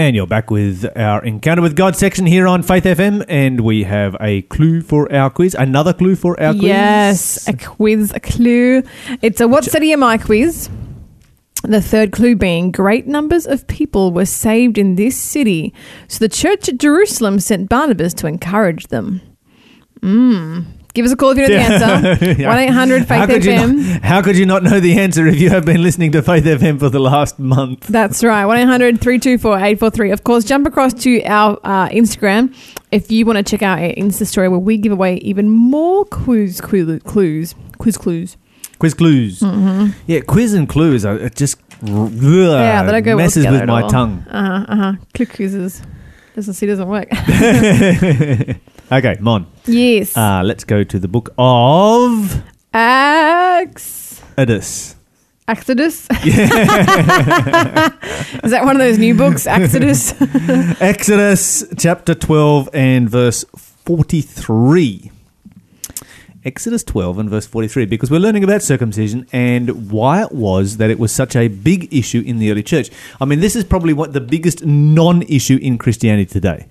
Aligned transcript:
And 0.00 0.16
you're 0.16 0.26
back 0.26 0.50
with 0.50 0.86
our 0.96 1.22
Encounter 1.22 1.60
with 1.60 1.76
God 1.76 1.94
section 1.94 2.24
here 2.24 2.46
on 2.46 2.62
Faith 2.62 2.84
FM, 2.84 3.22
and 3.28 3.60
we 3.60 3.82
have 3.82 4.16
a 4.18 4.40
clue 4.40 4.80
for 4.80 5.12
our 5.12 5.28
quiz. 5.28 5.54
Another 5.54 5.92
clue 5.92 6.16
for 6.16 6.40
our 6.40 6.54
quiz. 6.54 6.62
Yes, 6.62 7.46
a 7.46 7.52
quiz, 7.52 8.10
a 8.14 8.20
clue. 8.20 8.82
It's 9.20 9.42
a 9.42 9.46
What 9.46 9.66
City 9.66 9.92
Am 9.92 10.02
I 10.02 10.16
quiz. 10.16 10.70
The 11.64 11.82
third 11.82 12.12
clue 12.12 12.34
being 12.34 12.72
great 12.72 13.06
numbers 13.06 13.46
of 13.46 13.66
people 13.66 14.10
were 14.10 14.24
saved 14.24 14.78
in 14.78 14.94
this 14.94 15.18
city, 15.18 15.74
so 16.08 16.20
the 16.20 16.30
church 16.30 16.70
at 16.70 16.78
Jerusalem 16.78 17.38
sent 17.38 17.68
Barnabas 17.68 18.14
to 18.14 18.26
encourage 18.26 18.86
them. 18.86 19.20
Mm. 20.00 20.64
Give 20.92 21.06
us 21.06 21.12
a 21.12 21.16
call 21.16 21.30
if 21.30 21.38
you 21.38 21.46
know 21.46 21.48
the 21.48 21.60
answer. 21.60 22.44
1 22.46 22.58
800 22.58 23.06
Faith 23.06 23.30
you 23.30 23.52
FM. 23.52 24.00
how 24.02 24.22
could 24.22 24.36
you 24.36 24.44
not 24.44 24.62
know 24.62 24.80
the 24.80 24.98
answer 24.98 25.26
if 25.26 25.38
you 25.40 25.48
have 25.50 25.64
been 25.64 25.82
listening 25.82 26.10
to 26.12 26.22
Faith 26.22 26.44
FM 26.44 26.78
for 26.80 26.88
the 26.88 26.98
last 26.98 27.38
month? 27.38 27.86
That's 27.86 28.24
right. 28.24 28.44
1 28.44 28.56
800 28.58 29.00
324 29.00 29.56
843. 29.56 30.10
Of 30.10 30.24
course, 30.24 30.44
jump 30.44 30.66
across 30.66 30.92
to 30.94 31.22
our 31.24 31.58
uh, 31.62 31.88
Instagram 31.90 32.54
if 32.90 33.10
you 33.10 33.24
want 33.24 33.36
to 33.36 33.42
check 33.44 33.62
out 33.62 33.78
our 33.78 33.92
Insta 33.94 34.26
story 34.26 34.48
where 34.48 34.58
we 34.58 34.76
give 34.78 34.92
away 34.92 35.16
even 35.16 35.48
more 35.48 36.04
quiz 36.06 36.60
clues, 36.60 36.86
clue, 36.86 36.98
clues, 37.00 37.54
quiz 37.78 37.96
clues. 37.96 38.36
Quiz 38.78 38.94
clues. 38.94 39.42
Yeah, 40.06 40.20
quiz 40.26 40.54
and 40.54 40.68
clues 40.68 41.04
are 41.04 41.16
it 41.16 41.36
just 41.36 41.58
Mm-hmm. 41.80 42.40
Yeah, 42.42 42.82
they 42.82 42.92
don't 42.92 43.02
go 43.02 43.16
messes 43.16 43.44
together 43.44 43.60
with 43.60 43.68
my 43.68 43.82
all. 43.82 43.90
tongue. 43.90 44.24
Uh 44.28 44.44
huh. 44.44 44.66
Uh 44.68 44.76
huh. 44.76 44.92
Click 45.14 45.30
quizzes. 45.30 45.82
Doesn't 46.34 46.54
see. 46.54 46.66
Doesn't 46.66 46.88
work. 46.88 47.08
okay, 48.90 49.16
Mon. 49.20 49.46
yes. 49.66 50.16
Uh, 50.16 50.42
let's 50.44 50.64
go 50.64 50.84
to 50.84 50.98
the 50.98 51.08
book 51.08 51.32
of 51.38 52.42
Acts. 52.72 54.22
Exodus. 54.36 54.96
Exodus. 55.48 56.06
Is 56.24 56.26
that 58.52 58.62
one 58.64 58.76
of 58.76 58.78
those 58.78 58.98
new 58.98 59.14
books? 59.14 59.46
Exodus. 59.46 60.14
Exodus 60.80 61.64
chapter 61.76 62.14
12 62.14 62.68
and 62.72 63.10
verse 63.10 63.44
43. 63.56 65.10
Exodus 66.44 66.82
12 66.84 67.18
and 67.18 67.28
verse 67.28 67.46
43, 67.46 67.84
because 67.84 68.10
we're 68.10 68.18
learning 68.20 68.44
about 68.44 68.62
circumcision 68.62 69.26
and 69.30 69.90
why 69.90 70.22
it 70.22 70.32
was 70.32 70.78
that 70.78 70.88
it 70.88 70.98
was 70.98 71.12
such 71.12 71.36
a 71.36 71.48
big 71.48 71.92
issue 71.92 72.22
in 72.24 72.38
the 72.38 72.50
early 72.50 72.62
church. 72.62 72.88
I 73.20 73.26
mean, 73.26 73.40
this 73.40 73.54
is 73.56 73.64
probably 73.64 73.92
what 73.92 74.14
the 74.14 74.22
biggest 74.22 74.64
non 74.64 75.22
issue 75.22 75.58
in 75.60 75.76
Christianity 75.76 76.26
today. 76.32 76.68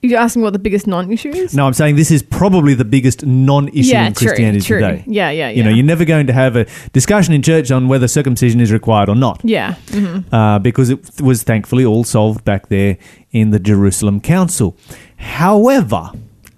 You're 0.00 0.20
asking 0.20 0.42
what 0.42 0.52
the 0.52 0.60
biggest 0.60 0.86
non-issue 0.86 1.30
is? 1.30 1.54
No, 1.54 1.66
I'm 1.66 1.72
saying 1.72 1.96
this 1.96 2.12
is 2.12 2.22
probably 2.22 2.74
the 2.74 2.84
biggest 2.84 3.26
non 3.26 3.66
issue 3.68 3.90
yeah, 3.90 4.06
in 4.06 4.14
Christianity 4.14 4.64
true. 4.64 4.78
today. 4.80 5.02
Yeah, 5.08 5.30
yeah, 5.30 5.48
yeah. 5.48 5.56
You 5.56 5.64
know, 5.64 5.70
you're 5.70 5.84
never 5.84 6.04
going 6.04 6.28
to 6.28 6.32
have 6.32 6.54
a 6.54 6.66
discussion 6.92 7.34
in 7.34 7.42
church 7.42 7.72
on 7.72 7.88
whether 7.88 8.06
circumcision 8.06 8.60
is 8.60 8.70
required 8.70 9.08
or 9.08 9.16
not. 9.16 9.40
yeah. 9.44 9.74
hmm 9.90 10.18
uh, 10.32 10.58
because 10.60 10.90
it 10.90 11.20
was 11.20 11.42
thankfully 11.42 11.84
all 11.84 12.04
solved 12.04 12.44
back 12.44 12.68
there 12.68 12.96
in 13.32 13.50
the 13.50 13.58
Jerusalem 13.58 14.20
Council. 14.20 14.76
However, 15.16 16.10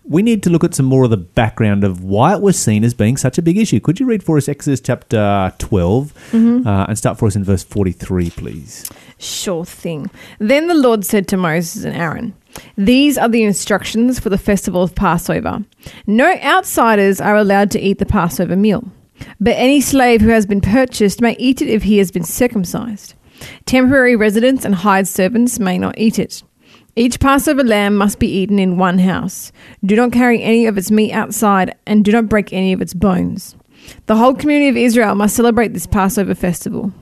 we 0.04 0.22
need 0.22 0.42
to 0.42 0.50
look 0.50 0.64
at 0.64 0.74
some 0.74 0.86
more 0.86 1.04
of 1.04 1.10
the 1.10 1.16
background 1.16 1.82
of 1.84 2.02
why 2.04 2.34
it 2.34 2.42
was 2.42 2.58
seen 2.58 2.84
as 2.84 2.94
being 2.94 3.16
such 3.16 3.38
a 3.38 3.42
big 3.42 3.56
issue. 3.56 3.80
Could 3.80 4.00
you 4.00 4.06
read 4.06 4.22
for 4.22 4.36
us 4.36 4.48
Exodus 4.48 4.80
chapter 4.80 5.52
12 5.58 6.12
Mm-hmm. 6.32 6.66
uh, 6.66 6.84
and 6.86 6.98
start 6.98 7.18
for 7.18 7.26
us 7.26 7.36
in 7.36 7.44
verse 7.44 7.62
43, 7.62 8.30
please? 8.30 8.90
Sure 9.18 9.64
thing. 9.64 10.10
Then 10.38 10.66
the 10.68 10.74
Lord 10.74 11.04
said 11.04 11.26
to 11.28 11.36
Moses 11.36 11.84
and 11.84 11.96
Aaron, 11.96 12.34
These 12.80 13.18
are 13.18 13.28
the 13.28 13.42
instructions 13.42 14.18
for 14.18 14.30
the 14.30 14.38
festival 14.38 14.82
of 14.82 14.94
Passover. 14.94 15.62
No 16.06 16.34
outsiders 16.42 17.20
are 17.20 17.36
allowed 17.36 17.70
to 17.72 17.78
eat 17.78 17.98
the 17.98 18.06
Passover 18.06 18.56
meal, 18.56 18.90
but 19.38 19.50
any 19.50 19.82
slave 19.82 20.22
who 20.22 20.30
has 20.30 20.46
been 20.46 20.62
purchased 20.62 21.20
may 21.20 21.36
eat 21.36 21.60
it 21.60 21.68
if 21.68 21.82
he 21.82 21.98
has 21.98 22.10
been 22.10 22.24
circumcised. 22.24 23.12
Temporary 23.66 24.16
residents 24.16 24.64
and 24.64 24.74
hired 24.74 25.06
servants 25.06 25.60
may 25.60 25.76
not 25.76 25.98
eat 25.98 26.18
it. 26.18 26.42
Each 26.96 27.20
Passover 27.20 27.64
lamb 27.64 27.96
must 27.96 28.18
be 28.18 28.28
eaten 28.28 28.58
in 28.58 28.78
one 28.78 28.98
house. 28.98 29.52
Do 29.84 29.94
not 29.94 30.12
carry 30.12 30.42
any 30.42 30.64
of 30.64 30.78
its 30.78 30.90
meat 30.90 31.12
outside, 31.12 31.76
and 31.86 32.02
do 32.02 32.12
not 32.12 32.30
break 32.30 32.50
any 32.50 32.72
of 32.72 32.80
its 32.80 32.94
bones. 32.94 33.56
The 34.06 34.16
whole 34.16 34.32
community 34.32 34.70
of 34.70 34.78
Israel 34.78 35.14
must 35.14 35.36
celebrate 35.36 35.74
this 35.74 35.86
Passover 35.86 36.34
festival. 36.34 36.94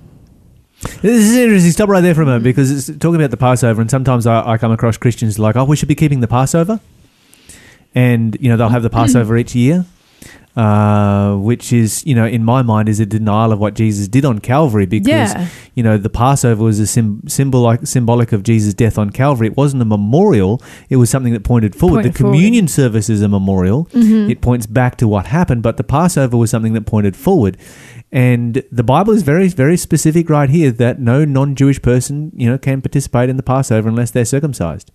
This 0.81 1.27
is 1.27 1.37
interesting. 1.37 1.73
Stop 1.73 1.89
right 1.89 2.01
there 2.01 2.15
for 2.15 2.23
a 2.23 2.27
moment 2.27 2.45
because 2.45 2.71
it's 2.71 2.87
talking 2.99 3.17
about 3.17 3.31
the 3.31 3.37
Passover, 3.37 3.81
and 3.81 3.91
sometimes 3.91 4.27
I, 4.27 4.53
I 4.53 4.59
come 4.59 4.71
across 4.73 4.97
Christians 4.97 5.39
like, 5.39 5.57
oh, 5.57 5.65
we 5.65 5.77
should 5.77 5.89
be 5.89 5.95
keeping 5.95 6.21
the 6.21 6.29
Passover. 6.29 6.81
And, 7.95 8.37
you 8.41 8.49
know, 8.49 8.57
they'll 8.57 8.69
have 8.69 8.83
the 8.83 8.91
Passover 8.91 9.37
each 9.37 9.55
year, 9.57 9.85
uh, 10.57 11.35
which 11.37 11.73
is, 11.73 12.05
you 12.07 12.15
know, 12.15 12.27
in 12.27 12.45
my 12.45 12.63
mind, 12.63 12.89
is 12.89 13.01
a 13.01 13.07
denial 13.07 13.51
of 13.53 13.59
what 13.59 13.75
Jesus 13.75 14.07
did 14.09 14.25
on 14.25 14.39
Calvary 14.41 14.87
because, 14.87 15.09
Yeah. 15.35 15.49
you 15.75 15.83
know, 15.83 15.97
the 15.99 16.11
Passover 16.11 16.63
was 16.63 16.79
a 16.79 16.87
sim- 16.87 17.23
symbol 17.27 17.63
like, 17.63 17.87
symbolic 17.87 18.33
of 18.33 18.43
Jesus' 18.45 18.75
death 18.75 18.99
on 18.99 19.11
Calvary. 19.11 19.49
It 19.49 19.57
wasn't 19.57 19.83
a 19.83 19.87
memorial, 19.87 20.63
it 20.91 20.97
was 20.97 21.11
something 21.11 21.33
that 21.33 21.43
pointed 21.45 21.75
forward. 21.75 21.97
Pointed 22.03 22.15
the 22.15 22.19
forward. 22.19 22.35
communion 22.35 22.69
service 22.69 23.09
is 23.09 23.23
a 23.23 23.29
memorial, 23.29 23.87
Mm-hmm. 23.87 24.31
it 24.31 24.41
points 24.43 24.67
back 24.67 24.97
to 24.99 25.09
what 25.09 25.27
happened, 25.27 25.63
but 25.63 25.77
the 25.77 25.85
Passover 25.85 26.37
was 26.37 26.51
something 26.51 26.75
that 26.75 26.83
pointed 26.87 27.17
forward. 27.17 27.57
And 28.11 28.63
the 28.73 28.83
Bible 28.83 29.13
is 29.13 29.23
very, 29.23 29.49
very 29.49 29.77
specific 29.77 30.31
right 30.31 30.49
here 30.49 30.71
that 30.71 30.99
no 30.99 31.25
non-Jewish 31.25 31.83
person, 31.83 32.33
you 32.35 32.49
know, 32.49 32.57
can 32.57 32.81
participate 32.81 33.29
in 33.29 33.37
the 33.37 33.43
Passover 33.43 33.89
unless 33.89 34.11
they're 34.11 34.25
circumcised. 34.25 34.91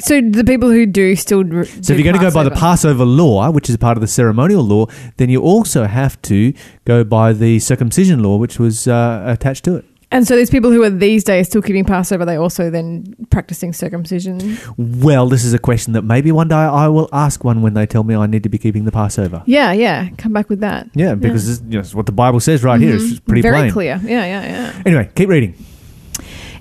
So 0.00 0.20
the 0.20 0.44
people 0.44 0.70
who 0.70 0.86
do 0.86 1.16
still. 1.16 1.42
So 1.42 1.92
if 1.92 1.98
you're 1.98 2.04
going 2.04 2.14
to 2.14 2.20
go 2.20 2.30
by 2.30 2.44
the 2.44 2.52
Passover 2.52 3.04
law, 3.04 3.50
which 3.50 3.68
is 3.68 3.76
part 3.76 3.96
of 3.96 4.00
the 4.00 4.06
ceremonial 4.06 4.62
law, 4.62 4.86
then 5.16 5.28
you 5.28 5.42
also 5.42 5.84
have 5.84 6.22
to 6.22 6.54
go 6.84 7.02
by 7.02 7.32
the 7.32 7.58
circumcision 7.58 8.22
law, 8.22 8.36
which 8.36 8.60
was 8.60 8.86
uh, 8.86 9.24
attached 9.26 9.64
to 9.64 9.76
it. 9.76 9.84
And 10.10 10.26
so 10.26 10.36
these 10.36 10.50
people 10.50 10.70
who 10.70 10.82
are 10.82 10.90
these 10.90 11.24
days 11.24 11.48
still 11.48 11.62
keeping 11.62 11.84
Passover, 11.84 12.24
they 12.24 12.36
also 12.36 12.70
then 12.70 13.14
practicing 13.30 13.72
circumcision. 13.72 14.58
Well, 14.76 15.28
this 15.28 15.44
is 15.44 15.52
a 15.52 15.58
question 15.58 15.92
that 15.92 16.02
maybe 16.02 16.32
one 16.32 16.48
day 16.48 16.54
I 16.54 16.88
will 16.88 17.08
ask 17.12 17.44
one 17.44 17.62
when 17.62 17.74
they 17.74 17.86
tell 17.86 18.04
me 18.04 18.14
I 18.14 18.26
need 18.26 18.42
to 18.42 18.48
be 18.48 18.58
keeping 18.58 18.84
the 18.84 18.92
Passover. 18.92 19.42
Yeah, 19.46 19.72
yeah. 19.72 20.08
Come 20.16 20.32
back 20.32 20.48
with 20.48 20.60
that. 20.60 20.88
Yeah, 20.94 21.14
because 21.14 21.46
This, 21.46 21.62
you 21.68 21.74
know, 21.74 21.80
it's 21.80 21.94
what 21.94 22.06
the 22.06 22.12
Bible 22.12 22.40
says 22.40 22.62
right 22.62 22.80
here. 22.80 22.94
It's 22.94 23.04
mm-hmm. 23.04 23.26
pretty 23.26 23.42
Very 23.42 23.56
plain. 23.56 23.72
clear. 23.72 24.00
Yeah, 24.02 24.24
yeah, 24.24 24.42
yeah. 24.44 24.82
Anyway, 24.86 25.10
keep 25.14 25.28
reading. 25.28 25.54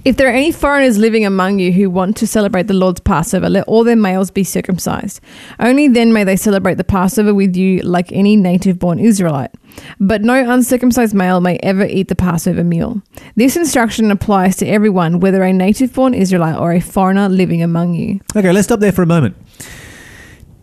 If 0.07 0.15
there 0.15 0.29
are 0.29 0.31
any 0.31 0.53
foreigners 0.53 0.97
living 0.97 1.25
among 1.25 1.59
you 1.59 1.73
who 1.73 1.89
want 1.89 2.15
to 2.15 2.27
celebrate 2.27 2.67
the 2.67 2.73
Lord's 2.73 3.01
Passover, 3.01 3.49
let 3.49 3.67
all 3.67 3.83
their 3.83 3.97
males 3.97 4.31
be 4.31 4.45
circumcised. 4.45 5.19
Only 5.59 5.89
then 5.89 6.13
may 6.13 6.23
they 6.23 6.37
celebrate 6.37 6.75
the 6.75 6.85
Passover 6.85 7.33
with 7.33 7.57
you 7.57 7.79
like 7.79 8.13
any 8.13 8.37
native 8.37 8.79
born 8.79 8.99
Israelite. 8.99 9.51
But 9.99 10.21
no 10.21 10.49
uncircumcised 10.49 11.13
male 11.13 11.41
may 11.41 11.57
ever 11.57 11.83
eat 11.83 12.07
the 12.07 12.15
Passover 12.15 12.63
meal. 12.63 13.01
This 13.35 13.57
instruction 13.57 14.09
applies 14.09 14.55
to 14.55 14.65
everyone, 14.65 15.19
whether 15.19 15.43
a 15.43 15.51
native 15.51 15.91
born 15.93 16.13
Israelite 16.13 16.55
or 16.55 16.71
a 16.71 16.79
foreigner 16.79 17.27
living 17.27 17.61
among 17.61 17.93
you. 17.93 18.21
Okay, 18.33 18.53
let's 18.53 18.67
stop 18.67 18.79
there 18.79 18.93
for 18.93 19.03
a 19.03 19.07
moment. 19.07 19.35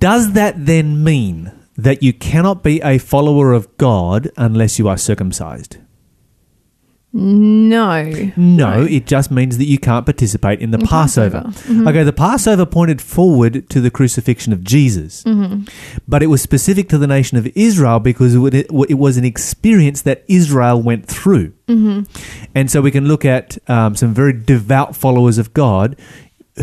Does 0.00 0.32
that 0.32 0.64
then 0.64 1.04
mean 1.04 1.52
that 1.76 2.02
you 2.02 2.14
cannot 2.14 2.62
be 2.62 2.80
a 2.80 2.96
follower 2.96 3.52
of 3.52 3.76
God 3.76 4.30
unless 4.38 4.78
you 4.78 4.88
are 4.88 4.96
circumcised? 4.96 5.76
No. 7.16 8.32
No, 8.36 8.82
it 8.82 9.06
just 9.06 9.30
means 9.30 9.56
that 9.58 9.66
you 9.66 9.78
can't 9.78 10.04
participate 10.04 10.60
in 10.60 10.72
the 10.72 10.78
Passover. 10.78 11.42
Passover. 11.42 11.72
Mm-hmm. 11.72 11.88
Okay, 11.88 12.02
the 12.02 12.12
Passover 12.12 12.66
pointed 12.66 13.00
forward 13.00 13.70
to 13.70 13.80
the 13.80 13.88
crucifixion 13.88 14.52
of 14.52 14.64
Jesus, 14.64 15.22
mm-hmm. 15.22 15.62
but 16.08 16.24
it 16.24 16.26
was 16.26 16.42
specific 16.42 16.88
to 16.88 16.98
the 16.98 17.06
nation 17.06 17.38
of 17.38 17.46
Israel 17.54 18.00
because 18.00 18.34
it 18.34 18.98
was 18.98 19.16
an 19.16 19.24
experience 19.24 20.02
that 20.02 20.24
Israel 20.26 20.82
went 20.82 21.06
through. 21.06 21.52
Mm-hmm. 21.68 22.02
And 22.52 22.68
so 22.68 22.80
we 22.80 22.90
can 22.90 23.06
look 23.06 23.24
at 23.24 23.58
um, 23.70 23.94
some 23.94 24.12
very 24.12 24.32
devout 24.32 24.96
followers 24.96 25.38
of 25.38 25.54
God 25.54 25.96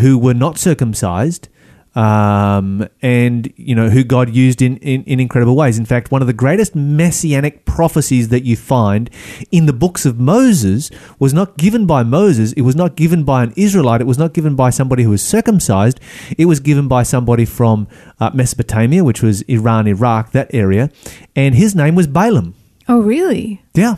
who 0.02 0.18
were 0.18 0.34
not 0.34 0.58
circumcised. 0.58 1.48
Um, 1.94 2.88
and 3.02 3.52
you 3.58 3.76
know 3.76 3.90
who 3.90 4.06
God 4.06 4.30
used 4.30 4.62
in, 4.62 4.78
in, 4.78 5.04
in 5.04 5.20
incredible 5.20 5.58
ways. 5.58 5.78
In 5.78 5.86
fact, 5.86 6.10
one 6.10 6.22
of 6.22 6.28
the 6.28 6.34
greatest 6.34 6.74
messianic 6.74 7.66
prophecies 7.66 8.30
that 8.30 8.46
you 8.46 8.56
find 8.56 9.10
in 9.52 9.66
the 9.66 9.74
books 9.74 10.06
of 10.06 10.18
Moses 10.18 10.90
was 11.20 11.34
not 11.34 11.58
given 11.58 11.86
by 11.86 12.04
Moses. 12.04 12.54
It 12.54 12.62
was 12.62 12.78
not 12.78 12.96
given 12.96 13.24
by 13.24 13.44
an 13.44 13.54
Israelite. 13.58 14.00
It 14.00 14.08
was 14.08 14.18
not 14.18 14.34
given 14.34 14.56
by 14.56 14.70
somebody 14.70 15.04
who 15.04 15.10
was 15.10 15.22
circumcised. 15.22 16.00
It 16.38 16.46
was 16.46 16.62
given 16.62 16.88
by 16.88 17.04
somebody 17.04 17.44
from 17.44 17.90
uh, 18.20 18.32
Mesopotamia, 18.34 19.04
which 19.04 19.22
was 19.22 19.42
Iran, 19.44 19.86
Iraq, 19.88 20.32
that 20.32 20.54
area, 20.54 20.90
and 21.36 21.56
his 21.56 21.76
name 21.76 21.96
was 21.96 22.08
Balaam. 22.08 22.56
Oh, 22.88 23.02
really? 23.02 23.62
Yeah. 23.74 23.96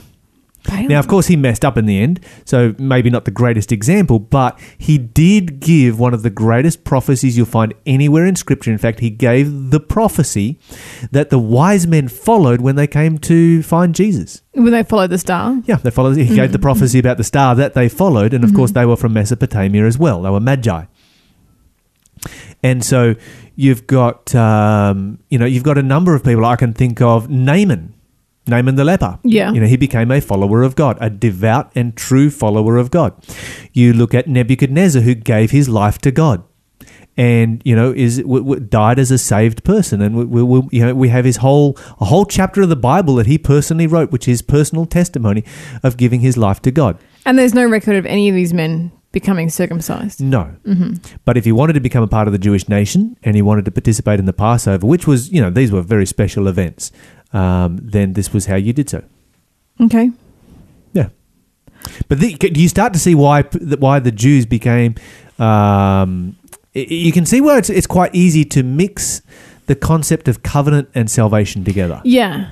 Now, 0.69 0.99
of 0.99 1.07
course, 1.07 1.27
he 1.27 1.35
messed 1.35 1.65
up 1.65 1.77
in 1.77 1.85
the 1.85 1.99
end, 1.99 2.19
so 2.45 2.73
maybe 2.77 3.09
not 3.09 3.25
the 3.25 3.31
greatest 3.31 3.71
example, 3.71 4.19
but 4.19 4.59
he 4.77 4.97
did 4.97 5.59
give 5.59 5.99
one 5.99 6.13
of 6.13 6.23
the 6.23 6.29
greatest 6.29 6.83
prophecies 6.83 7.37
you'll 7.37 7.45
find 7.45 7.73
anywhere 7.85 8.25
in 8.25 8.35
Scripture. 8.35 8.71
In 8.71 8.77
fact, 8.77 8.99
he 8.99 9.09
gave 9.09 9.71
the 9.71 9.79
prophecy 9.79 10.57
that 11.11 11.29
the 11.29 11.39
wise 11.39 11.85
men 11.85 12.07
followed 12.07 12.61
when 12.61 12.75
they 12.75 12.87
came 12.87 13.17
to 13.19 13.61
find 13.63 13.93
Jesus. 13.93 14.41
When 14.53 14.71
they 14.71 14.83
followed 14.83 15.09
the 15.09 15.17
star? 15.17 15.61
Yeah, 15.65 15.75
they 15.75 15.91
followed. 15.91 16.17
He 16.17 16.35
gave 16.35 16.51
the 16.51 16.59
prophecy 16.59 16.99
about 16.99 17.17
the 17.17 17.23
star 17.23 17.55
that 17.55 17.73
they 17.73 17.89
followed, 17.89 18.33
and 18.33 18.43
of 18.43 18.53
course, 18.53 18.71
they 18.71 18.85
were 18.85 18.97
from 18.97 19.13
Mesopotamia 19.13 19.85
as 19.85 19.97
well. 19.97 20.21
They 20.21 20.29
were 20.29 20.39
magi, 20.39 20.85
and 22.61 22.83
so 22.83 23.15
you've 23.55 23.85
got, 23.87 24.33
um, 24.33 25.19
you 25.29 25.37
know, 25.37 25.45
you've 25.45 25.63
got 25.63 25.77
a 25.77 25.83
number 25.83 26.15
of 26.15 26.23
people 26.23 26.45
I 26.45 26.55
can 26.55 26.73
think 26.73 27.01
of. 27.01 27.29
Naaman 27.29 27.93
Naaman 28.47 28.75
the 28.75 28.83
leper. 28.83 29.19
Yeah. 29.23 29.51
You 29.51 29.61
know, 29.61 29.67
he 29.67 29.77
became 29.77 30.11
a 30.11 30.19
follower 30.19 30.63
of 30.63 30.75
God, 30.75 30.97
a 30.99 31.09
devout 31.09 31.71
and 31.75 31.95
true 31.95 32.29
follower 32.29 32.77
of 32.77 32.91
God. 32.91 33.13
You 33.71 33.93
look 33.93 34.13
at 34.13 34.27
Nebuchadnezzar, 34.27 35.01
who 35.01 35.15
gave 35.15 35.51
his 35.51 35.69
life 35.69 35.97
to 35.99 36.11
God. 36.11 36.43
And 37.15 37.61
you 37.63 37.75
know 37.75 37.91
is 37.91 38.17
w- 38.17 38.41
w- 38.43 38.59
died 38.59 38.97
as 38.97 39.11
a 39.11 39.19
saved 39.19 39.63
person, 39.63 40.01
and 40.01 40.15
we, 40.15 40.25
we, 40.25 40.41
we 40.41 40.67
you 40.71 40.83
know 40.83 40.95
we 40.95 41.09
have 41.09 41.25
his 41.25 41.37
whole 41.37 41.77
a 42.01 42.05
whole 42.05 42.25
chapter 42.25 42.63
of 42.63 42.69
the 42.69 42.75
Bible 42.75 43.13
that 43.17 43.27
he 43.27 43.37
personally 43.37 43.85
wrote, 43.85 44.11
which 44.11 44.27
is 44.27 44.41
personal 44.41 44.87
testimony 44.87 45.43
of 45.83 45.95
giving 45.95 46.21
his 46.21 46.37
life 46.37 46.59
to 46.63 46.71
God. 46.71 46.97
And 47.23 47.37
there's 47.37 47.53
no 47.53 47.69
record 47.69 47.97
of 47.97 48.07
any 48.07 48.29
of 48.29 48.35
these 48.35 48.51
men 48.51 48.91
becoming 49.13 49.49
circumcised. 49.49 50.19
No. 50.21 50.55
But 51.23 51.37
if 51.37 51.45
he 51.45 51.53
wanted 51.53 51.73
to 51.73 51.79
become 51.79 52.03
a 52.03 52.07
part 52.07 52.27
of 52.27 52.33
the 52.33 52.37
Jewish 52.37 52.67
nation 52.67 53.15
and 53.23 53.35
he 53.37 53.41
wanted 53.41 53.63
to 53.65 53.71
participate 53.71 54.19
in 54.19 54.25
the 54.25 54.33
Passover, 54.33 54.85
which 54.85 55.07
was, 55.07 55.31
you 55.31 55.39
know, 55.41 55.49
these 55.49 55.71
were 55.71 55.81
very 55.81 56.05
special 56.05 56.47
events, 56.49 56.91
um, 57.31 57.79
then 57.81 58.13
this 58.13 58.33
was 58.33 58.47
how 58.47 58.55
you 58.57 58.73
did 58.73 58.89
so. 58.89 59.03
Okay. 59.79 60.11
Yeah. 60.91 61.07
But 62.09 62.19
the, 62.19 62.33
do 62.35 62.59
you 62.59 62.67
start 62.67 62.91
to 62.93 62.99
see 62.99 63.15
why 63.15 63.43
why 63.43 63.99
the 63.99 64.11
Jews 64.11 64.45
became? 64.45 64.95
Um, 65.39 66.35
you 66.73 67.11
can 67.11 67.25
see 67.25 67.39
where 67.39 67.57
it's 67.57 67.69
it's 67.69 67.87
quite 67.87 68.13
easy 68.15 68.43
to 68.45 68.63
mix 68.63 69.21
the 69.67 69.75
concept 69.75 70.27
of 70.27 70.43
covenant 70.43 70.89
and 70.93 71.09
salvation 71.09 71.63
together, 71.63 72.01
Yeah. 72.03 72.49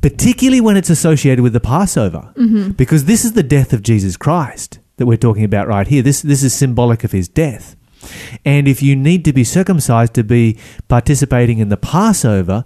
particularly 0.00 0.60
when 0.60 0.76
it's 0.76 0.90
associated 0.90 1.42
with 1.42 1.52
the 1.54 1.60
Passover, 1.60 2.32
because 2.76 3.04
this 3.06 3.24
is 3.24 3.32
the 3.32 3.42
death 3.42 3.72
of 3.72 3.82
Jesus 3.82 4.16
Christ 4.16 4.78
that 4.98 5.06
we're 5.06 5.16
talking 5.16 5.44
about 5.44 5.66
right 5.66 5.86
here. 5.86 6.02
This 6.02 6.22
this 6.22 6.42
is 6.42 6.52
symbolic 6.54 7.02
of 7.04 7.12
his 7.12 7.28
death. 7.28 7.74
And 8.44 8.68
if 8.68 8.82
you 8.82 8.94
need 8.94 9.24
to 9.24 9.32
be 9.32 9.42
circumcised 9.42 10.14
to 10.14 10.22
be 10.22 10.56
participating 10.86 11.58
in 11.58 11.68
the 11.68 11.76
Passover, 11.76 12.64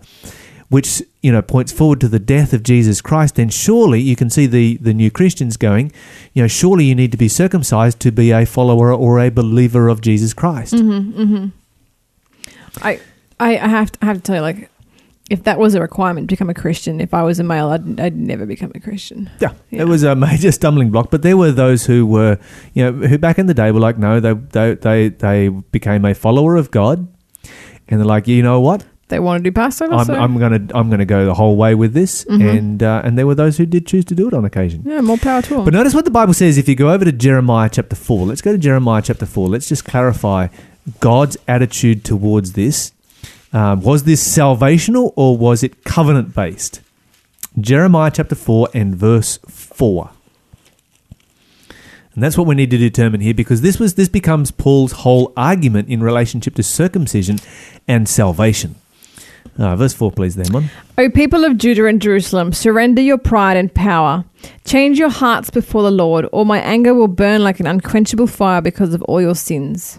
which 0.69 1.02
you 1.23 1.32
know 1.32 1.40
points 1.40 1.73
forward 1.73 2.00
to 2.00 2.08
the 2.08 2.19
death 2.19 2.52
of 2.52 2.62
Jesus 2.62 3.00
Christ, 3.00 3.37
then 3.37 3.49
surely 3.49 4.00
you 4.00 4.17
can 4.17 4.29
see 4.31 4.46
the 4.46 4.76
the 4.79 4.93
new 4.93 5.11
Christians 5.11 5.56
going, 5.56 5.93
you 6.34 6.43
know, 6.43 6.49
surely 6.49 6.84
you 6.84 6.94
need 6.94 7.12
to 7.12 7.19
be 7.19 7.29
circumcised 7.29 8.00
to 8.00 8.11
be 8.11 8.32
a 8.32 8.44
follower 8.44 8.93
or 8.93 9.20
a 9.20 9.31
believer 9.31 9.88
of 9.88 10.00
Jesus 10.00 10.35
Christ. 10.35 10.75
Mm-hmm, 10.75 11.23
mm-hmm. 11.23 11.46
I, 12.81 13.00
I, 13.38 13.58
I 13.58 13.69
have 13.69 13.93
to, 13.93 13.99
I 14.02 14.06
have 14.06 14.17
to 14.17 14.23
tell 14.23 14.37
you, 14.37 14.43
like, 14.43 14.70
if 15.32 15.43
that 15.44 15.58
was 15.58 15.75
a 15.75 15.81
requirement 15.81 16.29
to 16.29 16.32
become 16.34 16.50
a 16.50 16.55
Christian, 16.64 17.00
if 17.00 17.12
I 17.14 17.23
was 17.23 17.38
a 17.40 17.43
male, 17.44 17.69
I'd, 17.70 17.99
I'd 17.99 18.17
never 18.17 18.44
become 18.46 18.70
a 18.75 18.81
Christian. 18.81 19.31
Yeah, 19.40 19.52
Yeah. 19.70 19.82
it 19.82 19.88
was 19.88 20.02
a 20.02 20.14
major 20.14 20.52
stumbling 20.52 20.90
block. 20.90 21.11
But 21.11 21.23
there 21.23 21.37
were 21.37 21.52
those 21.52 21.87
who 21.87 22.05
were, 22.06 22.38
you 22.75 22.82
know, 22.84 22.93
who 23.08 23.17
back 23.19 23.38
in 23.38 23.46
the 23.46 23.55
day 23.55 23.70
were 23.73 23.81
like, 23.88 23.99
no, 23.99 24.20
they 24.20 24.34
they 24.34 24.75
they, 24.75 25.08
they 25.08 25.49
became 25.49 26.05
a 26.05 26.14
follower 26.14 26.56
of 26.56 26.70
God, 26.70 26.96
and 27.88 27.99
they're 27.99 28.06
like, 28.17 28.29
you 28.29 28.43
know 28.43 28.61
what, 28.61 28.84
They 29.08 29.19
want 29.20 29.43
to 29.44 29.50
do 29.50 29.52
Passover, 29.55 29.94
I'm, 29.94 30.06
so 30.06 30.14
I'm 30.14 30.38
gonna 30.38 30.62
I'm 30.75 30.88
gonna 30.90 31.05
go 31.17 31.25
the 31.25 31.35
whole 31.35 31.56
way 31.56 31.75
with 31.75 31.93
this, 31.94 32.25
and 32.28 32.82
uh, 32.82 33.02
and 33.05 33.17
there 33.19 33.26
were 33.26 33.35
those 33.44 33.56
who 33.58 33.67
did 33.67 33.87
choose 33.87 34.05
to 34.06 34.14
do 34.14 34.28
it 34.28 34.35
on 34.35 34.44
occasion. 34.44 34.82
yeah, 34.87 35.00
more 35.00 35.19
power 35.19 35.43
to 35.43 35.50
them. 35.55 35.64
But 35.64 35.75
notice 35.75 35.94
what 35.94 36.05
the 36.05 36.11
Bible 36.20 36.35
says. 36.35 36.56
If 36.58 36.67
you 36.69 36.75
go 36.75 36.88
over 36.94 37.05
to 37.05 37.12
Jeremiah 37.12 37.69
chapter 37.73 37.96
four, 37.96 38.26
let's 38.26 38.43
go 38.43 38.52
to 38.52 38.58
Jeremiah 38.69 39.02
chapter 39.02 39.26
four. 39.26 39.49
Let's 39.49 39.69
just 39.69 39.85
clarify 39.85 40.49
God's 41.00 41.37
attitude 41.49 42.05
towards 42.05 42.52
this. 42.55 42.93
Um, 43.52 43.82
was 43.82 44.04
this 44.04 44.26
salvational 44.26 45.12
or 45.16 45.37
was 45.37 45.62
it 45.62 45.84
covenant 45.84 46.34
based? 46.34 46.81
Jeremiah 47.60 48.10
chapter 48.10 48.34
4 48.34 48.69
and 48.72 48.96
verse 48.96 49.38
4. 49.49 50.10
And 52.14 52.22
that's 52.22 52.37
what 52.37 52.46
we 52.46 52.54
need 52.54 52.70
to 52.70 52.78
determine 52.78 53.20
here 53.20 53.34
because 53.34 53.62
this 53.62 53.78
was 53.78 53.94
this 53.94 54.08
becomes 54.08 54.50
Paul's 54.50 54.93
whole 54.93 55.32
argument 55.37 55.88
in 55.88 56.02
relationship 56.02 56.54
to 56.56 56.62
circumcision 56.62 57.38
and 57.88 58.08
salvation. 58.08 58.75
Uh, 59.58 59.76
verse 59.76 59.93
4, 59.93 60.12
please, 60.12 60.37
one. 60.50 60.70
O 60.96 61.10
people 61.10 61.44
of 61.44 61.58
Judah 61.58 61.87
and 61.87 62.00
Jerusalem, 62.00 62.52
surrender 62.52 63.02
your 63.02 63.19
pride 63.19 63.56
and 63.56 63.72
power. 63.75 64.25
Change 64.64 64.99
your 64.99 65.10
hearts 65.10 65.50
before 65.50 65.82
the 65.82 65.90
Lord, 65.90 66.26
or 66.32 66.46
my 66.46 66.58
anger 66.60 66.94
will 66.94 67.08
burn 67.08 67.44
like 67.44 67.60
an 67.60 67.66
unquenchable 67.66 68.26
fire 68.26 68.62
because 68.62 68.94
of 68.94 69.02
all 69.02 69.20
your 69.20 69.34
sins. 69.34 69.99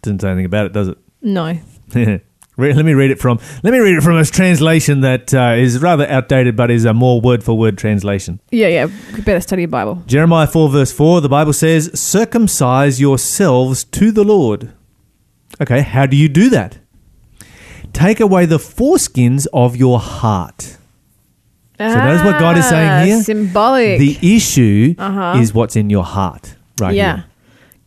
Doesn't 0.00 0.20
say 0.20 0.28
anything 0.28 0.46
about 0.46 0.66
it, 0.66 0.72
does 0.72 0.88
it? 0.88 0.98
No. 1.20 1.58
Re- 2.58 2.74
Let 2.74 2.84
me 2.84 2.92
read 2.92 3.10
it 3.10 3.18
from. 3.18 3.38
Let 3.62 3.72
me 3.72 3.78
read 3.78 3.96
it 3.96 4.02
from 4.02 4.16
a 4.18 4.24
translation 4.24 5.00
that 5.00 5.32
uh, 5.32 5.54
is 5.56 5.80
rather 5.80 6.06
outdated, 6.06 6.54
but 6.54 6.70
is 6.70 6.84
a 6.84 6.92
more 6.92 7.20
word 7.20 7.42
for 7.42 7.56
word 7.56 7.78
translation. 7.78 8.40
Yeah, 8.50 8.68
yeah. 8.68 8.86
Better 9.24 9.40
study 9.40 9.62
your 9.62 9.68
Bible. 9.68 10.02
Jeremiah 10.06 10.46
4, 10.46 10.68
verse 10.68 10.92
4, 10.92 11.22
the 11.22 11.28
Bible 11.30 11.54
says, 11.54 11.90
Circumcise 11.98 13.00
yourselves 13.00 13.84
to 13.84 14.12
the 14.12 14.22
Lord. 14.24 14.72
Okay, 15.62 15.80
how 15.80 16.04
do 16.06 16.16
you 16.16 16.28
do 16.28 16.50
that? 16.50 16.78
Take 17.94 18.20
away 18.20 18.44
the 18.46 18.58
foreskins 18.58 19.46
of 19.52 19.76
your 19.76 19.98
heart. 19.98 20.76
So 21.78 21.88
that's 21.88 22.24
what 22.24 22.38
God 22.38 22.56
is 22.58 22.68
saying 22.68 23.06
here? 23.06 23.16
Ah, 23.18 23.22
Symbolic. 23.22 23.98
The 23.98 24.36
issue 24.36 24.94
Uh-huh. 24.98 25.40
is 25.40 25.52
what's 25.52 25.74
in 25.74 25.90
your 25.90 26.04
heart, 26.04 26.54
right 26.80 26.94
yeah. 26.94 27.16
here. 27.16 27.24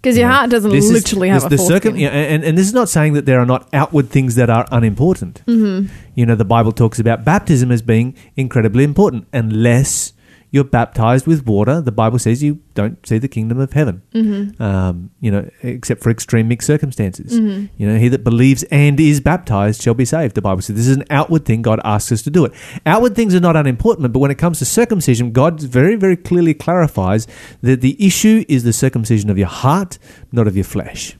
Because 0.05 0.19
your 0.19 0.29
heart 0.29 0.51
doesn't 0.51 0.69
this 0.69 0.85
is- 0.85 0.91
literally 0.91 1.29
this- 1.31 1.41
have 1.43 1.51
a 1.51 1.55
the 1.55 1.61
circum- 1.61 1.97
yeah, 1.97 2.09
and, 2.09 2.43
and 2.43 2.55
this 2.57 2.67
is 2.67 2.73
not 2.73 2.89
saying 2.89 3.13
that 3.13 3.25
there 3.25 3.39
are 3.39 3.45
not 3.45 3.67
outward 3.73 4.11
things 4.11 4.35
that 4.35 4.51
are 4.51 4.67
unimportant. 4.71 5.41
Mm-hmm. 5.47 5.87
You 6.13 6.25
know, 6.27 6.35
the 6.35 6.45
Bible 6.45 6.71
talks 6.71 6.99
about 6.99 7.25
baptism 7.25 7.71
as 7.71 7.81
being 7.81 8.13
incredibly 8.35 8.83
important. 8.83 9.25
Unless 9.33 10.13
you're 10.55 10.63
baptized 10.63 11.27
with 11.27 11.45
water, 11.45 11.81
the 11.81 11.91
Bible 11.91 12.17
says 12.17 12.41
you 12.41 12.61
don't 12.75 13.05
see 13.05 13.17
the 13.17 13.27
kingdom 13.27 13.59
of 13.59 13.73
heaven. 13.73 14.01
Mm-hmm. 14.13 14.63
Um, 14.63 15.11
you 15.19 15.29
know, 15.29 15.49
except 15.61 16.01
for 16.01 16.09
extreme 16.09 16.47
mixed 16.47 16.65
circumstances. 16.65 17.37
Mm-hmm. 17.37 17.65
You 17.77 17.87
know, 17.89 17.99
he 17.99 18.07
that 18.07 18.23
believes 18.23 18.63
and 18.71 18.97
is 18.97 19.19
baptized 19.19 19.81
shall 19.81 19.93
be 19.93 20.05
saved. 20.05 20.33
The 20.33 20.41
Bible 20.41 20.61
says 20.61 20.77
this 20.77 20.87
is 20.87 20.95
an 20.95 21.03
outward 21.09 21.43
thing. 21.43 21.61
God 21.61 21.81
asks 21.83 22.09
us 22.13 22.21
to 22.21 22.29
do 22.29 22.45
it. 22.45 22.53
Outward 22.85 23.17
things 23.17 23.35
are 23.35 23.41
not 23.41 23.57
unimportant, 23.57 24.13
but 24.13 24.19
when 24.19 24.31
it 24.31 24.37
comes 24.37 24.59
to 24.59 24.65
circumcision, 24.65 25.33
God 25.33 25.59
very, 25.59 25.97
very 25.97 26.15
clearly 26.15 26.53
clarifies 26.53 27.27
that 27.61 27.81
the 27.81 27.97
issue 28.03 28.45
is 28.47 28.63
the 28.63 28.71
circumcision 28.71 29.29
of 29.29 29.37
your 29.37 29.47
heart, 29.47 29.99
not 30.31 30.47
of 30.47 30.55
your 30.55 30.63
flesh. 30.63 31.17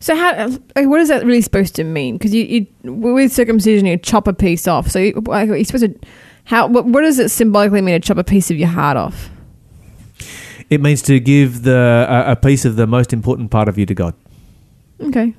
So 0.00 0.16
how? 0.16 0.48
like, 0.74 0.88
What 0.88 1.00
is 1.00 1.08
that 1.08 1.24
really 1.24 1.40
supposed 1.40 1.76
to 1.76 1.84
mean? 1.84 2.18
Because 2.18 2.34
you, 2.34 2.42
you, 2.82 2.92
with 2.92 3.32
circumcision, 3.32 3.86
you 3.86 3.96
chop 3.96 4.26
a 4.26 4.32
piece 4.32 4.66
off. 4.66 4.90
So 4.90 4.98
you, 4.98 5.22
like, 5.24 5.46
you're 5.46 5.62
supposed 5.62 5.84
to. 5.84 6.08
How? 6.44 6.66
What, 6.66 6.86
what 6.86 7.02
does 7.02 7.18
it 7.18 7.30
symbolically 7.30 7.80
mean 7.80 8.00
to 8.00 8.06
chop 8.06 8.18
a 8.18 8.24
piece 8.24 8.50
of 8.50 8.56
your 8.56 8.68
heart 8.68 8.96
off? 8.96 9.30
It 10.70 10.80
means 10.80 11.02
to 11.02 11.20
give 11.20 11.62
the 11.62 12.06
a, 12.08 12.32
a 12.32 12.36
piece 12.36 12.64
of 12.64 12.76
the 12.76 12.86
most 12.86 13.12
important 13.12 13.50
part 13.50 13.68
of 13.68 13.78
you 13.78 13.86
to 13.86 13.94
God. 13.94 14.14
Okay. 15.00 15.34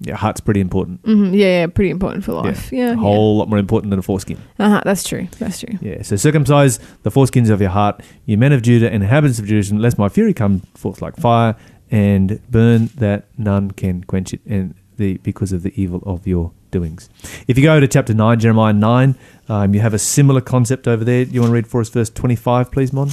Your 0.00 0.16
heart's 0.16 0.40
pretty 0.40 0.60
important. 0.60 1.00
hmm 1.04 1.32
Yeah, 1.32 1.60
yeah. 1.60 1.66
Pretty 1.68 1.90
important 1.90 2.24
for 2.24 2.32
life. 2.32 2.72
Yeah. 2.72 2.84
a 2.84 2.88
yeah. 2.88 2.94
whole 2.94 3.36
lot 3.36 3.48
more 3.48 3.58
important 3.58 3.90
than 3.90 3.98
a 3.98 4.02
foreskin. 4.02 4.38
Uh-huh, 4.58 4.80
that's 4.84 5.04
true. 5.04 5.28
That's 5.38 5.60
true. 5.60 5.78
Yeah. 5.80 6.02
So 6.02 6.16
circumcise 6.16 6.80
the 7.02 7.10
foreskins 7.10 7.50
of 7.50 7.60
your 7.60 7.70
heart, 7.70 8.02
you 8.26 8.36
men 8.36 8.52
of 8.52 8.62
Judah 8.62 8.86
and 8.86 9.02
inhabitants 9.04 9.38
of 9.38 9.46
Jerusalem, 9.46 9.80
lest 9.80 9.98
my 9.98 10.08
fury 10.08 10.34
come 10.34 10.60
forth 10.74 11.02
like 11.02 11.16
fire 11.16 11.54
and 11.90 12.40
burn 12.50 12.86
that 12.96 13.26
none 13.38 13.70
can 13.70 14.02
quench 14.02 14.32
it, 14.32 14.40
and 14.46 14.74
the 14.96 15.18
because 15.18 15.52
of 15.52 15.62
the 15.62 15.72
evil 15.80 16.02
of 16.04 16.26
your 16.26 16.52
doings. 16.70 17.10
If 17.48 17.58
you 17.58 17.64
go 17.64 17.80
to 17.80 17.88
chapter 17.88 18.14
nine, 18.14 18.40
Jeremiah 18.40 18.72
nine, 18.72 19.14
um, 19.48 19.74
you 19.74 19.80
have 19.80 19.94
a 19.94 19.98
similar 19.98 20.40
concept 20.40 20.88
over 20.88 21.04
there. 21.04 21.22
You 21.22 21.40
want 21.40 21.50
to 21.50 21.54
read 21.54 21.66
for 21.66 21.80
us 21.80 21.88
verse 21.88 22.10
twenty-five, 22.10 22.70
please, 22.72 22.92
Mon? 22.92 23.10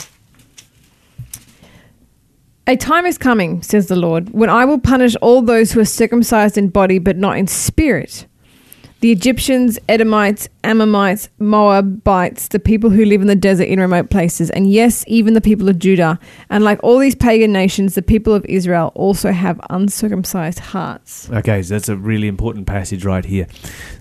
A 2.67 2.75
time 2.75 3.07
is 3.07 3.17
coming, 3.17 3.63
says 3.63 3.87
the 3.87 3.95
Lord, 3.95 4.29
when 4.29 4.49
I 4.49 4.63
will 4.63 4.79
punish 4.79 5.15
all 5.23 5.41
those 5.41 5.71
who 5.71 5.79
are 5.79 5.85
circumcised 5.85 6.57
in 6.57 6.69
body 6.69 6.99
but 6.99 7.17
not 7.17 7.37
in 7.37 7.47
spirit. 7.47 8.27
The 9.01 9.11
Egyptians, 9.11 9.79
Edomites, 9.87 10.49
Ammonites, 10.63 11.29
Moabites, 11.39 12.49
the 12.49 12.59
people 12.59 12.89
who 12.89 13.05
live 13.05 13.21
in 13.21 13.27
the 13.27 13.35
desert 13.35 13.63
in 13.69 13.79
remote 13.79 14.09
places, 14.09 14.49
and 14.49 14.69
yes, 14.69 15.05
even 15.07 15.33
the 15.35 15.41
people 15.41 15.69
of 15.69 15.79
Judah. 15.79 16.19
And 16.49 16.65
like 16.65 16.83
all 16.83 16.99
these 16.99 17.15
pagan 17.15 17.53
nations, 17.53 17.95
the 17.95 18.01
people 18.01 18.33
of 18.33 18.45
Israel 18.45 18.91
also 18.95 19.31
have 19.31 19.59
uncircumcised 19.69 20.59
hearts. 20.59 21.29
Okay, 21.31 21.63
so 21.63 21.75
that's 21.75 21.87
a 21.87 21.95
really 21.95 22.27
important 22.27 22.67
passage 22.67 23.05
right 23.05 23.23
here 23.23 23.47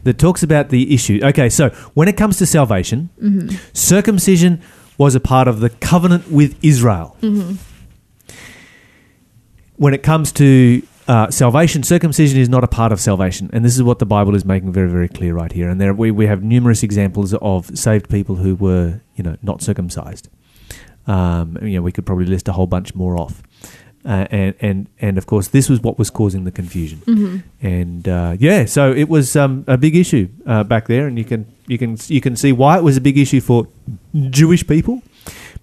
that 0.03 0.19
talks 0.19 0.43
about 0.43 0.71
the 0.71 0.93
issue. 0.93 1.21
Okay, 1.23 1.49
so 1.49 1.69
when 1.95 2.09
it 2.09 2.17
comes 2.17 2.39
to 2.39 2.47
salvation, 2.47 3.11
mm-hmm. 3.23 3.57
circumcision 3.73 4.61
was 4.97 5.15
a 5.15 5.21
part 5.21 5.47
of 5.47 5.61
the 5.61 5.71
covenant 5.71 6.29
with 6.29 6.59
Israel. 6.61 7.17
Mm-hmm. 7.23 7.55
When 9.77 9.95
it 9.95 10.03
comes 10.03 10.33
to 10.33 10.83
uh, 11.09 11.31
salvation, 11.31 11.83
circumcision 11.83 12.39
is 12.39 12.51
not 12.51 12.63
a 12.63 12.69
part 12.69 12.93
of 12.93 13.01
salvation, 13.01 13.49
and 13.55 13.65
this 13.65 13.75
is 13.75 13.83
what 13.83 13.99
the 13.99 14.07
Bible 14.07 14.35
is 14.35 14.45
making 14.45 14.73
very, 14.73 14.91
very 14.91 15.09
clear 15.09 15.35
right 15.35 15.51
here. 15.51 15.69
And 15.71 15.81
there 15.81 15.95
we, 15.95 16.11
we 16.11 16.27
have 16.27 16.43
numerous 16.43 16.83
examples 16.83 17.33
of 17.35 17.77
saved 17.77 18.11
people 18.11 18.37
who 18.37 18.55
were, 18.55 19.01
you 19.17 19.25
know, 19.25 19.37
not 19.43 19.63
circumcised. 19.63 20.29
Um, 21.07 21.57
you 21.63 21.77
know, 21.77 21.83
we 21.83 21.93
could 21.93 22.05
probably 22.05 22.27
list 22.27 22.47
a 22.49 22.53
whole 22.53 22.67
bunch 22.67 22.95
more 22.95 23.19
off. 23.19 23.43
Uh, 24.05 24.27
and 24.31 24.55
and 24.61 24.89
and 25.01 25.19
of 25.19 25.27
course, 25.27 25.49
this 25.49 25.69
was 25.69 25.81
what 25.81 25.99
was 25.99 26.11
causing 26.11 26.45
the 26.45 26.53
confusion. 26.53 27.01
And 27.63 28.07
uh, 28.07 28.37
yeah, 28.39 28.67
so 28.67 28.93
it 28.93 29.09
was 29.09 29.35
um, 29.35 29.65
a 29.67 29.79
big 29.79 29.97
issue 29.97 30.29
uh, 30.47 30.63
back 30.63 30.89
there, 30.89 31.07
and 31.07 31.19
you 31.19 31.25
can 31.25 31.47
you 31.67 31.79
can 31.79 31.97
you 32.09 32.21
can 32.21 32.37
see 32.37 32.53
why 32.53 32.77
it 32.77 32.85
was 32.85 32.99
a 32.99 33.01
big 33.01 33.17
issue 33.17 33.41
for 33.41 33.67
Jewish 34.31 34.67
people 34.67 35.03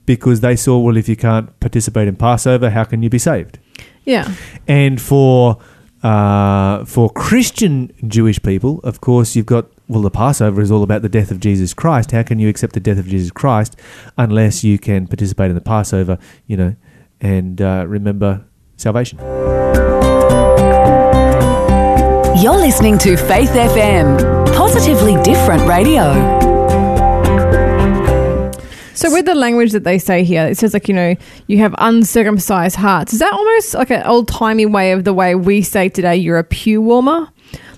because 0.08 0.42
they 0.42 0.56
saw 0.56 0.80
well, 0.80 0.98
if 0.98 1.08
you 1.08 1.16
can't 1.16 1.58
participate 1.60 2.08
in 2.08 2.16
Passover, 2.16 2.72
how 2.72 2.84
can 2.84 3.04
you 3.04 3.10
be 3.10 3.20
saved? 3.20 3.60
Yeah. 4.06 4.34
And 4.68 5.02
for 5.02 5.58
uh, 6.04 6.86
for 6.86 7.10
Christian 7.10 7.92
Jewish 8.08 8.42
people, 8.42 8.80
of 8.84 9.02
course, 9.02 9.36
you've 9.36 9.48
got 9.48 9.66
well, 9.88 10.02
the 10.02 10.12
Passover 10.12 10.62
is 10.62 10.72
all 10.72 10.84
about 10.84 11.02
the 11.02 11.10
death 11.10 11.32
of 11.32 11.40
Jesus 11.40 11.74
Christ. 11.74 12.12
How 12.12 12.24
can 12.24 12.40
you 12.40 12.50
accept 12.50 12.74
the 12.74 12.80
death 12.80 12.98
of 12.98 13.08
Jesus 13.08 13.32
Christ 13.32 13.76
unless 14.18 14.64
you 14.64 14.80
can 14.80 15.08
participate 15.08 15.50
in 15.50 15.56
the 15.56 15.62
Passover, 15.62 16.18
you 16.48 16.58
know, 16.58 16.76
and 17.22 17.62
uh, 17.62 17.86
remember 17.88 18.46
salvation? 18.78 19.20
You're 22.42 22.58
listening 22.58 22.98
to 23.00 23.16
Faith 23.16 23.52
FM, 23.52 24.54
positively 24.54 25.22
different 25.24 25.68
radio. 25.68 26.45
So 29.10 29.14
with 29.14 29.26
the 29.26 29.36
language 29.36 29.72
that 29.74 29.84
they 29.84 29.98
say 30.00 30.24
here, 30.24 30.46
it 30.46 30.58
says 30.58 30.74
like 30.74 30.88
you 30.88 30.94
know 30.94 31.16
you 31.48 31.58
have 31.60 31.74
uncircumcised 31.78 32.76
hearts. 32.76 33.14
Is 33.14 33.20
that 33.20 33.34
almost 33.34 33.74
like 33.74 33.90
an 33.92 34.04
old 34.04 34.28
timey 34.28 34.66
way 34.66 34.92
of 34.92 35.04
the 35.04 35.14
way 35.14 35.36
we 35.36 35.62
say 35.62 35.90
today? 35.90 36.16
You're 36.16 36.38
a 36.38 36.44
pew 36.44 36.82
warmer, 36.82 37.28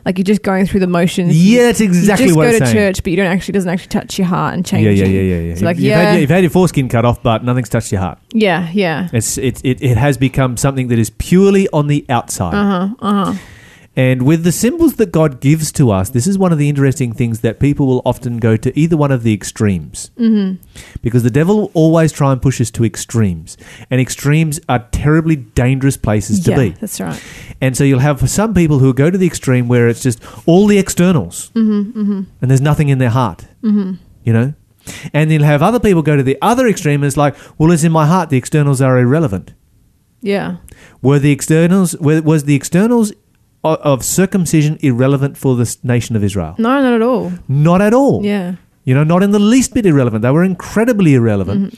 like 0.06 0.18
you're 0.18 0.24
just 0.26 0.42
going 0.44 0.66
through 0.66 0.80
the 0.82 0.88
motions. 0.88 1.36
Yeah, 1.38 1.64
that's 1.64 1.82
exactly 1.82 2.26
what 2.26 2.28
you 2.28 2.28
just 2.28 2.38
what 2.38 2.44
go 2.44 2.50
it's 2.50 2.60
to 2.60 2.66
saying. 2.66 2.76
church, 2.76 3.04
but 3.04 3.12
you 3.12 3.18
don't 3.18 3.28
actually 3.28 3.54
doesn't 3.54 3.70
actually 3.70 3.90
touch 3.90 4.18
your 4.18 4.28
heart 4.28 4.54
and 4.54 4.66
change. 4.66 4.86
Yeah, 4.86 4.92
yeah, 4.92 5.06
yeah, 5.06 5.22
yeah, 5.22 5.40
yeah. 5.42 5.52
It's 5.54 5.62
like 5.62 5.78
you've, 5.78 5.86
yeah, 5.86 5.98
had, 6.02 6.12
your- 6.14 6.22
you've 6.22 6.30
had 6.30 6.44
your 6.44 6.50
foreskin 6.52 6.90
cut 6.90 7.06
off, 7.06 7.22
but 7.24 7.44
nothing's 7.44 7.70
touched 7.70 7.92
your 7.92 8.02
heart. 8.02 8.20
yeah, 8.34 8.70
yeah. 8.74 9.10
It's 9.14 9.38
it, 9.38 9.62
it, 9.66 9.82
it 9.82 9.98
has 9.98 10.18
become 10.18 10.58
something 10.58 10.88
that 10.90 11.00
is 11.00 11.10
purely 11.12 11.68
on 11.74 11.88
the 11.88 12.06
outside. 12.10 12.54
Uh 12.54 12.88
huh. 12.88 12.96
Uh 13.00 13.26
huh. 13.34 13.40
And 13.98 14.22
with 14.22 14.44
the 14.44 14.52
symbols 14.52 14.98
that 14.98 15.12
God 15.12 15.42
gives 15.42 15.72
to 15.72 15.90
us, 15.90 16.12
this 16.12 16.28
is 16.28 16.38
one 16.38 16.52
of 16.52 16.60
the 16.60 16.70
interesting 16.70 17.14
things 17.14 17.40
that 17.40 17.60
people 17.60 17.88
will 17.88 18.04
often 18.06 18.38
go 18.38 18.56
to 18.56 18.80
either 18.80 18.96
one 18.96 19.12
of 19.12 19.24
the 19.24 19.34
extremes. 19.34 20.12
Mm-hmm. 20.20 20.64
Because 21.02 21.24
the 21.24 21.32
devil 21.32 21.58
will 21.58 21.72
always 21.74 22.12
try 22.12 22.32
and 22.32 22.40
push 22.40 22.62
us 22.62 22.70
to 22.72 22.86
extremes. 22.86 23.58
And 23.90 24.00
extremes 24.00 24.60
are 24.70 24.88
terribly 24.92 25.36
dangerous 25.36 25.98
places 25.98 26.40
to 26.42 26.52
yeah, 26.52 26.58
be. 26.58 26.70
that's 26.70 27.02
right. 27.02 27.22
And 27.60 27.76
so 27.76 27.84
you'll 27.84 27.98
have 27.98 28.30
some 28.30 28.54
people 28.54 28.78
who 28.78 28.94
go 28.94 29.10
to 29.10 29.18
the 29.18 29.26
extreme 29.26 29.68
where 29.68 29.88
it's 29.88 30.04
just 30.04 30.22
all 30.48 30.68
the 30.68 30.78
externals 30.78 31.52
and 31.56 32.28
there's 32.42 32.62
nothing 32.62 32.90
in 32.90 33.00
their 33.00 33.10
heart, 33.10 33.48
mm-hmm. 33.64 33.94
you 34.24 34.32
know? 34.32 34.54
And 35.12 35.32
you'll 35.32 35.44
have 35.44 35.64
other 35.64 35.80
people 35.80 36.04
go 36.04 36.16
to 36.16 36.24
the 36.24 36.38
other 36.40 36.68
extreme 36.68 37.02
and 37.02 37.06
it's 37.06 37.18
like, 37.18 37.36
well, 37.58 37.72
it's 37.72 37.84
in 37.84 37.92
my 37.92 38.06
heart, 38.06 38.30
the 38.30 38.38
externals 38.38 38.80
are 38.80 39.00
irrelevant. 39.00 39.54
Yeah. 40.22 40.58
Were 41.02 41.18
the 41.18 41.32
externals, 41.32 41.98
were, 41.98 42.22
was 42.22 42.44
the 42.44 42.56
externals 42.56 43.12
of 43.64 44.04
circumcision 44.04 44.78
irrelevant 44.82 45.38
for 45.38 45.56
the 45.56 45.78
nation 45.84 46.16
of 46.16 46.24
Israel? 46.24 46.56
No, 46.58 46.82
not 46.82 46.94
at 46.94 47.02
all. 47.02 47.32
Not 47.48 47.82
at 47.82 47.94
all. 47.94 48.26
Yeah. 48.26 48.56
You 48.86 48.94
know, 48.94 49.04
not 49.04 49.22
in 49.22 49.32
the 49.32 49.40
least 49.40 49.74
bit 49.74 49.86
irrelevant. 49.86 50.22
They 50.22 50.32
were 50.32 50.46
incredibly 50.46 51.14
irrelevant, 51.14 51.78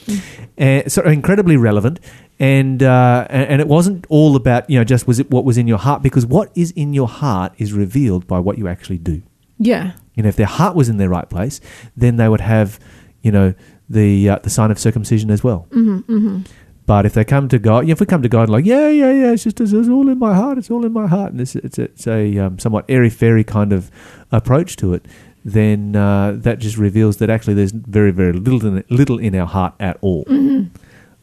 and 0.57 0.91
so 0.91 1.01
incredibly 1.01 1.57
relevant, 1.57 1.99
and 2.39 2.83
uh, 2.83 3.25
and 3.31 3.49
and 3.49 3.61
it 3.61 3.67
wasn't 3.67 4.05
all 4.09 4.35
about 4.35 4.69
you 4.69 4.77
know 4.77 4.83
just 4.83 5.07
was 5.07 5.17
it 5.17 5.31
what 5.31 5.43
was 5.43 5.57
in 5.57 5.67
your 5.67 5.79
heart 5.79 6.03
because 6.03 6.27
what 6.27 6.51
is 6.53 6.69
in 6.71 6.93
your 6.93 7.07
heart 7.07 7.53
is 7.57 7.73
revealed 7.73 8.27
by 8.27 8.37
what 8.37 8.59
you 8.59 8.67
actually 8.67 8.99
do. 8.99 9.23
Yeah. 9.57 9.93
You 10.13 10.23
know, 10.23 10.29
if 10.29 10.35
their 10.35 10.45
heart 10.45 10.75
was 10.75 10.87
in 10.87 10.97
their 10.97 11.09
right 11.09 11.27
place, 11.27 11.59
then 11.97 12.17
they 12.17 12.29
would 12.29 12.41
have, 12.41 12.79
you 13.23 13.31
know, 13.31 13.55
the 13.89 14.29
uh, 14.29 14.39
the 14.43 14.49
sign 14.49 14.69
of 14.69 14.77
circumcision 14.77 15.31
as 15.31 15.43
well. 15.43 15.65
Mm-hmm, 15.71 16.13
mm-hmm. 16.13 16.41
But 16.89 17.05
if 17.05 17.13
they 17.13 17.23
come 17.23 17.47
to 17.49 17.59
God, 17.59 17.87
if 17.87 17.99
we 17.99 18.07
come 18.07 18.23
to 18.23 18.29
God 18.29 18.49
like, 18.49 18.65
yeah, 18.65 18.89
yeah, 18.89 19.11
yeah, 19.11 19.31
it's 19.33 19.43
just 19.43 19.61
it's, 19.61 19.73
it's 19.73 19.87
all 19.87 20.09
in 20.09 20.17
my 20.17 20.33
heart, 20.33 20.57
it's 20.57 20.71
all 20.71 20.83
in 20.87 20.91
my 20.91 21.05
heart, 21.05 21.31
and 21.31 21.39
it's 21.39 21.55
it's, 21.55 21.77
it's 21.77 22.07
a 22.07 22.35
um, 22.39 22.57
somewhat 22.57 22.85
airy 22.89 23.11
fairy 23.11 23.43
kind 23.43 23.71
of 23.71 23.91
approach 24.31 24.75
to 24.77 24.95
it, 24.95 25.05
then 25.45 25.95
uh, 25.95 26.31
that 26.35 26.57
just 26.57 26.77
reveals 26.77 27.17
that 27.17 27.29
actually 27.29 27.53
there's 27.53 27.73
very 27.73 28.09
very 28.09 28.33
little 28.33 28.65
in, 28.65 28.83
little 28.89 29.19
in 29.19 29.35
our 29.35 29.45
heart 29.45 29.75
at 29.79 29.97
all. 30.01 30.25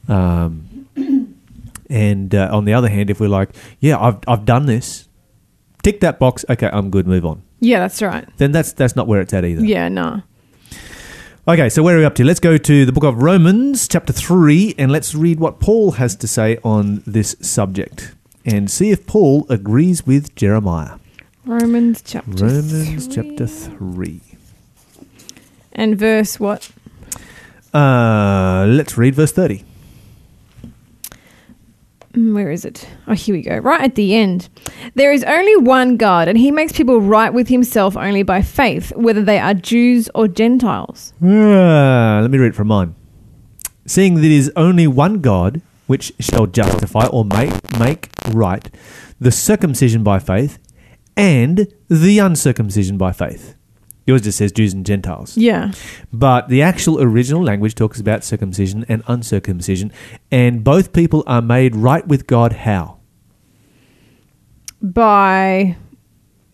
Um, 0.08 0.86
and 1.90 2.32
uh, 2.32 2.48
on 2.52 2.64
the 2.64 2.72
other 2.72 2.88
hand, 2.88 3.10
if 3.10 3.18
we're 3.18 3.26
like, 3.28 3.50
yeah, 3.80 3.98
I've 3.98 4.18
I've 4.28 4.44
done 4.44 4.66
this, 4.66 5.08
tick 5.82 5.98
that 5.98 6.20
box, 6.20 6.44
okay, 6.48 6.70
I'm 6.72 6.90
good, 6.90 7.08
move 7.08 7.26
on. 7.26 7.42
Yeah, 7.58 7.80
that's 7.80 8.00
right. 8.02 8.24
Then 8.36 8.52
that's 8.52 8.72
that's 8.72 8.94
not 8.94 9.08
where 9.08 9.20
it's 9.20 9.34
at 9.34 9.44
either. 9.44 9.64
Yeah, 9.64 9.88
no. 9.88 10.22
Okay, 11.48 11.68
so 11.68 11.80
where 11.80 11.94
are 11.94 12.00
we 12.00 12.04
up 12.04 12.16
to? 12.16 12.24
Let's 12.24 12.40
go 12.40 12.58
to 12.58 12.84
the 12.84 12.90
book 12.90 13.04
of 13.04 13.22
Romans, 13.22 13.86
chapter 13.86 14.12
3, 14.12 14.74
and 14.78 14.90
let's 14.90 15.14
read 15.14 15.38
what 15.38 15.60
Paul 15.60 15.92
has 15.92 16.16
to 16.16 16.26
say 16.26 16.58
on 16.64 17.04
this 17.06 17.36
subject 17.40 18.16
and 18.44 18.68
see 18.68 18.90
if 18.90 19.06
Paul 19.06 19.46
agrees 19.48 20.04
with 20.04 20.34
Jeremiah. 20.34 20.98
Romans 21.44 22.02
chapter 22.04 22.46
Romans 22.46 23.06
three. 23.06 23.14
chapter 23.14 23.46
3. 23.46 24.20
and 25.72 25.96
verse 25.96 26.40
what? 26.40 26.72
Uh, 27.72 28.66
let's 28.68 28.98
read 28.98 29.14
verse 29.14 29.30
30. 29.30 29.64
Mm, 32.16 32.34
Where 32.34 32.50
is 32.50 32.64
it? 32.64 32.88
Oh, 33.06 33.12
here 33.14 33.34
we 33.34 33.42
go. 33.42 33.58
Right 33.58 33.82
at 33.82 33.94
the 33.94 34.14
end. 34.14 34.48
There 34.94 35.12
is 35.12 35.22
only 35.24 35.56
one 35.56 35.96
God, 35.96 36.28
and 36.28 36.38
he 36.38 36.50
makes 36.50 36.72
people 36.72 37.00
right 37.00 37.32
with 37.32 37.48
himself 37.48 37.96
only 37.96 38.22
by 38.22 38.40
faith, 38.42 38.90
whether 38.96 39.22
they 39.22 39.38
are 39.38 39.52
Jews 39.54 40.08
or 40.14 40.26
Gentiles. 40.26 41.12
Ah, 41.22 42.20
let 42.22 42.30
me 42.30 42.38
read 42.38 42.48
it 42.48 42.54
from 42.54 42.68
mine. 42.68 42.94
Seeing 43.86 44.14
that 44.16 44.24
it 44.24 44.30
is 44.32 44.50
only 44.56 44.86
one 44.86 45.20
God 45.20 45.60
which 45.86 46.12
shall 46.18 46.46
justify 46.46 47.06
or 47.06 47.24
make, 47.24 47.52
make 47.78 48.08
right 48.30 48.68
the 49.20 49.30
circumcision 49.30 50.02
by 50.02 50.18
faith 50.18 50.58
and 51.16 51.68
the 51.88 52.18
uncircumcision 52.18 52.98
by 52.98 53.12
faith. 53.12 53.54
Yours 54.06 54.22
just 54.22 54.38
says 54.38 54.52
Jews 54.52 54.72
and 54.72 54.86
Gentiles. 54.86 55.36
Yeah. 55.36 55.72
But 56.12 56.48
the 56.48 56.62
actual 56.62 57.02
original 57.02 57.42
language 57.42 57.74
talks 57.74 57.98
about 58.00 58.22
circumcision 58.24 58.84
and 58.88 59.02
uncircumcision, 59.08 59.92
and 60.30 60.62
both 60.62 60.92
people 60.92 61.24
are 61.26 61.42
made 61.42 61.74
right 61.74 62.06
with 62.06 62.26
God 62.26 62.52
how? 62.52 62.98
By 64.80 65.76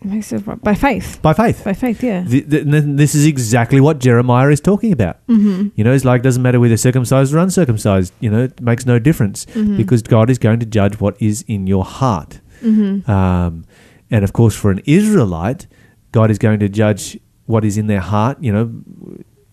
by 0.05 0.75
faith. 0.75 1.21
By 1.23 1.33
faith. 1.33 1.63
By 1.65 1.75
faith, 1.75 2.03
yeah. 2.03 2.25
Th- 2.25 2.49
th- 2.49 2.65
th- 2.65 2.85
this 2.87 3.15
is 3.15 3.25
exactly 3.25 3.81
what 3.81 4.01
Jeremiah 4.01 4.49
is 4.49 4.61
talking 4.61 4.93
about. 4.93 5.25
Mm-hmm. 5.29 5.69
You 5.77 5.85
know, 5.85 5.93
it's 5.93 6.05
like 6.05 6.23
doesn't 6.23 6.43
matter 6.43 6.59
whether 6.59 6.77
circumcised 6.77 7.33
or 7.33 7.39
uncircumcised. 7.39 8.13
You 8.21 8.31
know, 8.31 8.45
it 8.45 8.61
makes 8.61 8.85
no 8.87 8.99
difference 8.99 9.45
Mm-hmm. 9.47 9.77
because 9.77 10.03
God 10.03 10.29
is 10.31 10.39
going 10.39 10.59
to 10.61 10.67
judge 10.67 10.99
what 11.01 11.21
is 11.21 11.45
in 11.47 11.67
your 11.67 11.85
heart. 11.85 12.41
Mm-hmm. 12.63 13.09
Um, 13.11 13.65
and 14.11 14.25
of 14.25 14.33
course, 14.33 14.57
for 14.57 14.71
an 14.71 14.81
Israelite, 14.87 15.67
God 16.11 16.31
is 16.31 16.39
going 16.39 16.59
to 16.61 16.69
judge 16.69 17.19
what 17.53 17.65
is 17.65 17.77
in 17.77 17.87
their 17.87 18.01
heart. 18.13 18.37
You 18.41 18.53
know, 18.53 18.65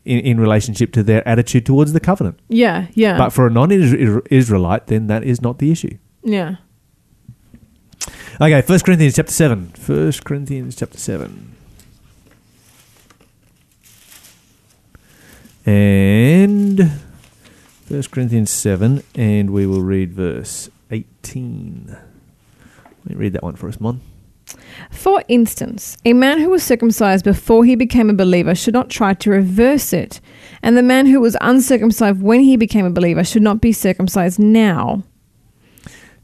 in, 0.06 0.20
in 0.30 0.40
relationship 0.40 0.92
to 0.94 1.04
their 1.04 1.22
attitude 1.28 1.66
towards 1.66 1.92
the 1.94 2.00
covenant. 2.00 2.40
Yeah, 2.48 2.88
yeah. 2.94 3.18
But 3.18 3.30
for 3.30 3.46
a 3.46 3.52
non-Israelite, 3.52 4.88
then 4.88 5.08
that 5.08 5.24
is 5.24 5.42
not 5.42 5.60
the 5.60 5.70
issue. 5.72 5.96
yeah. 6.24 6.56
Okay, 8.42 8.62
First 8.62 8.86
Corinthians 8.86 9.16
chapter 9.18 9.34
seven. 9.34 9.68
First 9.76 10.24
Corinthians 10.24 10.74
chapter 10.78 10.98
seven. 10.98 11.56
And 15.66 16.90
First 17.86 18.12
Corinthians 18.12 18.50
seven, 18.50 19.04
and 19.14 19.50
we 19.52 19.66
will 19.68 19.82
read 19.82 20.14
verse 20.14 20.70
eighteen. 20.90 21.98
Let 23.04 23.10
me 23.10 23.16
read 23.16 23.34
that 23.34 23.44
one 23.44 23.58
for 23.58 23.68
us, 23.68 23.80
Mon. 23.80 24.00
For 24.92 25.24
instance, 25.28 25.98
a 26.06 26.14
man 26.14 26.40
who 26.40 26.50
was 26.50 26.64
circumcised 26.64 27.26
before 27.26 27.66
he 27.66 27.76
became 27.76 28.10
a 28.10 28.14
believer 28.14 28.56
should 28.56 28.74
not 28.74 28.90
try 28.90 29.14
to 29.16 29.30
reverse 29.30 29.94
it, 29.94 30.20
and 30.62 30.76
the 30.78 30.84
man 30.84 31.06
who 31.06 31.20
was 31.20 31.36
uncircumcised 31.42 32.22
when 32.22 32.42
he 32.42 32.58
became 32.58 32.86
a 32.86 32.90
believer 32.92 33.24
should 33.24 33.42
not 33.44 33.62
be 33.62 33.72
circumcised 33.72 34.40
now. 34.40 35.04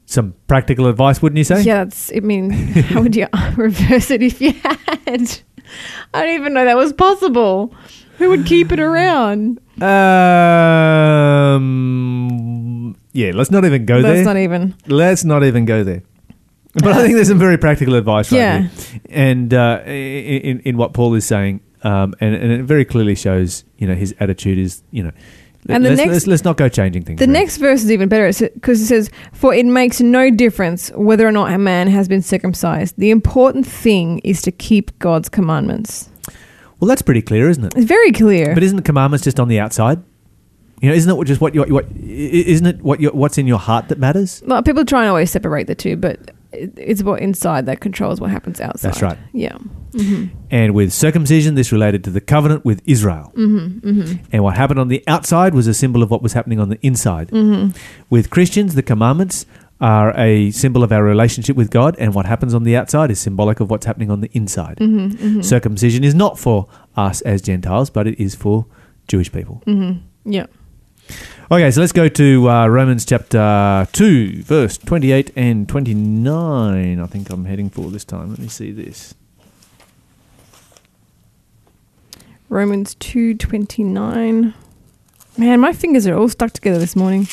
Some 0.06 0.36
practical 0.48 0.88
advice, 0.88 1.22
wouldn't 1.22 1.38
you 1.38 1.44
say? 1.44 1.62
Yeah, 1.64 1.84
that's. 1.84 2.12
I 2.16 2.20
mean, 2.20 2.50
how 2.92 3.02
would 3.02 3.16
you 3.16 3.28
reverse 3.56 4.12
it 4.12 4.22
if 4.22 4.40
you 4.40 4.52
had? 4.52 5.40
I 6.14 6.26
don't 6.26 6.36
even 6.36 6.54
know 6.54 6.64
that 6.66 6.78
was 6.78 6.94
possible. 6.94 7.74
Who 8.20 8.30
would 8.30 8.46
keep 8.46 8.72
it 8.72 8.80
around? 8.80 9.60
Um. 11.66 12.96
Yeah. 13.14 13.32
Let's 13.34 13.52
not 13.52 13.66
even 13.66 13.86
go 13.86 14.02
That's 14.02 14.18
there. 14.18 14.24
not 14.24 14.38
even. 14.38 14.74
Let's 14.88 15.24
not 15.26 15.44
even 15.44 15.66
go 15.66 15.84
there. 15.84 16.04
But 16.76 16.88
I 16.94 17.02
think 17.04 17.16
there's 17.16 17.30
some 17.30 17.40
very 17.40 17.58
practical 17.58 17.96
advice 17.96 18.32
right 18.32 18.38
Yeah. 18.38 18.62
here. 18.64 19.02
And 19.10 19.54
uh, 19.54 19.82
in, 19.86 20.60
in 20.62 20.78
what 20.78 20.94
Paul 20.94 21.14
is 21.16 21.26
saying, 21.26 21.62
um, 21.84 22.14
and, 22.20 22.36
and 22.36 22.52
it 22.52 22.64
very 22.64 22.84
clearly 22.86 23.16
shows, 23.16 23.64
you 23.78 23.88
know, 23.88 23.96
his 23.96 24.14
attitude 24.20 24.58
is, 24.58 24.84
you 24.92 25.04
know, 25.04 25.12
And 25.70 25.86
the 25.86 25.90
let's, 25.92 25.98
next- 26.00 26.12
let's, 26.14 26.28
let's 26.28 26.44
not 26.44 26.58
go 26.58 26.68
changing 26.68 27.04
things. 27.04 27.20
The 27.20 27.26
around. 27.26 27.34
next 27.34 27.58
verse 27.58 27.84
is 27.84 27.92
even 27.92 28.10
better 28.10 28.28
because 28.54 28.82
it 28.82 28.86
says, 28.88 29.10
For 29.34 29.54
it 29.54 29.66
makes 29.66 30.02
no 30.02 30.30
difference 30.30 30.90
whether 30.96 31.26
or 31.28 31.32
not 31.32 31.52
a 31.52 31.58
man 31.58 31.88
has 31.88 32.08
been 32.08 32.22
circumcised. 32.22 32.96
The 32.98 33.10
important 33.12 33.66
thing 33.66 34.20
is 34.26 34.42
to 34.44 34.52
keep 34.52 34.98
God's 35.00 35.30
commandments. 35.30 36.10
Well, 36.80 36.90
that's 36.90 37.02
pretty 37.02 37.22
clear, 37.22 37.50
isn't 37.50 37.64
it? 37.64 37.74
It's 37.76 37.86
very 37.86 38.12
clear. 38.12 38.54
But 38.54 38.64
isn't 38.64 38.76
the 38.76 38.84
commandments 38.84 39.24
just 39.24 39.40
on 39.40 39.48
the 39.48 39.60
outside? 39.62 40.04
You 40.82 40.90
know, 40.90 40.96
isn't 40.96 41.20
it 41.20 41.26
just 41.26 41.40
what 41.40 41.56
you 41.56 41.64
what 41.64 41.86
isn't 42.04 42.68
it 42.68 42.82
what 42.82 43.00
you, 43.00 43.10
what's 43.10 43.38
in 43.38 43.48
your 43.48 43.58
heart 43.60 43.88
that 43.88 43.98
matters? 43.98 44.44
well, 44.46 44.62
people 44.62 44.84
try 44.84 45.02
and 45.04 45.10
always 45.10 45.32
separate 45.32 45.68
the 45.68 45.74
two, 45.74 45.96
but 45.96 46.32
it's 46.78 47.04
what 47.04 47.22
inside 47.22 47.66
that 47.66 47.80
controls 47.80 48.20
what 48.22 48.30
happens 48.32 48.60
outside. 48.62 48.90
That's 48.90 49.02
right. 49.02 49.18
Yeah. 49.34 49.58
hmm 49.94 50.26
And 50.52 50.74
with 50.74 50.92
circumcision, 50.94 51.56
this 51.56 51.72
related 51.72 52.04
to 52.06 52.12
the 52.12 52.22
covenant 52.22 52.66
with 52.66 52.82
Israel. 52.86 53.32
hmm 53.36 53.68
hmm 53.80 54.02
And 54.32 54.44
what 54.44 54.56
happened 54.58 54.80
on 54.80 54.88
the 54.88 55.04
outside 55.08 55.54
was 55.54 55.68
a 55.68 55.74
symbol 55.74 56.02
of 56.04 56.10
what 56.12 56.22
was 56.22 56.34
happening 56.34 56.60
on 56.60 56.70
the 56.70 56.80
inside. 56.82 57.30
hmm 57.30 57.70
With 58.10 58.30
Christians, 58.30 58.76
the 58.76 58.84
commandments 58.84 59.46
are 59.82 60.14
a 60.18 60.52
symbol 60.52 60.84
of 60.84 60.92
our 60.92 61.04
relationship 61.04 61.56
with 61.58 61.70
God, 61.70 61.96
and 62.00 62.14
what 62.14 62.26
happens 62.26 62.54
on 62.54 62.64
the 62.64 62.76
outside 62.78 63.12
is 63.12 63.20
symbolic 63.20 63.60
of 63.60 63.70
what's 63.70 63.86
happening 63.86 64.10
on 64.10 64.22
the 64.22 64.30
inside. 64.34 64.78
Mm-hmm, 64.78 65.42
Circumcision 65.42 66.04
is 66.04 66.16
not 66.16 66.40
for 66.40 66.68
us 66.96 67.20
as 67.22 67.42
Gentiles, 67.42 67.90
but 67.90 68.08
it 68.08 68.18
is 68.18 68.36
for 68.36 68.66
Jewish 69.10 69.30
people. 69.32 69.62
Mm-hmm. 69.68 70.32
Yeah. 70.32 70.46
Okay, 71.52 71.70
so 71.70 71.80
let's 71.80 71.92
go 71.92 72.08
to 72.08 72.50
uh, 72.50 72.66
Romans 72.66 73.06
chapter 73.06 73.88
2, 73.92 74.42
verse 74.42 74.80
28 74.80 75.32
and 75.36 75.70
29. 75.70 77.00
I 77.00 77.06
think 77.06 77.30
I'm 77.30 77.46
heading 77.46 77.70
for 77.70 77.92
this 77.92 78.04
time. 78.04 78.32
Let 78.32 78.40
me 78.40 78.48
see 78.48 78.72
this. 78.72 79.14
Romans 82.50 82.96
2:29. 82.96 84.56
Man, 85.38 85.60
my 85.60 85.72
fingers 85.72 86.08
are 86.08 86.18
all 86.18 86.30
stuck 86.30 86.52
together 86.52 86.80
this 86.80 86.96
morning. 86.96 87.28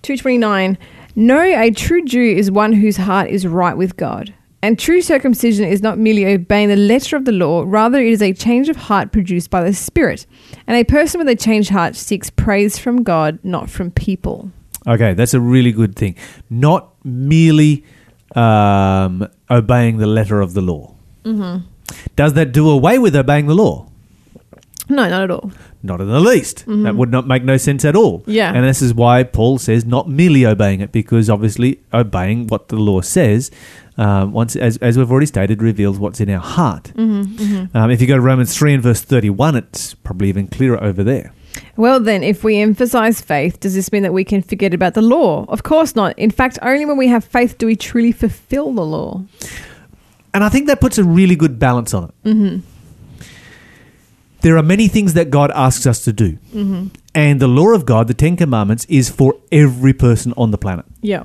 229. 0.00 0.78
No, 1.14 1.42
a 1.42 1.70
true 1.70 2.02
Jew 2.02 2.22
is 2.22 2.50
one 2.50 2.72
whose 2.72 2.96
heart 2.96 3.28
is 3.28 3.46
right 3.46 3.76
with 3.76 3.98
God. 3.98 4.32
And 4.62 4.78
true 4.78 5.00
circumcision 5.00 5.64
is 5.64 5.82
not 5.82 5.98
merely 5.98 6.26
obeying 6.26 6.68
the 6.68 6.76
letter 6.76 7.16
of 7.16 7.24
the 7.24 7.32
law, 7.32 7.62
rather, 7.66 8.00
it 8.00 8.08
is 8.08 8.22
a 8.22 8.32
change 8.32 8.68
of 8.68 8.76
heart 8.76 9.12
produced 9.12 9.50
by 9.50 9.62
the 9.62 9.72
Spirit. 9.72 10.26
And 10.66 10.76
a 10.76 10.82
person 10.82 11.18
with 11.18 11.28
a 11.28 11.36
changed 11.36 11.70
heart 11.70 11.94
seeks 11.94 12.30
praise 12.30 12.78
from 12.78 13.02
God, 13.02 13.38
not 13.44 13.70
from 13.70 13.90
people. 13.90 14.50
Okay, 14.86 15.14
that's 15.14 15.34
a 15.34 15.40
really 15.40 15.72
good 15.72 15.94
thing. 15.94 16.16
Not 16.48 16.94
merely 17.04 17.84
um, 18.34 19.28
obeying 19.50 19.98
the 19.98 20.06
letter 20.06 20.40
of 20.40 20.54
the 20.54 20.62
law. 20.62 20.94
Mm-hmm. 21.24 21.66
Does 22.16 22.32
that 22.32 22.52
do 22.52 22.68
away 22.68 22.98
with 22.98 23.14
obeying 23.14 23.46
the 23.46 23.54
law? 23.54 23.88
No, 24.88 25.08
not 25.08 25.22
at 25.22 25.30
all. 25.30 25.52
Not 25.82 26.00
in 26.00 26.08
the 26.08 26.20
least. 26.20 26.64
That 26.66 26.96
would 26.96 27.10
not 27.10 27.26
make 27.26 27.44
no 27.44 27.56
sense 27.56 27.84
at 27.84 27.94
all. 27.94 28.20
Mm-hmm. 28.20 28.30
Yeah. 28.30 28.52
And 28.52 28.64
this 28.64 28.82
is 28.82 28.94
why 28.94 29.22
Paul 29.24 29.58
says 29.58 29.84
not 29.84 30.08
merely 30.08 30.46
obeying 30.46 30.80
it, 30.80 30.92
because 30.92 31.28
obviously 31.28 31.80
obeying 31.92 32.46
what 32.46 32.68
the 32.68 32.76
law 32.76 33.00
says, 33.00 33.50
um, 33.98 34.32
once 34.32 34.56
as, 34.56 34.76
as 34.78 34.98
we've 34.98 35.10
already 35.10 35.26
stated, 35.26 35.62
reveals 35.62 35.98
what's 35.98 36.20
in 36.20 36.28
our 36.30 36.40
heart. 36.40 36.92
Mm-hmm, 36.94 37.76
Um, 37.76 37.90
if 37.90 38.00
you 38.00 38.06
go 38.06 38.16
to 38.16 38.20
Romans 38.20 38.56
3 38.56 38.74
and 38.74 38.82
verse 38.82 39.00
31, 39.00 39.56
it's 39.56 39.94
probably 39.94 40.28
even 40.28 40.48
clearer 40.48 40.82
over 40.82 41.02
there. 41.02 41.32
Well, 41.76 42.00
then, 42.00 42.22
if 42.22 42.44
we 42.44 42.58
emphasize 42.58 43.20
faith, 43.20 43.60
does 43.60 43.74
this 43.74 43.90
mean 43.90 44.02
that 44.02 44.12
we 44.12 44.24
can 44.24 44.42
forget 44.42 44.74
about 44.74 44.94
the 44.94 45.02
law? 45.02 45.46
Of 45.48 45.62
course 45.62 45.94
not. 45.96 46.18
In 46.18 46.30
fact, 46.30 46.58
only 46.60 46.84
when 46.84 46.98
we 46.98 47.08
have 47.08 47.24
faith 47.24 47.56
do 47.56 47.66
we 47.66 47.76
truly 47.76 48.12
fulfill 48.12 48.72
the 48.72 48.84
law. 48.84 49.22
And 50.34 50.44
I 50.44 50.50
think 50.50 50.66
that 50.66 50.80
puts 50.82 50.98
a 50.98 51.04
really 51.04 51.36
good 51.36 51.58
balance 51.58 51.94
on 51.94 52.04
it. 52.04 52.28
Mm-hmm. 52.28 52.58
There 54.42 54.56
are 54.58 54.62
many 54.62 54.86
things 54.86 55.14
that 55.14 55.30
God 55.30 55.50
asks 55.54 55.86
us 55.86 56.04
to 56.04 56.12
do. 56.12 56.32
Mm-hmm. 56.54 56.88
And 57.14 57.40
the 57.40 57.48
law 57.48 57.70
of 57.70 57.86
God, 57.86 58.06
the 58.06 58.14
Ten 58.14 58.36
Commandments, 58.36 58.84
is 58.84 59.08
for 59.08 59.34
every 59.50 59.94
person 59.94 60.34
on 60.36 60.50
the 60.50 60.58
planet. 60.58 60.84
Yeah. 61.00 61.24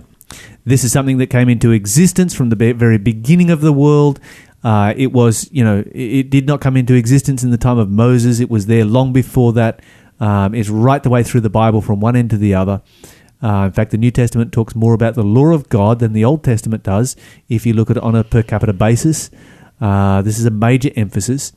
This 0.65 0.83
is 0.83 0.91
something 0.91 1.17
that 1.17 1.27
came 1.27 1.49
into 1.49 1.71
existence 1.71 2.33
from 2.33 2.49
the 2.49 2.73
very 2.73 2.97
beginning 2.97 3.49
of 3.49 3.61
the 3.61 3.73
world. 3.73 4.19
Uh, 4.63 4.93
it 4.95 5.11
was, 5.11 5.49
you 5.51 5.63
know, 5.63 5.83
it, 5.91 6.29
did 6.29 6.45
not 6.45 6.61
come 6.61 6.77
into 6.77 6.93
existence 6.93 7.43
in 7.43 7.49
the 7.49 7.57
time 7.57 7.79
of 7.79 7.89
Moses. 7.89 8.39
It 8.39 8.49
was 8.49 8.67
there 8.67 8.85
long 8.85 9.11
before 9.11 9.53
that. 9.53 9.81
Um, 10.19 10.53
it's 10.53 10.69
right 10.69 11.01
the 11.01 11.09
way 11.09 11.23
through 11.23 11.41
the 11.41 11.49
Bible 11.49 11.81
from 11.81 11.99
one 11.99 12.15
end 12.15 12.29
to 12.29 12.37
the 12.37 12.53
other. 12.53 12.81
Uh, 13.41 13.65
in 13.65 13.71
fact, 13.71 13.89
the 13.89 13.97
New 13.97 14.11
Testament 14.11 14.53
talks 14.53 14.75
more 14.75 14.93
about 14.93 15.15
the 15.15 15.23
law 15.23 15.47
of 15.47 15.67
God 15.69 15.97
than 15.97 16.13
the 16.13 16.23
Old 16.23 16.43
Testament 16.43 16.83
does. 16.83 17.15
If 17.49 17.65
you 17.65 17.73
look 17.73 17.89
at 17.89 17.97
it 17.97 18.03
on 18.03 18.15
a 18.15 18.23
per 18.23 18.43
capita 18.43 18.73
basis, 18.73 19.31
uh, 19.79 20.21
this 20.21 20.37
is 20.37 20.45
a 20.45 20.51
major 20.51 20.91
emphasis. 20.95 21.53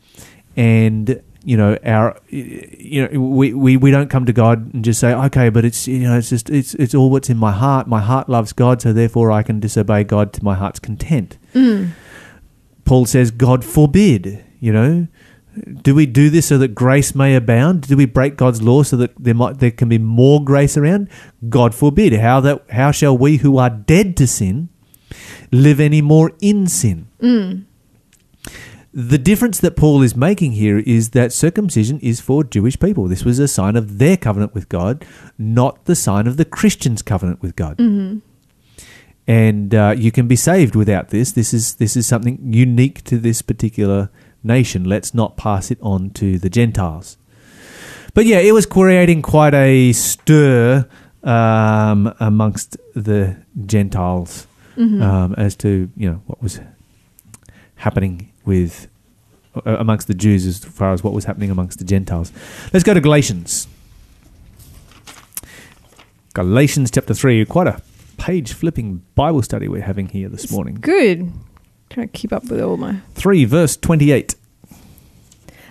And 0.57 1.23
you 1.45 1.57
know, 1.57 1.77
our, 1.85 2.19
you 2.29 3.07
know, 3.07 3.21
we, 3.21 3.53
we, 3.53 3.77
we 3.77 3.91
don't 3.91 4.09
come 4.09 4.25
to 4.25 4.33
God 4.33 4.73
and 4.73 4.85
just 4.85 4.99
say, 4.99 5.13
okay, 5.13 5.51
but 5.51 5.65
it's 5.65 5.87
you 5.87 6.01
know, 6.01 6.17
it's 6.17 6.31
just 6.31 6.49
it's 6.49 6.75
it's 6.75 6.95
all 6.95 7.11
what's 7.11 7.29
in 7.29 7.37
my 7.37 7.53
heart. 7.53 7.87
My 7.87 8.01
heart 8.01 8.29
loves 8.29 8.53
God, 8.53 8.81
so 8.81 8.93
therefore 8.93 9.31
I 9.31 9.43
can 9.43 9.61
disobey 9.61 10.05
God 10.05 10.33
to 10.35 10.45
my 10.45 10.55
heart's 10.55 10.81
content. 10.81 11.37
Mm. 11.55 11.91
Paul 12.85 13.07
says, 13.07 13.31
God 13.31 13.65
forbid, 13.65 14.45
you 14.61 14.73
know. 14.73 15.07
Do 15.83 15.95
we 15.95 16.07
do 16.07 16.31
this 16.31 16.47
so 16.47 16.59
that 16.59 16.75
grace 16.75 17.15
may 17.15 17.37
abound? 17.37 17.83
Do 17.83 17.97
we 17.97 18.07
break 18.07 18.37
God's 18.37 18.61
law 18.61 18.83
so 18.83 18.97
that 18.97 19.13
there 19.17 19.35
might 19.35 19.61
there 19.61 19.71
can 19.71 19.89
be 19.89 19.99
more 19.99 20.43
grace 20.43 20.77
around? 20.77 21.09
God 21.49 21.77
forbid. 21.77 22.13
How 22.15 22.41
that 22.41 22.65
how 22.71 22.91
shall 22.91 23.17
we 23.17 23.37
who 23.37 23.59
are 23.59 23.71
dead 23.71 24.17
to 24.17 24.27
sin 24.27 24.71
live 25.53 25.79
any 25.79 26.03
more 26.03 26.33
in 26.41 26.67
sin? 26.67 27.07
Mm. 27.21 27.67
The 28.97 29.19
difference 29.19 29.59
that 29.59 29.75
Paul 29.75 30.03
is 30.03 30.15
making 30.15 30.53
here 30.53 30.79
is 30.79 31.11
that 31.11 31.33
circumcision 31.33 31.99
is 31.99 32.21
for 32.21 32.45
Jewish 32.45 32.79
people. 32.79 33.09
This 33.09 33.25
was 33.25 33.41
a 33.41 33.49
sign 33.49 33.75
of 33.75 33.99
their 33.99 34.17
covenant 34.17 34.55
with 34.55 34.69
God, 34.69 35.05
not 35.37 35.87
the 35.87 35.97
sign 35.97 36.29
of 36.29 36.37
the 36.37 36.45
Christian's 36.45 37.03
covenant 37.03 37.43
with 37.43 37.57
God. 37.57 37.79
Mm-hmm. 37.79 38.19
And 39.27 39.75
uh, 39.75 39.95
you 39.99 40.13
can 40.13 40.29
be 40.29 40.37
saved 40.37 40.77
without 40.77 41.09
this. 41.09 41.33
This 41.33 41.53
is 41.53 41.75
this 41.77 41.97
is 41.97 42.07
something 42.07 42.39
unique 42.53 43.03
to 43.05 43.19
this 43.19 43.43
particular 43.43 44.11
nation. 44.45 44.85
Let's 44.85 45.13
not 45.13 45.37
pass 45.37 45.73
it 45.73 45.79
on 45.83 46.11
to 46.11 46.39
the 46.39 46.51
Gentiles. 46.51 47.17
But 48.13 48.27
yeah, 48.27 48.39
it 48.39 48.53
was 48.53 48.65
creating 48.65 49.23
quite 49.23 49.55
a 49.55 49.93
stir 49.93 50.87
um, 51.25 52.15
amongst 52.21 52.77
the 52.95 53.39
Gentiles 53.67 54.47
Mm-hmm. 54.77 55.03
um, 55.03 55.35
as 55.39 55.55
to 55.57 55.89
you 55.97 56.11
know 56.11 56.21
what 56.27 56.43
was 56.43 56.59
happening 57.77 58.33
with 58.45 58.89
uh, 59.55 59.77
amongst 59.79 60.09
the 60.09 60.15
Jews 60.15 60.47
as 60.47 60.59
far 60.65 60.93
as 60.93 61.05
what 61.05 61.13
was 61.13 61.25
happening 61.25 61.51
amongst 61.51 61.79
the 61.79 61.85
Gentiles. 61.85 62.33
Let's 62.73 62.85
go 62.85 62.95
to 62.95 63.01
Galatians. 63.01 63.69
Galatians 66.35 66.91
chapter 66.91 67.15
three, 67.15 67.45
quite 67.45 67.69
a 67.69 67.81
page 68.17 68.53
flipping 68.53 69.03
Bible 69.15 69.43
study 69.43 69.69
we're 69.69 69.83
having 69.83 70.09
here 70.09 70.29
this 70.29 70.51
morning. 70.51 70.77
Good. 70.81 71.31
Trying 71.91 72.09
to 72.09 72.13
keep 72.13 72.33
up 72.33 72.45
with 72.45 72.61
all 72.61 72.77
my. 72.77 73.01
Three 73.15 73.45
verse 73.45 73.77
twenty 73.77 74.11
eight. 74.11 74.35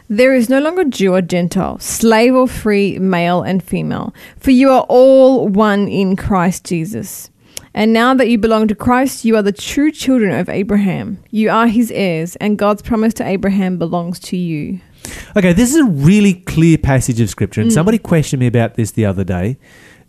There 0.10 0.34
is 0.34 0.50
no 0.50 0.60
longer 0.60 0.84
Jew 0.84 1.14
or 1.16 1.22
Gentile, 1.22 1.80
slave 1.80 2.36
or 2.36 2.48
free, 2.48 3.00
male 3.00 3.42
and 3.42 3.64
female, 3.64 4.14
for 4.38 4.52
you 4.52 4.70
are 4.70 4.86
all 4.88 5.48
one 5.48 5.88
in 5.88 6.16
Christ 6.16 6.66
Jesus. 6.66 7.30
And 7.76 7.92
now 7.92 8.14
that 8.14 8.30
you 8.30 8.38
belong 8.38 8.68
to 8.68 8.76
Christ, 8.76 9.26
you 9.26 9.36
are 9.36 9.42
the 9.42 9.52
true 9.52 9.92
children 9.92 10.32
of 10.38 10.48
Abraham. 10.48 11.18
You 11.32 11.50
are 11.50 11.68
his 11.68 11.90
heirs, 11.92 12.36
and 12.38 12.58
God's 12.58 12.82
promise 12.84 13.14
to 13.16 13.28
Abraham 13.28 13.78
belongs 13.78 14.20
to 14.20 14.38
you. 14.38 14.80
Okay, 15.36 15.54
this 15.54 15.74
is 15.74 15.78
a 15.82 15.86
really 15.86 16.34
clear 16.34 16.78
passage 16.78 17.20
of 17.20 17.30
scripture, 17.30 17.62
and 17.62 17.72
Mm. 17.72 17.74
somebody 17.74 17.98
questioned 17.98 18.40
me 18.40 18.48
about 18.48 18.76
this 18.76 18.92
the 18.92 19.06
other 19.06 19.24
day. 19.24 19.58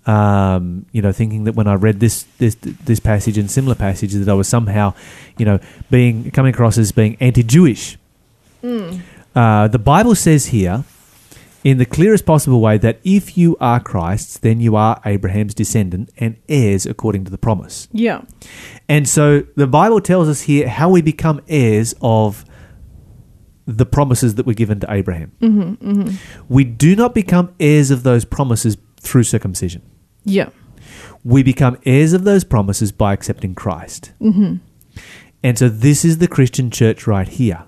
Um, 0.07 0.85
you 0.93 1.01
know, 1.01 1.13
thinking 1.13 1.45
that 1.45 1.55
when 1.55 1.67
I 1.67 1.75
read 1.75 1.99
this 2.01 2.27
this 2.37 2.55
this 2.85 3.01
passage 3.01 3.39
and 3.39 3.51
similar 3.51 3.75
passages, 3.75 4.23
that 4.23 4.31
I 4.31 4.35
was 4.35 4.47
somehow, 4.47 4.93
you 5.39 5.47
know, 5.47 5.59
being 5.91 6.31
coming 6.31 6.53
across 6.53 6.77
as 6.77 6.93
being 6.93 7.17
anti-Jewish. 7.21 7.97
Uh, 9.35 9.69
the 9.69 9.79
Bible 9.79 10.15
says 10.15 10.47
here, 10.47 10.85
in 11.65 11.79
the 11.79 11.87
clearest 11.87 12.27
possible 12.27 12.61
way, 12.61 12.77
that 12.79 13.01
if 13.03 13.37
you 13.39 13.57
are 13.59 13.81
Christ's, 13.81 14.39
then 14.39 14.61
you 14.61 14.77
are 14.77 15.01
Abraham's 15.05 15.55
descendant 15.55 16.11
and 16.19 16.37
heirs 16.49 16.85
according 16.85 17.25
to 17.25 17.31
the 17.31 17.39
promise. 17.39 17.89
Yeah. 17.91 18.23
And 18.89 19.09
so 19.09 19.45
the 19.57 19.67
Bible 19.67 20.01
tells 20.03 20.29
us 20.29 20.43
here 20.43 20.69
how 20.69 20.91
we 20.91 21.01
become 21.01 21.41
heirs 21.49 21.95
of 22.03 22.45
the 23.67 23.87
promises 23.87 24.35
that 24.35 24.45
were 24.45 24.53
given 24.53 24.79
to 24.81 24.93
Abraham. 24.93 25.33
Mm-hmm, 25.41 25.91
mm-hmm. 25.91 26.17
We 26.49 26.65
do 26.65 26.95
not 26.95 27.15
become 27.15 27.55
heirs 27.59 27.91
of 27.91 28.03
those 28.03 28.27
promises 28.27 28.77
through 29.01 29.25
circumcision. 29.25 29.81
Yeah. 30.25 30.51
We 31.25 31.43
become 31.43 31.79
heirs 31.87 32.13
of 32.13 32.25
those 32.25 32.45
promises 32.45 32.93
by 32.93 33.15
accepting 33.15 33.55
Christ. 33.55 34.13
Mm-hmm. 34.21 34.57
And 35.43 35.59
so 35.59 35.71
this 35.71 36.05
is 36.05 36.19
the 36.19 36.29
Christian 36.29 36.71
church 36.71 37.07
right 37.07 37.29
here. 37.29 37.65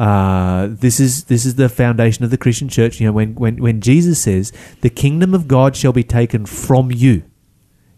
Uh, 0.00 0.68
this 0.70 0.98
is 0.98 1.24
this 1.24 1.44
is 1.44 1.56
the 1.56 1.68
foundation 1.68 2.24
of 2.24 2.30
the 2.30 2.38
Christian 2.38 2.70
church. 2.70 3.00
You 3.00 3.08
know, 3.08 3.12
when, 3.12 3.34
when 3.34 3.60
when 3.60 3.82
Jesus 3.82 4.18
says, 4.18 4.50
"The 4.80 4.88
kingdom 4.88 5.34
of 5.34 5.46
God 5.46 5.76
shall 5.76 5.92
be 5.92 6.02
taken 6.02 6.46
from 6.46 6.90
you," 6.90 7.22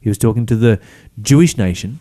he 0.00 0.08
was 0.08 0.18
talking 0.18 0.44
to 0.46 0.56
the 0.56 0.80
Jewish 1.20 1.56
nation, 1.56 2.00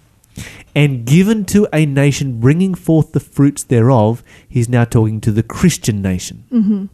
and 0.74 1.06
given 1.06 1.46
to 1.54 1.68
a 1.72 1.86
nation 1.86 2.40
bringing 2.40 2.74
forth 2.74 3.12
the 3.12 3.20
fruits 3.20 3.62
thereof. 3.62 4.24
He's 4.50 4.68
now 4.68 4.86
talking 4.86 5.22
to 5.22 5.32
the 5.32 5.44
Christian 5.44 6.02
nation. 6.02 6.46
Mm-hmm. 6.52 6.86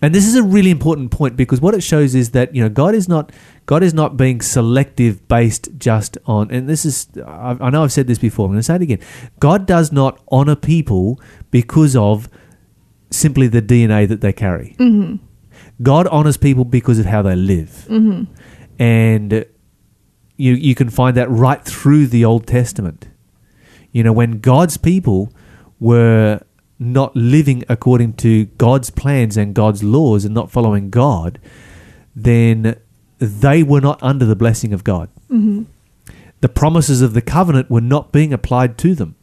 And 0.00 0.14
this 0.14 0.26
is 0.26 0.34
a 0.34 0.42
really 0.42 0.70
important 0.70 1.10
point 1.10 1.36
because 1.36 1.60
what 1.60 1.74
it 1.74 1.82
shows 1.82 2.14
is 2.14 2.30
that 2.30 2.54
you 2.54 2.62
know 2.62 2.68
God 2.68 2.94
is 2.94 3.08
not 3.08 3.30
God 3.66 3.82
is 3.82 3.94
not 3.94 4.16
being 4.16 4.40
selective 4.40 5.26
based 5.28 5.68
just 5.78 6.18
on 6.26 6.50
and 6.50 6.68
this 6.68 6.84
is 6.84 7.08
I, 7.24 7.56
I 7.60 7.70
know 7.70 7.84
I've 7.84 7.92
said 7.92 8.06
this 8.08 8.18
before 8.18 8.46
I'm 8.46 8.52
going 8.52 8.58
to 8.58 8.62
say 8.64 8.76
it 8.76 8.82
again. 8.82 9.00
God 9.38 9.66
does 9.66 9.92
not 9.92 10.20
honor 10.28 10.56
people 10.56 11.20
because 11.50 11.94
of 11.94 12.28
simply 13.10 13.46
the 13.46 13.62
DNA 13.62 14.08
that 14.08 14.20
they 14.20 14.32
carry. 14.32 14.74
Mm-hmm. 14.78 15.24
God 15.82 16.06
honors 16.08 16.36
people 16.36 16.64
because 16.64 16.98
of 16.98 17.06
how 17.06 17.22
they 17.22 17.36
live, 17.36 17.86
Mm-hmm. 17.88 18.32
and 18.78 19.46
you 20.36 20.54
you 20.54 20.74
can 20.74 20.88
find 20.90 21.16
that 21.16 21.30
right 21.30 21.62
through 21.64 22.06
the 22.08 22.24
Old 22.24 22.46
Testament. 22.46 23.08
You 23.92 24.02
know 24.02 24.12
when 24.12 24.40
God's 24.40 24.76
people 24.76 25.32
were 25.78 26.40
not 26.82 27.14
living 27.16 27.64
according 27.68 28.14
to 28.14 28.46
God's 28.58 28.90
plans 28.90 29.36
and 29.36 29.54
God's 29.54 29.82
laws 29.82 30.24
and 30.24 30.34
not 30.34 30.50
following 30.50 30.90
God, 30.90 31.38
then 32.14 32.76
they 33.18 33.62
were 33.62 33.80
not 33.80 34.02
under 34.02 34.24
the 34.24 34.36
blessing 34.36 34.72
of 34.72 34.84
God. 34.84 35.08
Mm-hmm. 35.30 35.62
the 36.42 36.48
promises 36.48 37.00
of 37.02 37.14
the 37.14 37.22
covenant 37.22 37.70
were 37.70 37.80
not 37.80 38.12
being 38.12 38.32
applied 38.32 38.76
to 38.78 38.94
them. 38.94 39.14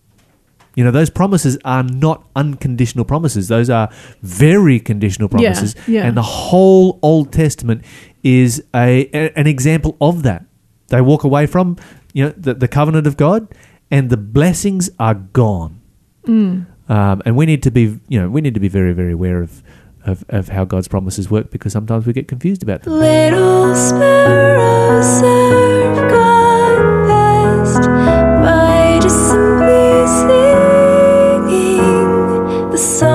You 0.75 0.83
know, 0.85 0.91
those 0.91 1.09
promises 1.09 1.57
are 1.65 1.83
not 1.83 2.25
unconditional 2.35 3.03
promises. 3.03 3.47
Those 3.49 3.69
are 3.69 3.89
very 4.23 4.79
conditional 4.79 5.27
Yeah, 5.27 5.51
promises. 5.51 5.75
yeah. 5.87 6.05
And 6.07 6.15
the 6.15 6.21
whole 6.23 6.97
Old 7.01 7.33
Testament 7.33 7.83
is 8.23 8.63
a, 8.73 9.09
a- 9.13 9.37
an 9.37 9.45
example 9.47 9.97
of 9.99 10.23
that. 10.23 10.45
They 10.87 11.01
walk 11.01 11.23
away 11.25 11.45
from, 11.45 11.75
you 12.13 12.23
know, 12.25 12.33
the, 12.37 12.53
the 12.53 12.67
covenant 12.69 13.05
of 13.05 13.17
God 13.17 13.53
and 13.91 14.09
the 14.09 14.17
blessings 14.17 14.89
are 14.97 15.15
gone. 15.15 15.81
Mm. 16.23 16.65
Um, 16.89 17.21
and 17.25 17.35
we 17.37 17.45
need 17.45 17.63
to 17.63 17.71
be, 17.71 17.99
you 18.07 18.19
know, 18.19 18.29
we 18.29 18.41
need 18.41 18.55
to 18.55 18.59
be 18.59 18.67
very, 18.67 18.93
very 18.93 19.13
aware 19.13 19.41
of, 19.41 19.63
of, 20.05 20.25
of 20.29 20.49
how 20.49 20.65
God's 20.65 20.87
promises 20.87 21.29
work 21.29 21.51
because 21.51 21.71
sometimes 21.71 22.07
we 22.07 22.13
get 22.13 22.27
confused 22.27 22.63
about 22.63 22.81
them. 22.81 22.93
Little 22.93 23.75
sparrows 23.75 25.05
serve 25.19 26.09
God 26.09 27.07
best 27.07 27.83
by 27.83 28.99
just 29.01 29.29
simply 29.29 30.07
singing 31.47 32.71
the 32.71 32.77
songs 32.77 33.08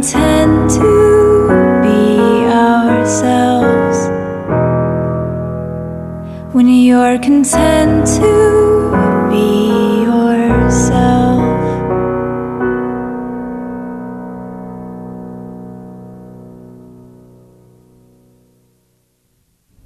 content 0.00 0.70
to 0.70 1.80
be 1.82 2.46
ourselves. 2.48 4.08
When 6.54 6.68
you're 6.68 7.18
content 7.18 8.06
to 8.06 9.28
be 9.30 10.04
yourself. 10.04 11.42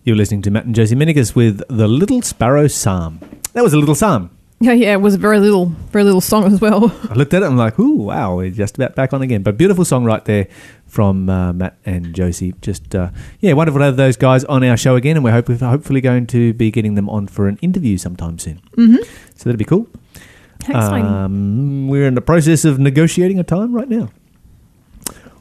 You're 0.04 0.14
listening 0.14 0.42
to 0.42 0.52
Matt 0.52 0.66
and 0.66 0.76
Josie 0.76 0.94
Minikus 0.94 1.34
with 1.34 1.60
the 1.68 1.88
Little 1.88 2.22
Sparrow 2.22 2.68
Psalm. 2.68 3.18
That 3.54 3.64
was 3.64 3.72
a 3.72 3.78
little 3.78 3.96
psalm. 3.96 4.30
Yeah, 4.68 4.72
yeah, 4.72 4.92
it 4.94 5.00
was 5.02 5.14
a 5.14 5.18
very 5.18 5.40
little, 5.40 5.66
very 5.66 6.04
little 6.04 6.22
song 6.22 6.44
as 6.44 6.58
well. 6.58 6.90
I 7.10 7.14
looked 7.14 7.34
at 7.34 7.42
it 7.42 7.46
and 7.46 7.52
I'm 7.52 7.58
like, 7.58 7.78
ooh, 7.78 7.96
wow, 7.96 8.36
we're 8.36 8.50
just 8.50 8.76
about 8.76 8.94
back 8.94 9.12
on 9.12 9.20
again. 9.20 9.42
But 9.42 9.58
beautiful 9.58 9.84
song 9.84 10.04
right 10.04 10.24
there 10.24 10.48
from 10.86 11.28
uh, 11.28 11.52
Matt 11.52 11.76
and 11.84 12.14
Josie. 12.14 12.54
Just, 12.62 12.94
uh, 12.94 13.10
yeah, 13.40 13.52
wonderful 13.52 13.80
to 13.80 13.84
have 13.84 13.96
those 13.98 14.16
guys 14.16 14.42
on 14.44 14.64
our 14.64 14.78
show 14.78 14.96
again. 14.96 15.16
And 15.16 15.24
we're 15.24 15.32
hope- 15.32 15.48
hopefully 15.48 16.00
going 16.00 16.26
to 16.28 16.54
be 16.54 16.70
getting 16.70 16.94
them 16.94 17.10
on 17.10 17.26
for 17.26 17.46
an 17.46 17.58
interview 17.60 17.98
sometime 17.98 18.38
soon. 18.38 18.62
Mm-hmm. 18.76 19.02
So 19.36 19.44
that'd 19.44 19.58
be 19.58 19.66
cool. 19.66 19.86
Um, 20.72 21.88
we're 21.88 22.06
in 22.06 22.14
the 22.14 22.22
process 22.22 22.64
of 22.64 22.78
negotiating 22.78 23.38
a 23.38 23.44
time 23.44 23.74
right 23.74 23.88
now. 23.88 24.08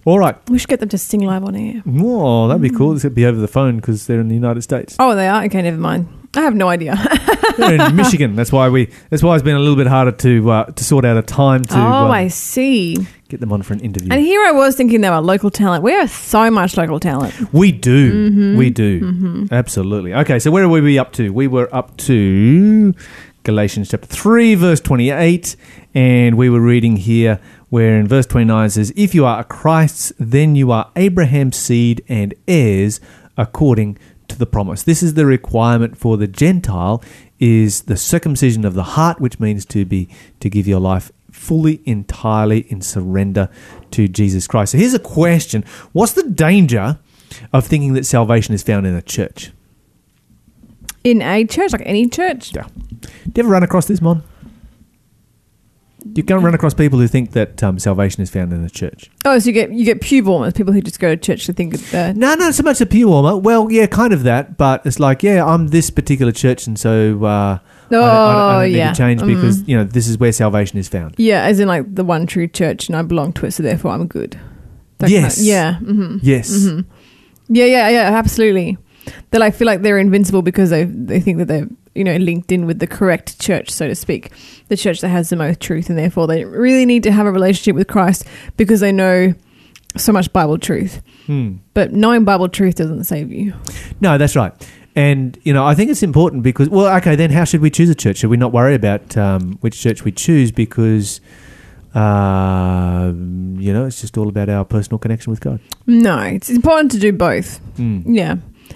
All 0.05 0.19
right. 0.19 0.35
we 0.49 0.57
should 0.59 0.67
get 0.67 0.81
them 0.81 0.89
to 0.89 0.97
sing 0.97 1.21
live 1.21 1.45
on 1.45 1.55
air. 1.55 1.81
Oh, 1.87 2.49
that'd 2.49 2.61
be 2.61 2.69
cool. 2.69 2.93
This 2.93 3.05
would 3.05 3.15
be 3.15 3.25
over 3.25 3.39
the 3.39 3.47
phone 3.47 3.77
because 3.77 4.05
they're 4.05 4.19
in 4.19 4.27
the 4.27 4.35
United 4.35 4.63
States. 4.63 4.97
Oh, 4.99 5.15
they 5.15 5.29
are. 5.29 5.45
Okay, 5.45 5.61
never 5.61 5.77
mind. 5.77 6.22
I 6.35 6.41
have 6.41 6.55
no 6.55 6.67
idea. 6.67 6.95
They're 7.57 7.87
in 7.87 7.95
Michigan. 7.95 8.35
That's 8.35 8.51
why 8.51 8.69
we. 8.69 8.89
That's 9.09 9.21
why 9.21 9.35
it's 9.35 9.43
been 9.43 9.55
a 9.55 9.59
little 9.59 9.75
bit 9.75 9.87
harder 9.87 10.11
to 10.11 10.51
uh, 10.51 10.65
to 10.65 10.83
sort 10.83 11.05
out 11.05 11.17
a 11.17 11.21
time 11.21 11.63
to 11.65 11.77
oh, 11.77 11.81
uh, 11.81 12.09
I 12.09 12.27
see. 12.27 12.97
get 13.29 13.39
them 13.39 13.51
on 13.51 13.61
for 13.61 13.73
an 13.73 13.79
interview. 13.81 14.11
And 14.11 14.21
here 14.21 14.43
I 14.43 14.51
was 14.51 14.75
thinking 14.75 15.01
they 15.01 15.09
were 15.09 15.21
local 15.21 15.49
talent. 15.49 15.83
We 15.83 15.91
have 15.91 16.09
so 16.09 16.49
much 16.49 16.75
local 16.77 16.99
talent. 16.99 17.33
We 17.53 17.71
do. 17.71 18.29
Mm-hmm. 18.29 18.57
We 18.57 18.69
do. 18.69 19.47
Absolutely. 19.51 20.13
Okay, 20.13 20.39
so 20.39 20.49
where 20.51 20.67
were 20.67 20.81
we 20.81 20.97
up 20.97 21.11
to? 21.13 21.31
We 21.31 21.47
were 21.47 21.73
up 21.73 21.97
to 21.97 22.93
Galatians 23.43 23.89
chapter 23.89 24.07
3, 24.07 24.55
verse 24.55 24.79
28. 24.79 25.55
And 25.93 26.37
we 26.37 26.49
were 26.49 26.61
reading 26.61 26.97
here 26.97 27.39
where 27.69 27.99
in 27.99 28.07
verse 28.07 28.25
29 28.25 28.65
it 28.65 28.69
says, 28.71 28.93
If 28.95 29.13
you 29.13 29.25
are 29.25 29.43
Christ's, 29.43 30.13
then 30.17 30.55
you 30.55 30.71
are 30.71 30.89
Abraham's 30.95 31.57
seed 31.57 32.03
and 32.07 32.33
heirs 32.47 32.99
according 33.37 33.95
to 33.95 33.99
the 34.37 34.45
promise. 34.45 34.83
This 34.83 35.03
is 35.03 35.13
the 35.13 35.25
requirement 35.25 35.97
for 35.97 36.17
the 36.17 36.27
Gentile 36.27 37.03
is 37.39 37.83
the 37.83 37.97
circumcision 37.97 38.65
of 38.65 38.73
the 38.73 38.83
heart, 38.83 39.19
which 39.19 39.39
means 39.39 39.65
to 39.65 39.85
be 39.85 40.07
to 40.39 40.49
give 40.49 40.67
your 40.67 40.79
life 40.79 41.11
fully, 41.31 41.81
entirely 41.85 42.59
in 42.71 42.81
surrender 42.81 43.49
to 43.91 44.07
Jesus 44.07 44.47
Christ. 44.47 44.71
So 44.73 44.77
here's 44.77 44.93
a 44.93 44.99
question. 44.99 45.65
What's 45.91 46.13
the 46.13 46.29
danger 46.29 46.99
of 47.51 47.65
thinking 47.65 47.93
that 47.93 48.05
salvation 48.05 48.53
is 48.53 48.63
found 48.63 48.85
in 48.85 48.95
a 48.95 49.01
church? 49.01 49.51
In 51.03 51.21
a 51.21 51.45
church, 51.45 51.73
like 51.73 51.81
any 51.85 52.07
church. 52.07 52.55
Yeah. 52.55 52.67
Do 53.01 53.09
you 53.35 53.43
ever 53.43 53.49
run 53.49 53.63
across 53.63 53.87
this, 53.87 54.01
Mon? 54.01 54.23
You 56.15 56.21
can 56.23 56.41
run 56.41 56.53
across 56.53 56.73
people 56.73 56.99
who 56.99 57.07
think 57.07 57.31
that 57.31 57.63
um, 57.63 57.79
salvation 57.79 58.21
is 58.21 58.29
found 58.29 58.51
in 58.53 58.61
the 58.61 58.69
church. 58.69 59.09
Oh, 59.25 59.39
so 59.39 59.47
you 59.47 59.53
get 59.53 59.71
you 59.71 59.85
get 59.85 60.01
pew 60.01 60.23
warmers, 60.23 60.53
people 60.53 60.73
who 60.73 60.81
just 60.81 60.99
go 60.99 61.09
to 61.15 61.17
church 61.17 61.45
to 61.45 61.53
think 61.53 61.75
uh, 61.93 62.13
No, 62.15 62.35
not 62.35 62.53
so 62.53 62.63
much 62.63 62.81
a 62.81 62.85
pew 62.85 63.07
warmer. 63.07 63.37
Well, 63.37 63.71
yeah, 63.71 63.85
kind 63.87 64.13
of 64.13 64.23
that, 64.23 64.57
but 64.57 64.85
it's 64.85 64.99
like, 64.99 65.23
yeah, 65.23 65.45
I'm 65.45 65.69
this 65.69 65.89
particular 65.89 66.31
church, 66.31 66.67
and 66.67 66.77
so 66.77 67.23
uh, 67.23 67.57
I, 67.59 67.59
don't- 67.89 68.03
I, 68.03 68.07
don't- 68.07 68.09
I 68.09 68.55
Oh, 68.57 68.59
don't 68.63 68.71
need 68.71 68.77
yeah. 68.77 68.91
to 68.91 68.97
change 68.97 69.21
Mm. 69.21 69.27
because 69.27 69.67
you 69.67 69.77
know 69.77 69.83
this 69.85 70.07
is 70.07 70.17
where 70.17 70.31
salvation 70.31 70.77
is 70.77 70.87
found. 70.89 71.15
Yeah, 71.17 71.43
as 71.43 71.59
in 71.59 71.67
like 71.67 71.95
the 71.95 72.03
one 72.03 72.27
true 72.27 72.47
church, 72.47 72.89
and 72.89 72.95
I 72.97 73.01
belong 73.01 73.33
to 73.33 73.45
it, 73.45 73.51
so 73.51 73.63
therefore 73.63 73.91
I'm 73.91 74.07
good. 74.07 74.31
That 74.99 75.07
kind 75.09 75.15
of- 75.17 75.21
Yes. 75.23 75.41
yeah. 75.43 75.75
hmm 75.79 76.17
Yes, 76.21 76.67
Yeah, 77.49 77.65
yeah, 77.65 77.89
yeah. 77.89 78.17
Absolutely. 78.17 78.77
They 79.31 79.37
like 79.39 79.53
feel 79.55 79.65
like 79.65 79.81
they're 79.81 79.97
invincible 79.99 80.41
because 80.41 80.69
they 80.69 80.83
they 80.85 81.19
think 81.19 81.37
that 81.39 81.47
they're 81.47 81.67
you 81.95 82.03
know 82.03 82.15
linked 82.17 82.51
in 82.51 82.65
with 82.65 82.79
the 82.79 82.87
correct 82.87 83.39
church, 83.39 83.69
so 83.69 83.87
to 83.87 83.95
speak, 83.95 84.31
the 84.67 84.77
church 84.77 85.01
that 85.01 85.09
has 85.09 85.29
the 85.29 85.35
most 85.35 85.59
truth, 85.59 85.89
and 85.89 85.97
therefore 85.97 86.27
they 86.27 86.45
really 86.45 86.85
need 86.85 87.03
to 87.03 87.11
have 87.11 87.25
a 87.25 87.31
relationship 87.31 87.75
with 87.75 87.87
Christ 87.87 88.25
because 88.57 88.79
they 88.79 88.91
know 88.91 89.33
so 89.97 90.11
much 90.11 90.31
Bible 90.33 90.57
truth. 90.57 91.01
Hmm. 91.25 91.57
But 91.73 91.93
knowing 91.93 92.25
Bible 92.25 92.49
truth 92.49 92.75
doesn't 92.75 93.03
save 93.05 93.31
you. 93.31 93.53
No, 94.01 94.17
that's 94.17 94.35
right. 94.35 94.53
And 94.95 95.37
you 95.43 95.53
know, 95.53 95.65
I 95.65 95.73
think 95.75 95.89
it's 95.89 96.03
important 96.03 96.43
because 96.43 96.69
well, 96.69 96.95
okay, 96.97 97.15
then 97.15 97.31
how 97.31 97.45
should 97.45 97.61
we 97.61 97.69
choose 97.69 97.89
a 97.89 97.95
church? 97.95 98.17
Should 98.17 98.29
we 98.29 98.37
not 98.37 98.51
worry 98.51 98.75
about 98.75 99.17
um, 99.17 99.57
which 99.61 99.79
church 99.79 100.03
we 100.03 100.11
choose 100.11 100.51
because 100.51 101.19
uh, 101.95 103.11
you 103.15 103.73
know 103.73 103.85
it's 103.85 104.01
just 104.01 104.17
all 104.17 104.29
about 104.29 104.49
our 104.49 104.65
personal 104.65 104.99
connection 104.99 105.31
with 105.31 105.41
God? 105.41 105.59
No, 105.87 106.19
it's 106.19 106.49
important 106.49 106.91
to 106.91 106.99
do 106.99 107.11
both. 107.11 107.59
Mm. 107.77 108.03
Yeah, 108.05 108.35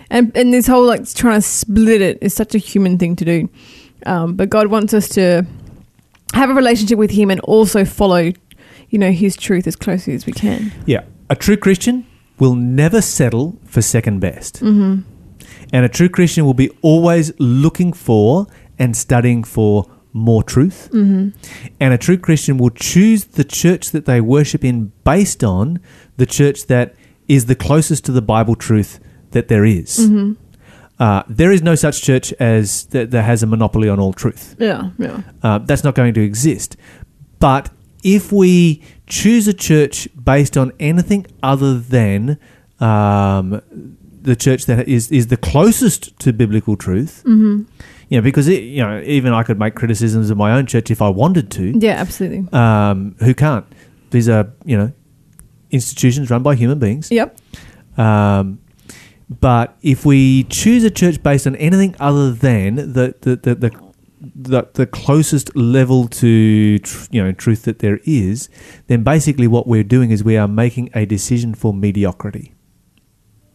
and 0.09 0.31
and 0.35 0.53
this 0.53 0.67
whole 0.67 0.85
like 0.85 1.11
trying 1.13 1.41
to 1.41 1.47
split 1.47 2.01
it 2.01 2.17
is 2.21 2.33
such 2.33 2.55
a 2.55 2.57
human 2.57 2.97
thing 2.97 3.15
to 3.17 3.25
do. 3.25 3.49
Um, 4.05 4.35
but 4.35 4.49
God 4.49 4.67
wants 4.67 4.93
us 4.93 5.09
to 5.09 5.45
have 6.33 6.49
a 6.49 6.53
relationship 6.53 6.97
with 6.97 7.11
Him 7.11 7.31
and 7.31 7.39
also 7.41 7.83
follow, 7.85 8.31
you 8.89 8.99
know, 8.99 9.11
His 9.11 9.35
truth 9.35 9.67
as 9.67 9.75
closely 9.75 10.13
as 10.13 10.25
we 10.25 10.33
can. 10.33 10.71
Yeah, 10.85 11.03
a 11.29 11.35
true 11.35 11.57
Christian 11.57 12.05
will 12.39 12.55
never 12.55 13.01
settle 13.01 13.57
for 13.65 13.81
second 13.81 14.19
best, 14.19 14.61
Mm-hmm. 14.61 15.01
and 15.73 15.85
a 15.85 15.89
true 15.89 16.09
Christian 16.09 16.45
will 16.45 16.53
be 16.53 16.69
always 16.81 17.31
looking 17.39 17.91
for 17.93 18.45
and 18.77 18.95
studying 18.95 19.43
for 19.43 19.85
more 20.13 20.43
truth. 20.43 20.89
Mm-hmm. 20.93 21.29
And 21.79 21.93
a 21.93 21.97
true 21.97 22.17
Christian 22.17 22.57
will 22.57 22.69
choose 22.69 23.25
the 23.25 23.43
church 23.43 23.91
that 23.91 24.05
they 24.05 24.21
worship 24.21 24.63
in 24.63 24.91
based 25.03 25.43
on 25.43 25.79
the 26.17 26.25
church 26.25 26.67
that 26.67 26.95
is 27.27 27.45
the 27.47 27.55
closest 27.55 28.05
to 28.05 28.11
the 28.11 28.21
Bible 28.21 28.55
truth 28.55 28.99
that 29.31 29.47
there 29.47 29.65
is. 29.65 29.97
Mm-hmm. 29.99 30.33
Uh, 30.99 31.23
there 31.27 31.51
is 31.51 31.61
no 31.61 31.75
such 31.75 32.01
church 32.01 32.33
as 32.39 32.85
that, 32.87 33.11
that 33.11 33.21
has 33.23 33.43
a 33.43 33.45
monopoly 33.47 33.87
on 33.87 33.99
all 33.99 34.13
truth. 34.13 34.55
Yeah, 34.59 34.89
yeah. 34.97 35.21
Uh, 35.43 35.59
that's 35.59 35.83
not 35.83 35.93
going 35.93 36.13
to 36.15 36.21
exist. 36.21 36.75
But 37.39 37.69
if 38.03 38.31
we 38.31 38.81
choose 39.05 39.47
a 39.47 39.53
church 39.53 40.07
based 40.21 40.57
on 40.57 40.71
anything 40.79 41.27
other 41.43 41.77
than 41.77 42.39
um, 42.79 43.61
the 44.21 44.35
church 44.35 44.65
that 44.65 44.87
is 44.87 45.11
is 45.11 45.27
the 45.27 45.37
closest 45.37 46.17
to 46.19 46.33
biblical 46.33 46.75
truth, 46.75 47.21
Mm-hmm. 47.25 47.63
you 48.09 48.17
know, 48.17 48.21
because 48.23 48.47
it, 48.47 48.63
you 48.63 48.81
know, 48.81 48.99
even 49.05 49.33
I 49.33 49.43
could 49.43 49.59
make 49.59 49.75
criticisms 49.75 50.29
of 50.31 50.37
my 50.37 50.51
own 50.53 50.65
church 50.65 50.89
if 50.89 51.01
I 51.01 51.09
wanted 51.09 51.51
to. 51.51 51.77
Yeah, 51.77 51.93
absolutely. 51.99 52.51
Um, 52.53 53.15
who 53.19 53.33
can't? 53.35 53.65
These 54.09 54.29
are 54.29 54.51
you 54.65 54.77
know 54.77 54.91
institutions 55.69 56.29
run 56.31 56.41
by 56.41 56.55
human 56.55 56.79
beings. 56.79 57.11
Yep. 57.11 57.37
Um, 57.97 58.59
But 59.29 59.77
if 59.81 60.05
we 60.05 60.43
choose 60.45 60.83
a 60.83 60.89
church 60.89 61.21
based 61.21 61.45
on 61.47 61.55
anything 61.57 61.95
other 61.99 62.31
than 62.31 62.75
the 62.75 63.15
the 63.21 63.35
the, 63.35 63.55
the 63.55 63.87
the, 64.19 64.67
the 64.73 64.85
closest 64.87 65.55
level 65.55 66.07
to 66.07 66.79
tr- 66.79 67.07
you 67.11 67.23
know 67.23 67.31
truth 67.31 67.63
that 67.63 67.79
there 67.79 67.99
is, 68.05 68.49
then 68.87 69.03
basically 69.03 69.47
what 69.47 69.67
we're 69.67 69.83
doing 69.83 70.11
is 70.11 70.23
we 70.23 70.37
are 70.37 70.47
making 70.47 70.89
a 70.93 71.05
decision 71.05 71.53
for 71.53 71.73
mediocrity. 71.73 72.53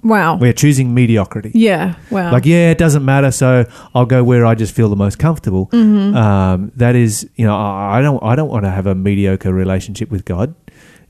Wow. 0.05 0.37
We're 0.37 0.53
choosing 0.53 0.95
mediocrity. 0.95 1.53
yeah. 1.55 1.95
Wow. 2.11 2.33
Like, 2.33 2.45
yeah, 2.45 2.73
it 2.73 2.79
doesn't 2.79 3.05
matter, 3.05 3.31
so 3.31 3.65
I'll 3.95 4.05
go 4.05 4.25
where 4.25 4.45
I 4.45 4.57
just 4.57 4.75
feel 4.75 4.89
the 4.89 4.97
most 4.97 5.21
comfortable. 5.21 5.69
Mm-hmm. 5.69 6.17
Um, 6.17 6.73
that 6.75 6.97
is, 6.97 7.29
you 7.37 7.47
know, 7.47 7.57
I 7.57 7.99
I 7.99 8.03
don't, 8.03 8.21
I 8.23 8.35
don't 8.35 8.49
want 8.49 8.65
to 8.65 8.71
have 8.71 8.87
a 8.87 8.97
mediocre 8.97 9.53
relationship 9.53 10.11
with 10.11 10.25
God. 10.25 10.57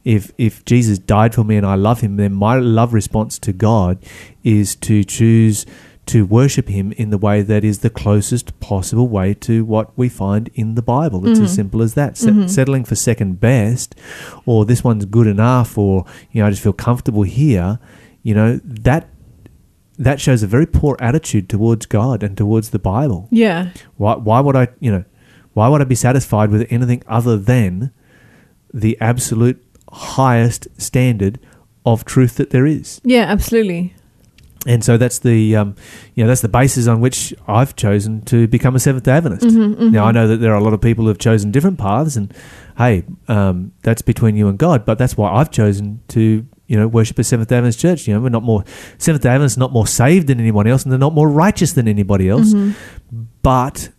If 0.05 0.33
if 0.39 0.65
Jesus 0.65 0.99
died 0.99 1.35
for 1.35 1.45
me 1.45 1.57
and 1.57 1.67
I 1.67 1.75
love 1.75 2.01
Him, 2.01 2.17
then 2.17 2.33
my 2.33 2.57
love 2.57 2.93
response 2.93 3.39
to 3.41 3.53
God 3.53 3.99
is 4.43 4.75
to 4.77 5.05
choose 5.05 5.65
to 6.07 6.27
worship 6.27 6.69
Him 6.69 6.93
in 6.93 7.11
the 7.11 7.19
way 7.19 7.43
that 7.43 7.65
is 7.65 7.79
the 7.79 7.91
closest 7.91 8.59
possible 8.59 9.07
way 9.07 9.35
to 9.35 9.65
what 9.65 9.97
we 9.97 10.09
find 10.09 10.51
in 10.55 10.75
the 10.75 10.83
Bible. 10.83 11.27
It's 11.29 11.39
as 11.39 11.51
mm-hmm. 11.51 11.55
simple 11.55 11.83
as 11.83 11.95
that. 11.95 12.17
Set- 12.17 12.33
mm-hmm. 12.33 12.49
Settling 12.49 12.85
for 12.85 12.97
second 12.97 13.39
best, 13.39 13.95
or 14.45 14.65
this 14.65 14.83
one's 14.83 15.05
good 15.05 15.29
enough, 15.29 15.79
or 15.79 16.05
you 16.33 16.43
know, 16.43 16.49
I 16.49 16.51
just 16.51 16.63
feel 16.63 16.73
comfortable 16.73 17.23
here. 17.23 17.79
You 18.23 18.35
know 18.35 18.61
that 18.65 19.09
that 19.99 20.21
shows 20.21 20.43
a 20.43 20.47
very 20.47 20.67
poor 20.67 20.97
attitude 20.99 21.49
towards 21.49 21.87
God 21.87 22.23
and 22.23 22.37
towards 22.37 22.71
the 22.71 22.79
Bible. 22.79 23.29
yeah. 23.31 23.71
Why, 23.97 24.17
why 24.17 24.41
would 24.41 24.57
I, 24.57 24.69
you 24.81 24.91
know, 24.91 25.05
why 25.53 25.69
would 25.69 25.81
I 25.81 25.85
be 25.85 25.95
satisfied 25.95 26.51
with 26.51 26.67
anything 26.71 27.03
other 27.07 27.37
than 27.37 27.93
the 28.73 28.99
absolute 29.01 29.63
highest 29.93 30.67
standard 30.81 31.39
of 31.87 32.05
truth 32.05 32.37
that 32.37 32.51
there 32.51 32.67
is? 32.67 33.01
Yeah. 33.05 33.23
Absolutely. 33.23 33.95
And 34.65 34.85
so 34.85 34.97
that's 34.97 35.19
the, 35.19 35.57
um, 35.57 35.75
you 36.15 36.23
know, 36.23 36.29
that's 36.29 36.41
the 36.41 36.49
basis 36.49 36.87
on 36.87 37.01
which 37.01 37.35
I've 37.49 37.75
chosen 37.75 38.23
to 38.27 38.47
become 38.47 38.77
a 38.77 38.79
Seventh 38.79 39.03
Day 39.03 39.11
Adventist. 39.13 39.57
Now 39.57 40.05
I 40.05 40.13
know 40.13 40.29
that 40.29 40.37
there 40.37 40.53
are 40.53 40.57
a 40.57 40.63
lot 40.63 40.73
of 40.73 40.81
people 40.81 41.03
who 41.03 41.09
have 41.09 41.19
chosen 41.19 41.51
different 41.51 41.79
paths, 41.81 42.17
and 42.17 42.33
hey, 42.79 43.03
um, 43.27 43.73
that's 43.83 44.03
between 44.03 44.37
you 44.37 44.47
and 44.47 44.57
God. 44.57 44.85
But 44.85 44.99
that's 44.99 45.17
why 45.17 45.33
I've 45.33 45.51
chosen 45.51 46.01
to, 46.09 46.47
you 46.69 46.77
know, 46.79 46.87
worship 46.87 47.19
a 47.19 47.25
Seventh 47.25 47.49
Day 47.49 47.57
Adventist 47.57 47.81
church. 47.81 48.07
You 48.07 48.15
know, 48.15 48.21
we're 48.21 48.29
not 48.29 48.45
more 48.45 48.63
Seventh 48.99 49.25
Day 49.25 49.31
Adventists, 49.31 49.59
not 49.59 49.73
more 49.73 49.89
saved 49.89 50.29
than 50.29 50.39
anyone 50.39 50.69
else, 50.69 50.85
and 50.85 50.93
they're 50.93 50.99
not 50.99 51.13
more 51.13 51.29
righteous 51.29 51.73
than 51.73 51.89
anybody 51.89 52.29
else. 52.29 52.55
But 53.43 53.91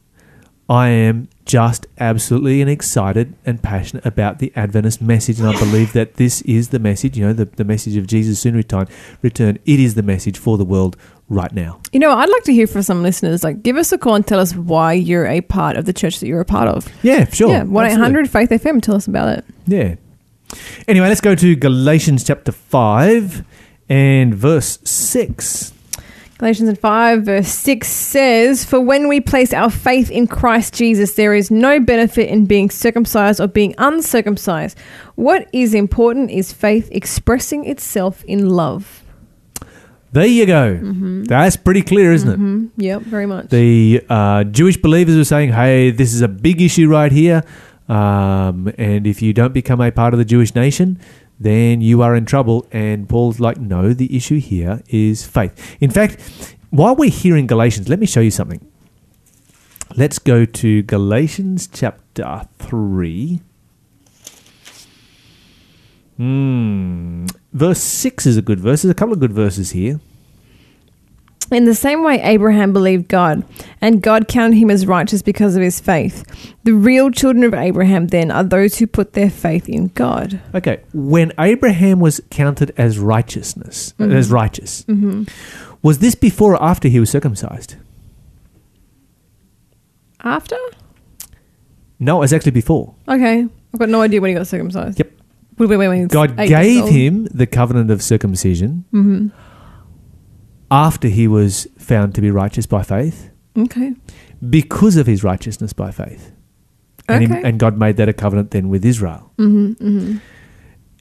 I 0.74 0.88
am 0.88 1.30
just 1.46 1.86
absolutely 2.00 2.60
and 2.60 2.68
excited 2.68 3.36
and 3.46 3.62
passionate 3.62 4.04
about 4.08 4.40
the 4.40 4.52
Adventist 4.56 5.04
message, 5.04 5.40
and 5.40 5.48
I 5.48 5.60
believe 5.60 5.94
that 5.94 6.16
this 6.16 6.42
is 6.42 6.70
the 6.70 6.80
message. 6.80 7.16
You 7.16 7.28
know, 7.28 7.34
the, 7.34 7.46
the 7.46 7.64
message 7.64 7.96
of 7.96 8.08
Jesus 8.08 8.40
soon 8.40 8.56
return. 8.56 8.88
Return. 9.22 9.60
It 9.68 9.80
is 9.80 9.94
the 9.94 10.02
message 10.02 10.36
for 10.36 10.58
the 10.58 10.66
world 10.66 10.98
right 11.30 11.52
now. 11.54 11.80
You 11.92 12.00
know, 12.00 12.10
I'd 12.10 12.28
like 12.28 12.42
to 12.46 12.54
hear 12.54 12.66
from 12.66 12.82
some 12.82 13.04
listeners. 13.04 13.44
Like, 13.44 13.62
give 13.62 13.78
us 13.78 13.92
a 13.92 14.00
call 14.00 14.16
and 14.16 14.26
tell 14.26 14.40
us 14.40 14.56
why 14.56 14.94
you're 14.94 15.28
a 15.28 15.42
part 15.42 15.78
of 15.78 15.86
the 15.86 15.94
church 15.94 16.20
that 16.22 16.28
you're 16.28 16.42
a 16.42 16.46
part 16.46 16.68
of. 16.68 16.88
Yeah, 17.04 17.30
sure. 17.30 17.50
yeah. 17.50 17.62
One 17.62 17.86
eight 17.86 17.96
hundred 17.96 18.28
Faith 18.28 18.50
FM. 18.50 18.82
Tell 18.82 18.96
us 18.96 19.06
about 19.06 19.38
it. 19.38 19.46
Yeah. 19.68 19.94
Anyway, 20.88 21.08
let's 21.08 21.22
go 21.22 21.36
to 21.36 21.56
Galatians 21.56 22.24
chapter 22.24 22.52
5 22.52 23.46
and 23.90 24.34
verse 24.34 24.80
6. 24.84 25.73
Galatians 26.38 26.78
5, 26.78 27.24
verse 27.24 27.48
6 27.48 27.88
says, 27.88 28.66
For 28.66 28.82
when 28.82 29.08
we 29.08 29.22
place 29.22 29.54
our 29.54 29.70
faith 29.70 30.10
in 30.10 30.28
Christ 30.28 30.74
Jesus, 30.74 31.14
there 31.14 31.34
is 31.34 31.52
no 31.52 31.80
benefit 31.80 32.30
in 32.30 32.46
being 32.46 32.70
circumcised 32.70 33.40
or 33.40 33.48
being 33.48 33.76
uncircumcised. 33.78 34.78
What 35.16 35.48
is 35.54 35.74
important 35.74 36.32
is 36.32 36.52
faith 36.52 36.90
expressing 36.92 37.66
itself 37.66 38.24
in 38.26 38.50
love. 38.50 39.04
There 40.12 40.26
you 40.28 40.46
go. 40.46 40.80
That's 41.26 41.58
pretty 41.58 41.82
clear, 41.82 42.14
isn't 42.14 42.30
it? 42.30 42.40
Mm, 42.40 42.70
yep, 42.78 43.02
very 43.02 43.26
much. 43.26 43.50
The 43.50 44.06
uh, 44.10 44.44
Jewish 44.44 44.78
believers 44.78 45.16
were 45.16 45.24
saying, 45.24 45.54
hey, 45.54 45.90
this 45.90 46.14
is 46.14 46.22
a 46.22 46.28
big 46.28 46.62
issue 46.62 46.88
right 46.88 47.12
here. 47.12 47.44
Um, 47.90 48.72
and 48.78 49.08
if 49.08 49.22
you 49.22 49.34
don't 49.34 49.54
become 49.54 49.82
a 49.82 49.92
part 49.92 50.14
of 50.14 50.18
the 50.18 50.26
Jewish 50.26 50.54
nation, 50.56 51.00
then 51.40 51.82
you 51.82 52.02
are 52.02 52.16
in 52.16 52.26
trouble. 52.26 52.68
And 52.72 53.08
Paul's 53.08 53.40
like, 53.40 53.58
no, 53.58 53.94
the 53.94 54.16
issue 54.16 54.40
here 54.40 54.82
is 54.88 55.26
faith. 55.26 55.78
In 55.80 55.90
fact, 55.90 56.56
while 56.70 56.96
we're 56.96 57.10
here 57.10 57.38
in 57.38 57.48
Galatians, 57.48 57.90
let 57.90 58.00
me 58.00 58.06
show 58.06 58.22
you 58.22 58.32
something. 58.32 58.66
Let's 59.96 60.18
go 60.18 60.46
to 60.46 60.84
Galatians 60.84 61.68
chapter 61.72 62.48
3. 62.60 63.42
Hmm. 66.18 67.26
Verse 67.52 67.80
6 67.80 68.26
is 68.26 68.38
a 68.38 68.42
good 68.42 68.60
verse. 68.60 68.82
There's 68.82 68.92
a 68.92 68.96
couple 68.96 69.14
of 69.14 69.20
good 69.20 69.34
verses 69.34 69.72
here. 69.72 70.00
In 71.52 71.66
the 71.66 71.76
same 71.76 72.04
way, 72.04 72.22
Abraham 72.22 72.74
believed 72.74 73.08
God, 73.08 73.44
and 73.82 74.02
God 74.02 74.28
counted 74.28 74.56
him 74.56 74.72
as 74.72 74.88
righteous 74.88 75.22
because 75.22 75.56
of 75.56 75.62
his 75.62 75.80
faith. 75.80 76.24
The 76.64 76.74
real 76.74 77.12
children 77.12 77.44
of 77.44 77.54
Abraham, 77.54 78.08
then, 78.08 78.32
are 78.32 78.44
those 78.44 78.78
who 78.78 78.88
put 78.88 79.14
their 79.14 79.30
faith 79.30 79.68
in 79.70 79.88
God. 79.90 80.40
Okay, 80.56 80.82
when 80.94 81.32
Abraham 81.38 82.00
was 82.00 82.22
counted 82.30 82.74
as 82.78 82.98
righteousness, 82.98 83.94
mm-hmm. 84.00 84.12
as 84.12 84.32
righteous, 84.32 84.84
mm-hmm. 84.86 85.24
was 85.82 86.00
this 86.00 86.16
before 86.16 86.54
or 86.54 86.64
after 86.64 86.88
he 86.88 87.00
was 87.00 87.10
circumcised? 87.10 87.76
After? 90.22 90.58
No, 92.00 92.18
it 92.18 92.20
was 92.22 92.34
actually 92.34 92.52
before. 92.52 92.96
Okay. 93.08 93.42
I've 93.74 93.80
got 93.80 93.90
no 93.90 94.02
idea 94.02 94.22
when 94.22 94.30
he 94.30 94.36
got 94.36 94.48
circumcised. 94.48 95.00
Yep. 95.00 95.12
Wait, 95.58 95.70
wait, 95.70 95.88
wait, 95.88 96.08
God 96.10 96.36
gave 96.36 96.88
him 96.88 97.26
the 97.26 97.46
covenant 97.46 97.92
of 97.92 98.02
circumcision 98.02 98.86
mm-hmm. 98.92 99.28
After 100.74 101.08
he 101.08 101.28
was 101.28 101.68
found 101.78 102.16
to 102.16 102.22
be 102.22 102.32
righteous 102.32 102.66
by 102.66 102.82
faith 102.84 103.30
Okay. 103.56 103.94
because 104.50 104.96
of 104.98 105.06
his 105.08 105.24
righteousness 105.24 105.72
by 105.74 105.92
faith. 105.92 106.32
And, 107.08 107.26
Okay. 107.32 107.42
and 107.48 107.60
God 107.60 107.78
made 107.78 107.98
that 107.98 108.10
a 108.10 108.14
covenant 108.14 108.52
then 108.52 108.70
with 108.70 108.84
Israel. 108.84 109.32
Mm-hmm, 109.38 109.88
mm-hmm. 109.88 110.18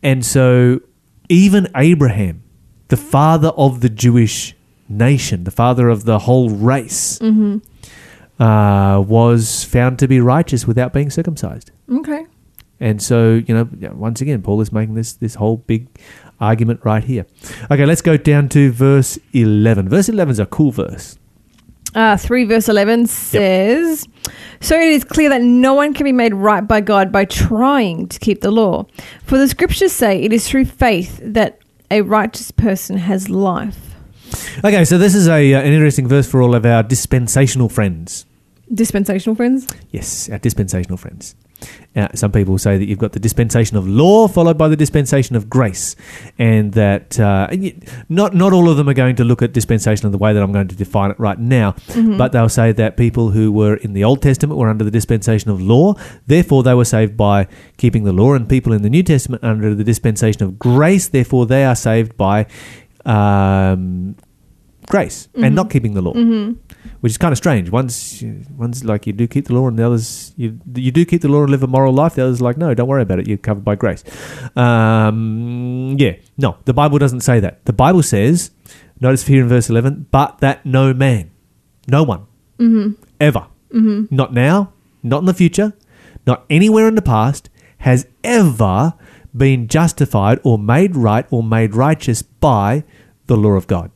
And 0.03 0.25
so 0.27 0.81
even 1.29 1.69
Abraham, 1.75 2.43
the 2.89 2.97
father 2.99 3.49
of 3.57 3.81
the 3.81 3.89
Jewish 3.89 4.55
nation, 4.89 5.45
the 5.45 5.51
father 5.63 5.89
of 5.89 6.05
the 6.05 6.19
whole 6.27 6.51
race, 6.51 7.19
Mm-hmm. 7.21 7.59
uh, 8.43 9.01
was 9.01 9.65
found 9.65 9.99
to 10.01 10.09
be 10.09 10.21
righteous 10.21 10.67
without 10.67 10.93
being 10.93 11.09
circumcised. 11.11 11.71
Okay. 11.91 12.27
And 12.81 13.01
so, 13.01 13.35
you 13.47 13.55
know, 13.55 13.69
once 13.95 14.21
again, 14.21 14.43
Paul 14.43 14.61
is 14.61 14.73
making 14.73 14.97
this 14.97 15.13
this 15.15 15.37
whole 15.37 15.59
big 15.59 15.87
argument 16.43 16.81
right 16.85 17.05
here. 17.05 17.25
Okay, 17.71 17.87
let's 17.87 18.03
go 18.03 18.17
down 18.17 18.49
to 18.51 18.71
verse 18.73 19.19
11. 19.33 19.89
Verse 19.89 20.09
11 20.09 20.33
is 20.33 20.39
a 20.39 20.47
cool 20.47 20.73
verse. 20.73 21.19
Uh, 21.95 22.17
3 22.17 22.45
verse 22.45 22.69
11 22.69 23.07
says, 23.07 24.07
So 24.61 24.77
it 24.77 24.93
is 24.93 25.05
clear 25.05 25.29
that 25.29 25.43
no 25.43 25.75
one 25.75 25.93
can 25.93 26.05
be 26.05 26.13
made 26.13 26.35
right 26.35 26.67
by 26.67 26.81
God 26.81 27.13
by 27.13 27.27
trying 27.27 28.09
to 28.09 28.19
keep 28.19 28.41
the 28.41 28.51
law. 28.51 28.87
For 29.25 29.39
the 29.39 29.47
scriptures 29.47 29.93
say 29.93 30.23
it 30.23 30.33
is 30.33 30.49
through 30.49 30.65
faith 30.65 31.21
that 31.23 31.59
a 31.91 32.01
righteous 32.01 32.51
person 32.51 32.97
has 32.97 33.29
life. 33.29 33.95
Okay, 34.65 34.85
so 34.87 34.97
this 34.97 35.15
is 35.15 35.29
a 35.29 35.55
uh, 35.55 35.61
an 35.61 35.73
interesting 35.73 36.09
verse 36.09 36.27
for 36.27 36.41
all 36.41 36.55
of 36.55 36.65
our 36.65 36.83
dispensational 36.83 37.69
friends. 37.69 38.25
Dispensational 38.73 39.37
friends? 39.37 39.67
Yes, 39.91 40.31
our 40.31 40.39
dispensational 40.39 40.97
friends. 40.97 41.35
Uh, 41.95 42.09
some 42.15 42.33
people 42.33 42.57
say 42.59 42.79
that 42.79 42.87
you've 42.87 42.99
got 42.99 43.13
the 43.13 43.21
dispensation 43.21 43.77
of 43.77 43.87
law 43.87 44.27
followed 44.27 44.57
by 44.57 44.69
the 44.69 44.77
dispensation 44.77 45.37
of 45.37 45.51
grace, 45.51 45.95
and 46.39 46.73
that 46.73 47.21
uh, 47.21 47.49
not 48.09 48.35
not 48.35 48.53
all 48.53 48.69
of 48.69 48.77
them 48.77 48.89
are 48.89 48.95
going 48.95 49.17
to 49.17 49.25
look 49.25 49.43
at 49.43 49.53
dispensation 49.53 50.07
in 50.07 50.13
the 50.13 50.19
way 50.19 50.33
that 50.33 50.43
I'm 50.43 50.53
going 50.53 50.69
to 50.69 50.75
define 50.75 51.11
it 51.11 51.21
right 51.21 51.39
now. 51.39 51.75
But 52.17 52.33
they'll 52.33 52.49
say 52.49 52.73
that 52.73 52.97
people 52.97 53.31
who 53.31 53.53
were 53.53 53.77
in 53.77 53.93
the 53.93 54.05
Old 54.05 54.23
Testament 54.23 54.59
were 54.59 54.69
under 54.69 54.85
the 54.85 54.91
dispensation 54.91 55.51
of 55.51 55.61
law, 55.61 55.95
therefore 56.27 56.63
they 56.63 56.75
were 56.75 56.85
saved 56.85 57.17
by 57.17 57.47
keeping 57.77 58.05
the 58.05 58.13
law, 58.13 58.35
and 58.35 58.49
people 58.49 58.73
in 58.73 58.83
the 58.83 58.91
New 58.91 59.03
Testament 59.03 59.45
under 59.45 59.75
the 59.75 59.85
dispensation 59.85 60.43
of 60.43 60.59
grace, 60.59 61.09
therefore 61.09 61.47
they 61.47 61.65
are 61.65 61.77
saved 61.77 62.17
by 62.17 62.47
um, 63.05 64.17
grace 64.95 65.29
and 65.35 65.55
not 65.55 65.67
mm-hmm. 65.67 65.73
keeping 65.73 65.95
the 65.95 66.03
law 66.03 66.13
mm-hmm. 66.13 66.53
which 67.03 67.13
is 67.13 67.19
kind 67.19 67.33
of 67.33 67.39
strange. 67.39 67.71
One's 67.71 68.23
one's 68.57 68.85
like 68.85 69.07
you 69.09 69.13
do 69.13 69.27
keep 69.27 69.47
the 69.47 69.55
law, 69.55 69.67
and 69.67 69.79
the 69.79 69.85
others 69.85 70.33
you 70.37 70.59
you 70.75 70.93
do 70.93 71.05
keep 71.05 71.21
the 71.23 71.29
law 71.29 71.43
and 71.43 71.51
live 71.51 71.63
a 71.63 71.67
moral 71.67 71.93
life. 71.93 72.15
The 72.15 72.23
others 72.23 72.41
like 72.41 72.57
no, 72.57 72.75
don't 72.75 72.89
worry 72.89 73.03
about 73.03 73.19
it. 73.19 73.27
You're 73.27 73.39
covered 73.39 73.65
by 73.65 73.75
grace. 73.75 74.05
Um, 74.55 75.97
yeah, 75.99 76.15
no, 76.39 76.59
the 76.65 76.73
Bible 76.73 76.99
doesn't 76.99 77.23
say 77.23 77.41
that. 77.41 77.65
The 77.65 77.73
Bible 77.73 78.05
says, 78.05 78.53
notice 79.01 79.27
here 79.27 79.43
in 79.43 79.49
verse 79.49 79.69
eleven, 79.69 80.07
but 80.11 80.39
that 80.39 80.65
no 80.65 80.95
man, 80.95 81.33
no 81.89 82.05
one, 82.05 82.27
mm-hmm. 82.59 83.03
ever, 83.21 83.47
not 84.15 84.33
now, 84.33 84.73
not 85.03 85.19
in 85.21 85.27
the 85.27 85.35
future, 85.35 85.73
not 86.25 86.45
anywhere 86.49 86.87
in 86.87 86.95
the 86.95 87.03
past, 87.03 87.51
has 87.79 88.07
ever 88.23 88.95
been 89.37 89.67
justified 89.67 90.39
or 90.45 90.57
made 90.57 90.95
right 90.95 91.27
or 91.31 91.43
made 91.43 91.75
righteous 91.75 92.23
by 92.23 92.85
the 93.27 93.37
law 93.37 93.57
of 93.59 93.67
God 93.67 93.91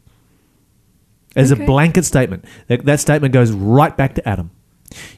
as 1.36 1.52
Okay. 1.52 1.62
a 1.62 1.66
blanket 1.66 2.04
statement. 2.04 2.44
That, 2.66 2.84
that 2.86 2.98
statement 3.00 3.32
goes 3.32 3.52
right 3.52 3.96
back 3.96 4.14
to 4.14 4.28
Adam. 4.28 4.50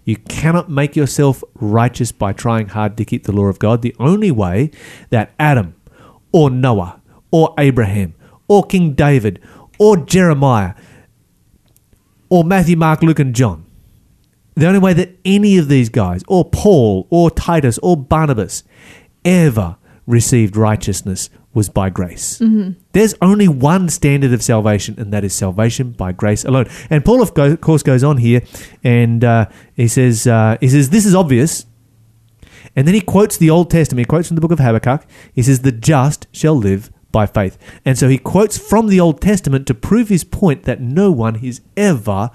You 0.04 0.16
cannot 0.16 0.68
make 0.70 0.96
yourself 0.96 1.44
righteous 1.54 2.10
by 2.12 2.32
trying 2.32 2.68
hard 2.68 2.96
to 2.96 3.04
keep 3.04 3.24
the 3.24 3.32
law 3.32 3.44
of 3.46 3.58
God. 3.58 3.82
The 3.82 3.94
only 3.98 4.30
way 4.30 4.70
that 5.10 5.32
Adam 5.38 5.74
or 6.32 6.50
Noah 6.50 7.00
or 7.30 7.54
Abraham 7.58 8.14
or 8.48 8.64
King 8.64 8.94
David 8.94 9.40
or 9.78 9.96
Jeremiah 9.96 10.74
or 12.30 12.44
Matthew, 12.44 12.76
Mark, 12.76 13.02
Luke, 13.02 13.18
and 13.18 13.34
John. 13.34 13.64
The 14.54 14.66
only 14.66 14.80
way 14.80 14.92
that 14.94 15.16
any 15.24 15.56
of 15.56 15.68
these 15.68 15.88
guys, 15.88 16.22
or 16.26 16.44
Paul, 16.44 17.06
or 17.10 17.30
Titus, 17.30 17.78
or 17.78 17.96
Barnabas, 17.96 18.64
ever 19.24 19.76
received 20.06 20.56
righteousness 20.56 21.30
was 21.58 21.68
by 21.68 21.88
grace. 21.90 22.26
There's 22.92 23.14
only 23.20 23.48
one 23.48 23.88
standard 23.88 24.32
of 24.32 24.42
salvation, 24.42 24.94
and 25.00 25.12
that 25.12 25.24
is 25.24 25.34
salvation 25.34 25.86
by 26.04 26.10
grace 26.12 26.44
alone. 26.44 26.66
And 26.88 27.04
Paul, 27.04 27.20
of 27.20 27.30
course, 27.60 27.82
goes 27.82 28.04
on 28.04 28.16
here, 28.18 28.40
and 28.84 29.20
uh, 29.24 29.46
he 29.74 29.88
says, 29.88 30.26
uh, 30.26 30.56
he 30.60 30.68
says, 30.68 30.90
this 30.90 31.04
is 31.04 31.14
obvious. 31.14 31.66
And 32.76 32.86
then 32.86 32.94
he 32.94 33.00
quotes 33.00 33.36
the 33.36 33.50
Old 33.50 33.70
Testament. 33.70 34.06
He 34.06 34.10
quotes 34.14 34.28
from 34.28 34.36
the 34.36 34.40
book 34.40 34.52
of 34.52 34.60
Habakkuk. 34.60 35.02
He 35.34 35.42
says, 35.42 35.60
"The 35.60 35.72
just 35.72 36.26
shall 36.30 36.54
live 36.54 36.92
by 37.10 37.26
faith." 37.26 37.58
And 37.84 37.98
so 37.98 38.08
he 38.08 38.18
quotes 38.18 38.56
from 38.56 38.88
the 38.88 39.00
Old 39.00 39.20
Testament 39.20 39.66
to 39.66 39.74
prove 39.74 40.08
his 40.08 40.22
point 40.22 40.62
that 40.64 40.80
no 40.80 41.10
one 41.10 41.36
is 41.42 41.60
ever 41.76 42.30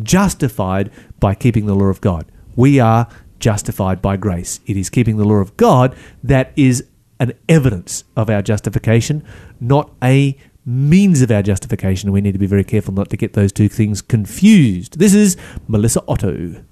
justified 0.00 0.90
by 1.18 1.34
keeping 1.34 1.66
the 1.66 1.74
law 1.74 1.90
of 1.90 2.00
God. 2.00 2.30
We 2.54 2.78
are 2.78 3.08
justified 3.40 4.00
by 4.02 4.16
grace. 4.16 4.60
It 4.66 4.76
is 4.76 4.90
keeping 4.90 5.16
the 5.16 5.24
law 5.24 5.40
of 5.40 5.56
God 5.56 5.96
that 6.22 6.52
is 6.54 6.84
an 7.20 7.32
evidence 7.48 8.04
of 8.16 8.30
our 8.30 8.42
justification, 8.42 9.24
not 9.60 9.90
a 10.02 10.36
means 10.64 11.22
of 11.22 11.30
our 11.30 11.42
justification. 11.42 12.12
We 12.12 12.20
need 12.20 12.32
to 12.32 12.38
be 12.38 12.46
very 12.46 12.64
careful 12.64 12.92
not 12.92 13.08
to 13.10 13.16
get 13.16 13.32
those 13.32 13.52
two 13.52 13.68
things 13.68 14.02
confused. 14.02 14.98
This 14.98 15.14
is 15.14 15.36
Melissa 15.66 16.02
Otto. 16.06 16.62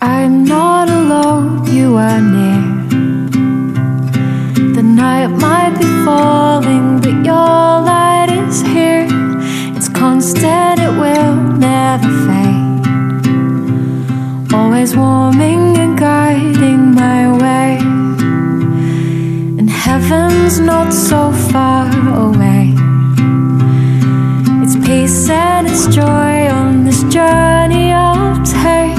I'm 0.00 0.44
not 0.44 0.88
alone, 0.88 1.66
you 1.74 1.96
are 1.96 2.20
near. 2.20 2.78
The 4.74 4.82
night 4.82 5.26
might 5.26 5.76
be 5.78 5.86
falling, 6.04 7.00
but 7.00 7.24
your 7.24 7.80
light 7.82 8.28
is 8.30 8.62
here. 8.62 9.06
It's 9.76 9.88
constant, 9.88 10.80
it 10.80 10.92
will 11.02 11.34
never 11.58 12.08
fade. 12.26 12.78
Always 14.54 14.96
warming 14.96 15.76
and 15.76 15.98
guiding 15.98 16.17
heaven's 20.08 20.58
not 20.58 20.90
so 20.90 21.30
far 21.52 21.86
away. 22.16 22.74
It's 24.62 24.76
peace 24.76 25.28
and 25.28 25.66
it's 25.66 25.86
joy 25.94 26.48
on 26.48 26.84
this 26.84 27.02
journey 27.12 27.92
I'll 27.92 28.42
take. 28.42 28.96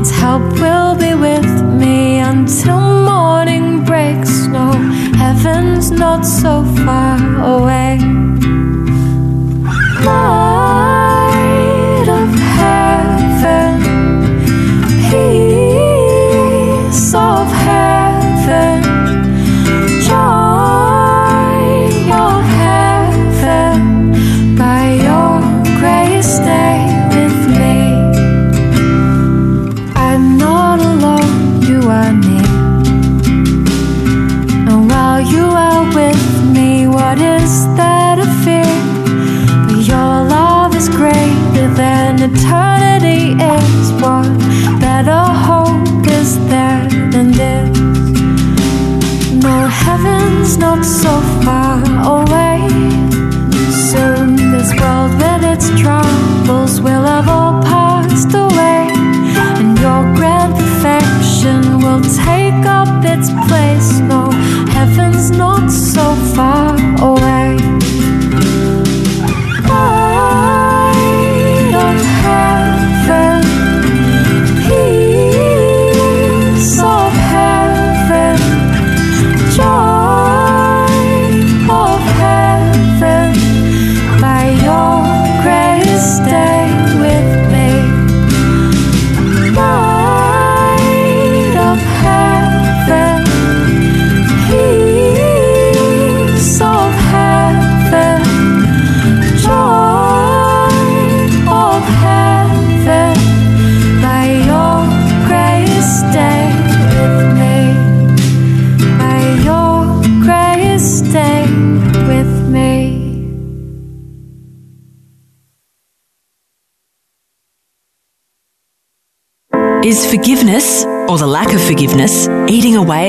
Its 0.00 0.10
help 0.10 0.42
will 0.60 0.96
be 0.96 1.14
with 1.14 1.50
me 1.80 2.18
until 2.18 3.04
morning 3.04 3.84
breaks. 3.84 4.46
No, 4.46 4.72
heaven's 5.16 5.90
not 5.90 6.26
so 6.26 6.62
far 6.84 7.18
away. 7.56 8.13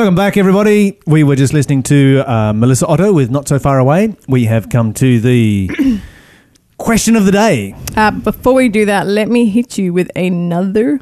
Welcome 0.00 0.14
back, 0.14 0.38
everybody. 0.38 0.98
We 1.06 1.24
were 1.24 1.36
just 1.36 1.52
listening 1.52 1.82
to 1.82 2.24
uh, 2.26 2.54
Melissa 2.54 2.86
Otto 2.86 3.12
with 3.12 3.30
Not 3.30 3.46
So 3.46 3.58
Far 3.58 3.78
Away. 3.78 4.16
We 4.28 4.46
have 4.46 4.70
come 4.70 4.94
to 4.94 5.20
the 5.20 6.00
question 6.78 7.16
of 7.16 7.26
the 7.26 7.32
day. 7.32 7.74
Uh, 7.94 8.10
before 8.10 8.54
we 8.54 8.70
do 8.70 8.86
that, 8.86 9.06
let 9.06 9.28
me 9.28 9.44
hit 9.44 9.76
you 9.76 9.92
with 9.92 10.10
another 10.16 11.00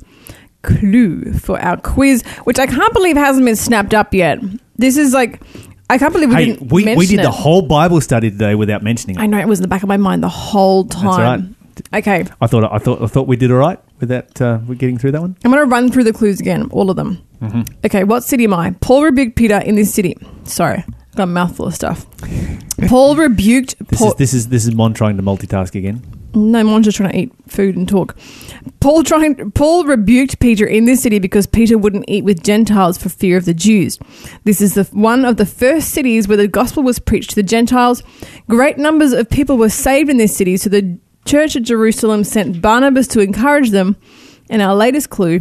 clue 0.63 1.33
for 1.35 1.61
our 1.61 1.77
quiz, 1.77 2.25
which 2.43 2.59
I 2.59 2.67
can't 2.67 2.93
believe 2.93 3.17
hasn't 3.17 3.47
been 3.47 3.55
snapped 3.55 3.95
up 3.95 4.13
yet. 4.13 4.41
This 4.75 4.97
is 4.97 5.15
like, 5.15 5.41
I 5.89 5.97
can't 5.97 6.13
believe 6.13 6.31
we 6.31 6.35
hey, 6.35 6.45
didn't 6.47 6.73
we, 6.73 6.97
we 6.97 7.07
did 7.07 7.21
the 7.21 7.31
whole 7.31 7.63
Bible 7.63 8.01
study 8.01 8.33
today 8.33 8.57
without 8.57 8.83
mentioning 8.83 9.15
it. 9.15 9.23
I 9.23 9.27
know 9.27 9.39
it 9.39 9.47
was 9.47 9.61
in 9.61 9.63
the 9.63 9.69
back 9.69 9.85
of 9.85 9.89
my 9.89 9.97
mind 9.97 10.25
the 10.25 10.29
whole 10.29 10.85
time. 10.85 11.05
That's 11.05 11.17
all 11.17 11.23
right. 11.23 12.25
Okay, 12.25 12.33
I 12.41 12.47
thought 12.49 12.65
I 12.73 12.79
thought 12.79 13.01
I 13.01 13.07
thought 13.07 13.29
we 13.29 13.37
did 13.37 13.53
all 13.53 13.59
right 13.59 13.79
with 14.01 14.09
that. 14.09 14.41
Uh, 14.41 14.61
with 14.67 14.79
getting 14.79 14.99
through 14.99 15.13
that 15.13 15.21
one. 15.21 15.37
I'm 15.45 15.51
going 15.51 15.63
to 15.63 15.71
run 15.71 15.91
through 15.91 16.05
the 16.05 16.13
clues 16.13 16.41
again, 16.41 16.69
all 16.71 16.91
of 16.91 16.97
them. 16.97 17.23
Mm-hmm. 17.41 17.63
Okay, 17.85 18.05
what 18.05 18.25
city 18.25 18.45
am 18.45 18.55
I? 18.55 18.73
Paul 18.81 19.05
rebuked 19.05 19.37
Peter 19.37 19.59
in 19.59 19.77
this 19.77 19.95
city. 19.95 20.17
Sorry, 20.45 20.85
got 21.15 21.25
a 21.25 21.27
mouthful 21.27 21.67
of 21.67 21.75
stuff. 21.75 22.07
Paul 22.89 23.17
rebuked. 23.17 23.77
This 23.89 24.01
Paul, 24.01 24.13
is 24.13 24.17
this 24.17 24.35
is 24.35 24.49
this 24.49 24.67
is 24.67 24.75
Mon 24.75 24.93
trying 24.93 25.17
to 25.17 25.23
multitask 25.23 25.75
again. 25.75 26.03
No, 26.35 26.63
mine's 26.63 26.85
just 26.85 26.99
trying 26.99 27.11
to 27.11 27.19
eat 27.19 27.33
food 27.47 27.77
and 27.77 27.89
talk. 27.89 28.17
Paul 28.81 29.03
trying 29.03 29.51
Paul 29.53 29.85
rebuked 29.85 30.39
Peter 30.41 30.67
in 30.67 30.85
this 30.85 31.03
city 31.03 31.19
because 31.19 31.47
Peter 31.47 31.79
wouldn't 31.79 32.05
eat 32.07 32.23
with 32.23 32.45
Gentiles 32.45 32.99
for 32.99 33.09
fear 33.09 33.37
of 33.37 33.47
the 33.47 33.55
Jews. 33.55 33.99
This 34.45 34.61
is 34.61 34.75
the 34.75 34.85
one 34.93 35.25
of 35.25 35.37
the 35.39 35.47
first 35.47 35.91
cities 35.91 36.29
where 36.29 36.37
the 36.37 36.47
gospel 36.47 36.83
was 36.83 36.99
preached 36.99 37.31
to 37.31 37.37
the 37.37 37.43
Gentiles. 37.43 38.03
Great 38.49 38.79
numbers 38.79 39.13
of 39.13 39.31
people 39.31 39.57
were 39.57 39.71
saved 39.71 40.11
in 40.11 40.19
this 40.19 40.37
city, 40.37 40.57
so 40.57 40.69
the 40.69 40.99
church 41.29 41.57
at 41.57 41.63
Jerusalem 41.63 42.25
sent 42.25 42.61
Barnabas 42.63 43.07
to 43.09 43.21
encourage 43.21 43.71
them. 43.71 43.97
And 44.51 44.63
our 44.63 44.75
latest 44.75 45.11
clue 45.11 45.41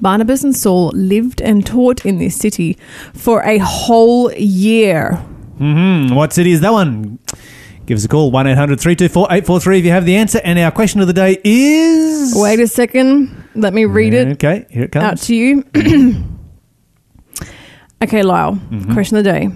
Barnabas 0.00 0.44
and 0.44 0.54
Saul 0.54 0.90
lived 0.94 1.40
and 1.40 1.64
taught 1.66 2.04
in 2.04 2.18
this 2.18 2.36
city 2.36 2.76
for 3.14 3.42
a 3.44 3.58
whole 3.58 4.30
year. 4.34 5.14
hmm 5.58 6.12
What 6.14 6.32
city 6.32 6.52
is 6.52 6.60
that 6.60 6.72
one? 6.72 7.18
Give 7.86 7.96
us 7.98 8.04
a 8.04 8.08
call, 8.08 8.30
1 8.30 8.46
800 8.46 8.80
324 8.80 9.26
843 9.30 9.78
if 9.78 9.84
you 9.84 9.90
have 9.90 10.04
the 10.06 10.16
answer. 10.16 10.40
And 10.44 10.58
our 10.58 10.70
question 10.70 11.00
of 11.00 11.06
the 11.06 11.12
day 11.12 11.38
is. 11.44 12.34
Wait 12.36 12.60
a 12.60 12.66
second. 12.66 13.30
Let 13.54 13.72
me 13.74 13.84
read 13.84 14.14
it 14.14 14.28
Okay, 14.34 14.66
here 14.70 14.84
it 14.84 14.92
comes. 14.92 15.04
out 15.04 15.18
to 15.26 15.34
you. 15.34 15.64
okay, 18.02 18.22
Lyle. 18.22 18.52
Mm-hmm. 18.54 18.92
Question 18.92 19.16
of 19.18 19.24
the 19.24 19.30
day 19.32 19.48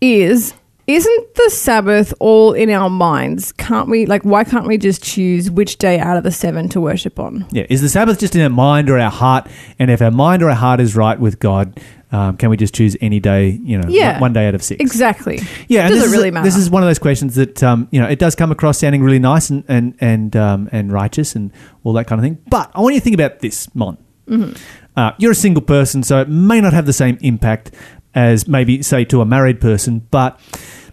is 0.00 0.54
isn't 0.86 1.34
the 1.34 1.50
Sabbath 1.50 2.12
all 2.20 2.52
in 2.52 2.70
our 2.70 2.90
minds? 2.90 3.52
Can't 3.52 3.88
we 3.88 4.06
like 4.06 4.22
why 4.22 4.44
can't 4.44 4.66
we 4.66 4.76
just 4.78 5.02
choose 5.02 5.50
which 5.50 5.78
day 5.78 5.98
out 5.98 6.16
of 6.16 6.24
the 6.24 6.30
seven 6.30 6.68
to 6.70 6.80
worship 6.80 7.18
on? 7.18 7.46
Yeah, 7.50 7.64
is 7.70 7.80
the 7.80 7.88
Sabbath 7.88 8.18
just 8.20 8.34
in 8.36 8.42
our 8.42 8.48
mind 8.50 8.90
or 8.90 8.98
our 8.98 9.10
heart? 9.10 9.48
And 9.78 9.90
if 9.90 10.02
our 10.02 10.10
mind 10.10 10.42
or 10.42 10.50
our 10.50 10.56
heart 10.56 10.80
is 10.80 10.94
right 10.94 11.18
with 11.18 11.38
God, 11.40 11.80
um, 12.12 12.36
can 12.36 12.50
we 12.50 12.56
just 12.56 12.74
choose 12.74 12.96
any 13.00 13.18
day, 13.18 13.58
you 13.64 13.76
know, 13.78 13.88
Yeah. 13.88 14.20
one- 14.20 14.32
day 14.32 14.46
out 14.46 14.54
of 14.54 14.62
six? 14.62 14.80
Exactly. 14.80 15.40
Yeah, 15.68 15.80
and 15.86 15.88
Does 15.90 15.98
this 15.98 16.04
it 16.04 16.06
is 16.08 16.12
really 16.12 16.28
a- 16.28 16.32
matter? 16.32 16.44
This 16.44 16.56
is 16.56 16.68
one 16.70 16.82
of 16.82 16.88
those 16.88 16.98
questions 16.98 17.34
that 17.36 17.62
um, 17.62 17.88
you 17.90 18.00
know 18.00 18.06
it 18.06 18.18
does 18.18 18.34
come 18.34 18.52
across 18.52 18.78
sounding 18.78 19.02
really 19.02 19.18
nice 19.18 19.50
and 19.50 19.64
and 19.68 19.94
and 20.00 20.36
um, 20.36 20.68
and 20.70 20.92
righteous 20.92 21.34
and 21.34 21.50
all 21.82 21.92
that 21.94 22.06
kind 22.06 22.18
of 22.20 22.24
thing. 22.24 22.38
But 22.48 22.70
I 22.74 22.80
want 22.80 22.94
you 22.94 23.00
to 23.00 23.04
think 23.04 23.14
about 23.14 23.40
this, 23.40 23.72
Mon. 23.74 23.96
Mm-hmm. 24.28 24.52
Uh, 24.96 25.10
you're 25.18 25.32
a 25.32 25.34
single 25.34 25.62
person, 25.62 26.02
so 26.02 26.20
it 26.20 26.28
may 26.28 26.60
not 26.60 26.72
have 26.72 26.86
the 26.86 26.92
same 26.92 27.18
impact 27.20 27.72
as 28.14 28.46
maybe 28.48 28.82
say 28.82 29.04
to 29.06 29.20
a 29.20 29.24
married 29.26 29.60
person. 29.60 30.00
But 30.10 30.38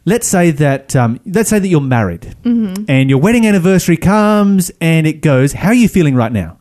let's 0.05 0.27
say 0.27 0.51
that 0.51 0.95
um, 0.95 1.19
let's 1.25 1.49
say 1.49 1.59
that 1.59 1.67
you're 1.67 1.81
married 1.81 2.35
Mm-hmm. 2.43 2.85
and 2.87 3.09
your 3.09 3.19
wedding 3.19 3.45
anniversary 3.45 3.97
comes 3.97 4.71
and 4.81 5.05
it 5.07 5.21
goes. 5.21 5.53
How 5.53 5.69
are 5.69 5.73
you 5.73 5.87
feeling 5.87 6.15
right 6.15 6.31
now? 6.31 6.57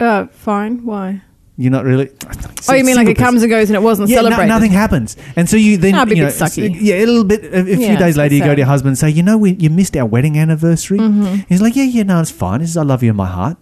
Uh 0.00 0.26
fine. 0.28 0.84
Why? 0.84 1.22
You're 1.58 1.70
not 1.70 1.84
really. 1.84 2.10
Oh, 2.68 2.72
you 2.72 2.82
mean 2.82 2.96
like 2.96 3.08
it 3.08 3.16
comes 3.18 3.42
and 3.42 3.50
goes 3.50 3.68
and 3.68 3.76
it 3.76 3.82
wasn't 3.82 4.08
yeah, 4.08 4.22
no- 4.22 4.46
nothing 4.46 4.72
happens, 4.72 5.16
and 5.36 5.48
so 5.48 5.56
you 5.58 5.76
then 5.76 5.94
Ah, 5.94 6.06
you 6.06 6.16
know, 6.16 6.26
sucky. 6.28 6.74
yeah, 6.80 6.94
a 6.96 7.04
little 7.06 7.24
bit. 7.24 7.44
A, 7.44 7.60
a 7.60 7.64
few 7.64 7.76
Yeah, 7.78 7.98
days 7.98 8.16
later, 8.16 8.34
you 8.34 8.40
go 8.42 8.54
to 8.54 8.58
your 8.60 8.66
husband 8.66 8.88
and 8.92 8.98
say, 8.98 9.10
"You 9.10 9.22
know, 9.22 9.36
we, 9.36 9.52
you 9.52 9.68
missed 9.68 9.94
our 9.96 10.06
wedding 10.06 10.38
anniversary." 10.38 10.98
Mm-hmm. 10.98 11.42
He's 11.48 11.60
like, 11.60 11.76
"Yeah, 11.76 11.84
yeah, 11.84 12.04
no, 12.04 12.20
it's 12.20 12.30
fine. 12.30 12.60
He 12.60 12.66
says, 12.66 12.78
I 12.78 12.82
love 12.82 13.02
you 13.02 13.10
in 13.10 13.16
my 13.16 13.26
heart, 13.26 13.58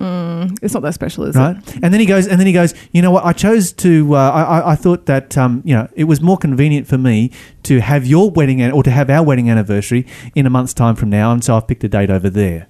It's 0.00 0.74
not 0.74 0.82
that 0.82 0.94
special, 0.94 1.24
is 1.24 1.36
right?" 1.36 1.56
it? 1.56 1.74
And 1.82 1.92
then 1.92 2.00
he 2.00 2.06
goes, 2.06 2.26
and 2.26 2.38
then 2.38 2.46
he 2.46 2.52
goes, 2.52 2.74
"You 2.92 3.02
know 3.02 3.10
what? 3.10 3.24
I 3.24 3.32
chose 3.32 3.72
to. 3.74 4.14
Uh, 4.14 4.30
I, 4.30 4.42
I, 4.42 4.72
I 4.72 4.74
thought 4.76 5.06
that 5.06 5.38
um, 5.38 5.62
you 5.64 5.74
know, 5.74 5.88
it 5.94 6.04
was 6.04 6.20
more 6.20 6.36
convenient 6.36 6.86
for 6.86 6.98
me 6.98 7.30
to 7.64 7.80
have 7.80 8.06
your 8.06 8.30
wedding 8.30 8.60
an- 8.60 8.72
or 8.72 8.82
to 8.82 8.90
have 8.90 9.08
our 9.08 9.22
wedding 9.22 9.48
anniversary 9.48 10.06
in 10.34 10.46
a 10.46 10.50
month's 10.50 10.74
time 10.74 10.96
from 10.96 11.10
now, 11.10 11.32
and 11.32 11.42
so 11.44 11.56
I've 11.56 11.66
picked 11.66 11.84
a 11.84 11.88
date 11.88 12.10
over 12.10 12.28
there." 12.28 12.66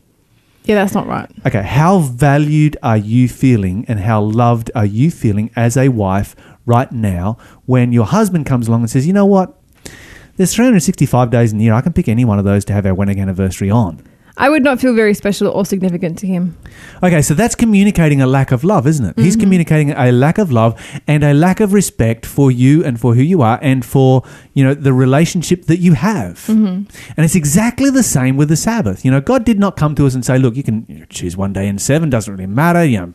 Yeah, 0.64 0.76
that's 0.76 0.94
not 0.94 1.06
right. 1.06 1.28
Okay, 1.46 1.62
how 1.62 1.98
valued 1.98 2.78
are 2.82 2.96
you 2.96 3.28
feeling 3.28 3.84
and 3.86 4.00
how 4.00 4.22
loved 4.22 4.70
are 4.74 4.86
you 4.86 5.10
feeling 5.10 5.50
as 5.56 5.76
a 5.76 5.90
wife 5.90 6.34
right 6.64 6.90
now 6.90 7.36
when 7.66 7.92
your 7.92 8.06
husband 8.06 8.46
comes 8.46 8.66
along 8.66 8.80
and 8.80 8.90
says, 8.90 9.06
you 9.06 9.12
know 9.12 9.26
what? 9.26 9.60
There's 10.36 10.54
365 10.54 11.30
days 11.30 11.52
in 11.52 11.58
the 11.58 11.64
year. 11.64 11.74
I 11.74 11.82
can 11.82 11.92
pick 11.92 12.08
any 12.08 12.24
one 12.24 12.38
of 12.38 12.46
those 12.46 12.64
to 12.64 12.72
have 12.72 12.86
our 12.86 12.94
wedding 12.94 13.20
anniversary 13.20 13.70
on. 13.70 14.02
I 14.36 14.48
would 14.48 14.64
not 14.64 14.80
feel 14.80 14.94
very 14.94 15.14
special 15.14 15.48
or 15.48 15.64
significant 15.64 16.18
to 16.18 16.26
him. 16.26 16.56
Okay, 17.02 17.22
so 17.22 17.34
that's 17.34 17.54
communicating 17.54 18.20
a 18.20 18.26
lack 18.26 18.50
of 18.50 18.64
love, 18.64 18.86
isn't 18.86 19.04
it? 19.04 19.16
He's 19.16 19.34
mm-hmm. 19.34 19.42
communicating 19.42 19.90
a 19.92 20.10
lack 20.10 20.38
of 20.38 20.50
love 20.50 20.80
and 21.06 21.22
a 21.22 21.32
lack 21.32 21.60
of 21.60 21.72
respect 21.72 22.26
for 22.26 22.50
you 22.50 22.84
and 22.84 23.00
for 23.00 23.14
who 23.14 23.22
you 23.22 23.42
are 23.42 23.60
and 23.62 23.84
for, 23.84 24.22
you 24.52 24.64
know, 24.64 24.74
the 24.74 24.92
relationship 24.92 25.66
that 25.66 25.78
you 25.78 25.92
have. 25.94 26.38
Mm-hmm. 26.46 26.64
And 27.16 27.24
it's 27.24 27.36
exactly 27.36 27.90
the 27.90 28.02
same 28.02 28.36
with 28.36 28.48
the 28.48 28.56
Sabbath. 28.56 29.04
You 29.04 29.12
know, 29.12 29.20
God 29.20 29.44
did 29.44 29.60
not 29.60 29.76
come 29.76 29.94
to 29.94 30.06
us 30.06 30.14
and 30.14 30.24
say, 30.24 30.36
look, 30.38 30.56
you 30.56 30.64
can 30.64 31.06
choose 31.10 31.36
one 31.36 31.52
day 31.52 31.68
in 31.68 31.78
seven, 31.78 32.10
doesn't 32.10 32.32
really 32.32 32.46
matter, 32.46 32.84
you 32.84 32.98
know, 32.98 33.14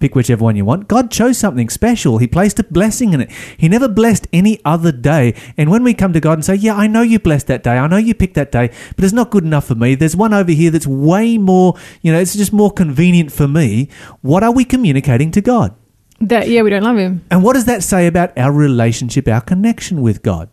pick 0.00 0.14
whichever 0.14 0.44
one 0.44 0.56
you 0.56 0.64
want. 0.64 0.88
God 0.88 1.10
chose 1.10 1.38
something 1.38 1.68
special. 1.68 2.18
He 2.18 2.26
placed 2.26 2.58
a 2.58 2.64
blessing 2.64 3.12
in 3.12 3.20
it. 3.22 3.30
He 3.56 3.68
never 3.68 3.88
blessed 3.88 4.26
any 4.32 4.60
other 4.64 4.92
day. 4.92 5.34
And 5.56 5.70
when 5.70 5.84
we 5.84 5.94
come 5.94 6.12
to 6.12 6.20
God 6.20 6.34
and 6.34 6.44
say, 6.44 6.54
Yeah, 6.54 6.76
I 6.76 6.86
know 6.86 7.02
you 7.02 7.18
blessed 7.18 7.46
that 7.48 7.62
day. 7.62 7.78
I 7.78 7.86
know 7.86 7.96
you 7.96 8.14
picked 8.14 8.34
that 8.34 8.52
day, 8.52 8.70
but 8.96 9.04
it's 9.04 9.14
not 9.14 9.30
good 9.30 9.44
enough 9.44 9.66
for 9.66 9.74
me. 9.74 9.94
There's 9.94 10.16
one 10.16 10.34
over 10.34 10.52
here 10.52 10.70
that's 10.70 10.86
way 10.86 11.38
more, 11.38 11.74
you 12.02 12.12
know, 12.12 12.18
it's 12.18 12.34
just 12.34 12.52
more 12.52 12.70
convenient 12.70 13.32
for 13.32 13.48
me. 13.48 13.88
What 14.22 14.42
are 14.42 14.52
we 14.52 14.64
communicating 14.64 15.30
to 15.32 15.40
God? 15.40 15.74
That 16.20 16.48
yeah, 16.48 16.62
we 16.62 16.70
don't 16.70 16.82
love 16.82 16.96
him. 16.96 17.24
And 17.30 17.44
what 17.44 17.54
does 17.54 17.66
that 17.66 17.82
say 17.82 18.06
about 18.06 18.36
our 18.36 18.52
relationship, 18.52 19.28
our 19.28 19.40
connection 19.40 20.02
with 20.02 20.22
God? 20.22 20.48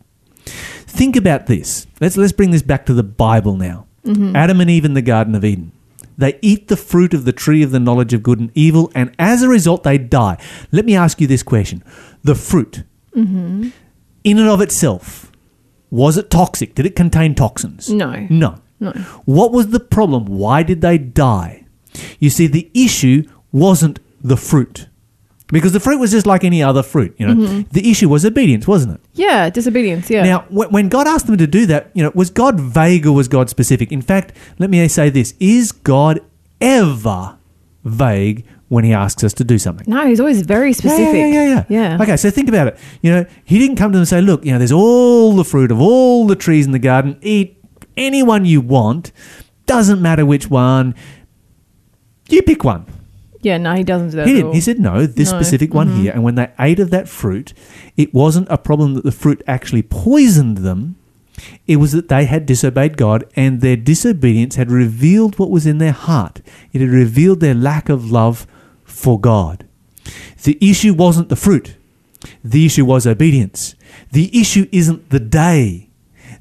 Think 0.45 1.15
about 1.15 1.47
this. 1.47 1.87
Let's 1.99 2.17
let's 2.17 2.33
bring 2.33 2.51
this 2.51 2.61
back 2.61 2.85
to 2.85 2.93
the 2.93 3.03
Bible 3.03 3.57
now. 3.57 3.87
Mm-hmm. 4.05 4.35
Adam 4.35 4.61
and 4.61 4.69
Eve 4.69 4.85
in 4.85 4.93
the 4.93 5.01
Garden 5.01 5.33
of 5.33 5.43
Eden. 5.43 5.71
They 6.17 6.39
eat 6.41 6.67
the 6.67 6.77
fruit 6.77 7.13
of 7.13 7.25
the 7.25 7.33
tree 7.33 7.61
of 7.63 7.71
the 7.71 7.79
knowledge 7.79 8.13
of 8.13 8.23
good 8.23 8.39
and 8.39 8.51
evil, 8.55 8.91
and 8.95 9.13
as 9.19 9.43
a 9.43 9.49
result, 9.49 9.83
they 9.83 9.97
die. 9.97 10.37
Let 10.71 10.85
me 10.85 10.95
ask 10.95 11.19
you 11.19 11.27
this 11.27 11.43
question: 11.43 11.83
the 12.23 12.35
fruit, 12.35 12.83
mm-hmm. 13.15 13.69
in 14.23 14.37
and 14.39 14.49
of 14.49 14.61
itself, 14.61 15.31
was 15.89 16.17
it 16.17 16.29
toxic? 16.29 16.75
Did 16.75 16.85
it 16.85 16.95
contain 16.95 17.35
toxins? 17.35 17.89
No. 17.89 18.27
No. 18.29 18.61
No. 18.79 18.91
What 19.25 19.51
was 19.51 19.69
the 19.69 19.79
problem? 19.79 20.25
Why 20.25 20.63
did 20.63 20.81
they 20.81 20.97
die? 20.97 21.65
You 22.19 22.29
see, 22.29 22.47
the 22.47 22.69
issue 22.73 23.23
wasn't 23.51 23.99
the 24.21 24.37
fruit. 24.37 24.87
Because 25.47 25.73
the 25.73 25.79
fruit 25.79 25.99
was 25.99 26.09
just 26.09 26.25
like 26.25 26.43
any 26.43 26.63
other 26.63 26.81
fruit, 26.81 27.13
you 27.19 27.27
know. 27.27 27.35
Mm-hmm. 27.35 27.69
The 27.71 27.91
issue 27.91 28.09
was 28.09 28.25
obedience, 28.25 28.67
wasn't 28.67 28.95
it? 28.95 29.01
Yeah, 29.13 29.49
disobedience. 29.51 30.09
Yeah. 30.09 30.23
Now, 30.23 30.39
wh- 30.49 30.71
when 30.73 30.89
God 30.89 31.07
asked 31.07 31.27
them 31.27 31.37
to 31.37 31.45
do 31.45 31.67
that, 31.67 31.91
you 31.93 32.01
know, 32.01 32.11
was 32.15 32.31
God 32.31 32.59
vague 32.59 33.05
or 33.05 33.11
was 33.11 33.27
God 33.27 33.47
specific? 33.49 33.91
In 33.91 34.01
fact, 34.01 34.33
let 34.57 34.71
me 34.71 34.87
say 34.87 35.11
this: 35.11 35.35
Is 35.39 35.71
God 35.71 36.19
ever 36.59 37.37
vague 37.83 38.43
when 38.69 38.83
He 38.85 38.91
asks 38.93 39.23
us 39.23 39.33
to 39.35 39.43
do 39.43 39.59
something? 39.59 39.85
no, 39.87 40.07
he's 40.07 40.19
always 40.19 40.41
very 40.41 40.73
specific. 40.73 41.13
Yeah, 41.13 41.27
yeah, 41.27 41.45
yeah, 41.47 41.65
yeah. 41.69 41.91
Yeah. 41.97 42.01
Okay, 42.01 42.17
so 42.17 42.31
think 42.31 42.49
about 42.49 42.67
it. 42.67 42.77
You 43.03 43.11
know, 43.11 43.25
He 43.43 43.59
didn't 43.59 43.75
come 43.75 43.91
to 43.91 43.97
them 43.97 44.01
and 44.01 44.07
say, 44.07 44.21
"Look, 44.21 44.43
you 44.43 44.51
know, 44.51 44.57
there's 44.57 44.71
all 44.71 45.35
the 45.35 45.45
fruit 45.45 45.71
of 45.71 45.79
all 45.79 46.25
the 46.25 46.35
trees 46.35 46.65
in 46.65 46.71
the 46.71 46.79
garden. 46.79 47.19
Eat 47.21 47.61
any 47.95 48.23
one 48.23 48.45
you 48.45 48.61
want. 48.61 49.11
Doesn't 49.67 50.01
matter 50.01 50.25
which 50.25 50.49
one. 50.49 50.95
You 52.29 52.41
pick 52.41 52.63
one." 52.63 52.87
Yeah, 53.45 53.57
no, 53.59 53.75
he 53.75 53.83
doesn't 53.83 54.09
do 54.09 54.17
that. 54.17 54.25
He 54.27 54.31
at 54.31 54.35
didn't. 54.37 54.47
all. 54.47 54.53
He 54.53 54.61
said 54.61 54.79
no, 54.79 55.05
this 55.05 55.31
No. 55.31 55.37
specific 55.37 55.71
one 55.73 55.89
Mhm. 55.89 56.01
here. 56.01 56.11
And 56.13 56.23
when 56.23 56.33
they 56.33 56.47
ate 56.59 56.79
of 56.79 56.89
that 56.89 57.07
fruit, 57.07 57.53
it 57.95 58.11
wasn't 58.11 58.47
a 58.49 58.57
problem 58.57 58.95
that 58.95 59.03
the 59.03 59.11
fruit 59.11 59.43
actually 59.47 59.83
poisoned 59.83 60.57
them. 60.59 60.95
It 61.67 61.75
was 61.75 61.91
that 61.91 62.07
they 62.09 62.25
had 62.25 62.47
disobeyed 62.47 62.97
God 62.97 63.23
and 63.35 63.61
their 63.61 63.75
disobedience 63.75 64.55
had 64.55 64.71
revealed 64.71 65.37
what 65.37 65.51
was 65.51 65.67
in 65.67 65.77
their 65.77 65.91
heart. 65.91 66.41
It 66.73 66.81
had 66.81 66.89
revealed 66.89 67.39
their 67.39 67.53
lack 67.53 67.87
of 67.87 68.09
love 68.11 68.47
for 68.83 69.19
God. 69.19 69.63
The 70.43 70.57
issue 70.59 70.93
wasn't 70.95 71.29
the 71.29 71.35
fruit. 71.35 71.75
The 72.43 72.65
issue 72.65 72.85
was 72.85 73.05
obedience. 73.05 73.75
The 74.11 74.31
issue 74.39 74.65
isn't 74.71 75.09
the 75.11 75.19
day. 75.19 75.89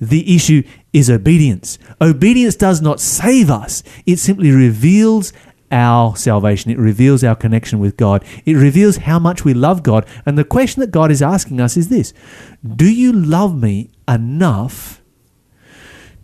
The 0.00 0.34
issue 0.34 0.62
is 0.94 1.10
obedience. 1.10 1.78
Obedience 2.00 2.54
does 2.56 2.80
not 2.80 2.98
save 3.00 3.50
us, 3.50 3.82
it 4.06 4.18
simply 4.18 4.50
reveals 4.50 5.32
our 5.70 6.16
salvation. 6.16 6.70
It 6.70 6.78
reveals 6.78 7.24
our 7.24 7.34
connection 7.34 7.78
with 7.78 7.96
God. 7.96 8.24
It 8.44 8.54
reveals 8.54 8.98
how 8.98 9.18
much 9.18 9.44
we 9.44 9.54
love 9.54 9.82
God. 9.82 10.06
And 10.26 10.38
the 10.38 10.44
question 10.44 10.80
that 10.80 10.90
God 10.90 11.10
is 11.10 11.22
asking 11.22 11.60
us 11.60 11.76
is 11.76 11.88
this 11.88 12.12
Do 12.64 12.90
you 12.90 13.12
love 13.12 13.60
me 13.60 13.90
enough 14.08 15.02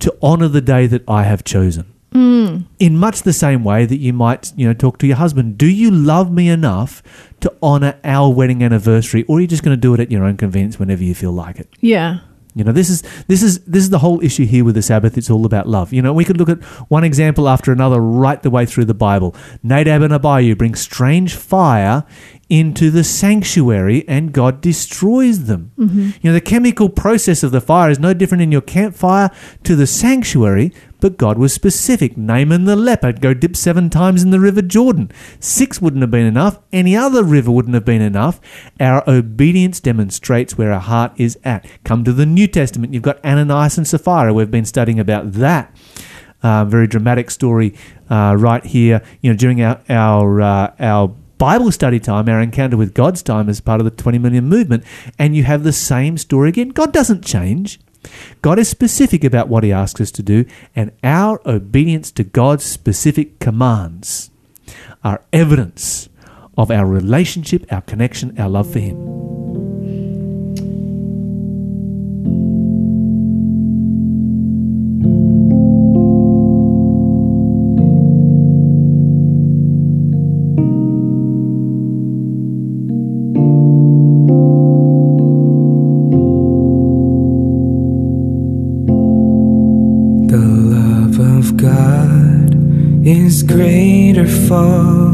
to 0.01 0.17
honor 0.23 0.49
the 0.49 0.61
day 0.61 0.87
that 0.87 1.03
I 1.09 1.25
have 1.25 1.45
chosen? 1.45 1.93
Hmm. 2.13 2.63
in 2.81 2.99
much 2.99 3.23
the 3.23 3.33
same 3.33 3.63
way 3.63 3.87
that 3.87 3.99
you 3.99 4.13
might, 4.13 4.53
you 4.57 4.67
know, 4.67 4.75
talk 4.75 4.99
to 4.99 5.07
your 5.07 5.17
husband. 5.17 5.57
Do 5.57 5.69
you 5.69 5.93
love 5.93 6.33
me 6.33 6.49
enough 6.49 7.05
to 7.39 7.55
honor 7.63 8.01
our 8.03 8.35
wedding 8.35 8.65
anniversary, 8.65 9.23
or 9.29 9.39
are 9.39 9.41
you 9.41 9.47
just 9.47 9.63
going 9.63 9.77
to 9.77 9.81
do 9.81 9.95
it 9.95 10.01
at 10.01 10.11
your 10.11 10.25
own 10.25 10.37
convenience 10.37 10.77
whenever 10.77 11.05
you 11.05 11.15
feel 11.15 11.31
like 11.31 11.61
it? 11.61 11.69
Yeah. 11.79 12.19
You 12.61 12.65
know, 12.65 12.73
this 12.73 12.91
is 12.91 13.01
this 13.27 13.43
is 13.43 13.61
this 13.61 13.83
is 13.83 13.89
the 13.89 14.01
whole 14.01 14.23
issue 14.23 14.45
here 14.45 14.67
with 14.67 14.75
the 14.75 14.83
Sabbath. 14.83 15.17
It's 15.17 15.31
all 15.31 15.47
about 15.47 15.67
love. 15.67 15.95
You 15.95 16.03
know, 16.03 16.13
we 16.13 16.27
could 16.27 16.37
look 16.37 16.51
at 16.51 16.63
one 16.91 17.05
example 17.05 17.49
after 17.49 17.73
another 17.73 17.99
right 17.99 18.43
the 18.43 18.51
way 18.51 18.67
through 18.67 18.85
the 18.85 18.93
Bible. 18.93 19.35
Nadab 19.63 20.03
and 20.03 20.13
Abihu 20.13 20.55
bring 20.57 20.75
strange 20.75 21.35
fire 21.35 22.05
into 22.51 22.91
the 22.91 23.05
sanctuary, 23.05 24.05
and 24.09 24.33
God 24.33 24.61
destroys 24.61 25.45
them. 25.45 25.71
You 26.21 26.31
know, 26.31 26.33
the 26.33 26.41
chemical 26.41 26.89
process 26.89 27.43
of 27.43 27.53
the 27.53 27.61
fire 27.61 27.91
is 27.91 28.01
no 28.01 28.13
different 28.13 28.43
in 28.43 28.53
your 28.53 28.61
campfire 28.61 29.31
to 29.63 29.77
the 29.77 29.87
sanctuary, 29.87 30.73
but 30.99 31.17
God 31.17 31.39
was 31.39 31.55
specific. 31.55 32.17
Naaman 32.17 32.65
the 32.65 32.77
leper 32.77 33.13
go 33.13 33.33
dip 33.33 33.57
seven 33.57 33.89
times 33.89 34.23
in 34.23 34.31
the 34.31 34.41
river 34.41 34.63
Jordan. 34.63 35.11
Six 35.39 35.81
wouldn't 35.81 36.03
have 36.03 36.11
been 36.11 36.27
enough. 36.27 36.59
Any 36.73 36.97
other 36.97 37.23
river 37.23 37.51
wouldn't 37.51 37.75
have 37.75 37.85
been 37.85 38.03
enough. 38.03 38.41
Our 38.79 39.09
obedience 39.09 39.81
demonstrates 39.81 40.59
where 40.59 40.73
our 40.73 40.81
heart 40.81 41.13
is 41.17 41.39
at. 41.45 41.65
Come 41.85 42.05
to 42.05 42.13
the 42.13 42.27
New 42.27 42.49
Testament. 42.49 42.93
You've 42.93 43.05
got 43.05 43.25
Ananias 43.25 43.79
and 43.79 43.87
Sapphira. 43.87 44.35
We've 44.35 44.51
been 44.51 44.67
studying 44.67 44.99
about 44.99 45.33
that. 45.33 45.75
Uh, 46.43 46.65
very 46.65 46.87
dramatic 46.87 47.31
story 47.31 47.75
uh, 48.09 48.35
right 48.39 48.65
here. 48.65 49.03
You 49.21 49.31
know, 49.31 49.37
during 49.37 49.63
our 49.63 49.81
our 49.89 50.41
uh, 50.41 50.73
our 50.81 51.15
Bible 51.41 51.73
study 51.73 51.99
time, 51.99 52.29
our 52.29 52.39
encounter 52.39 52.77
with 52.77 52.93
God's 52.93 53.23
time 53.23 53.49
as 53.49 53.63
part 53.63 53.81
of 53.81 53.87
the 53.87 53.91
20 53.91 54.19
million 54.19 54.45
movement, 54.45 54.85
and 55.19 55.35
you 55.35 55.45
have 55.45 55.65
the 55.65 55.73
same 55.73 56.19
story 56.19 56.51
again. 56.51 56.69
God 56.69 56.93
doesn't 56.93 57.25
change. 57.25 57.81
God 58.43 58.59
is 58.59 58.69
specific 58.69 59.25
about 59.25 59.49
what 59.49 59.65
He 59.65 59.73
asks 59.73 60.03
us 60.03 60.11
to 60.11 60.23
do, 60.23 60.45
and 60.77 60.93
our 61.03 61.41
obedience 61.47 62.11
to 62.13 62.25
God's 62.25 62.65
specific 62.65 63.39
commands 63.39 64.31
are 65.03 65.23
evidence 65.33 66.11
of 66.59 66.71
our 66.71 66.85
relationship, 66.85 67.65
our 67.73 67.81
connection, 67.81 68.39
our 68.39 68.51
love 68.51 68.71
for 68.71 68.81
Him. 68.81 69.50
Far 94.51 95.13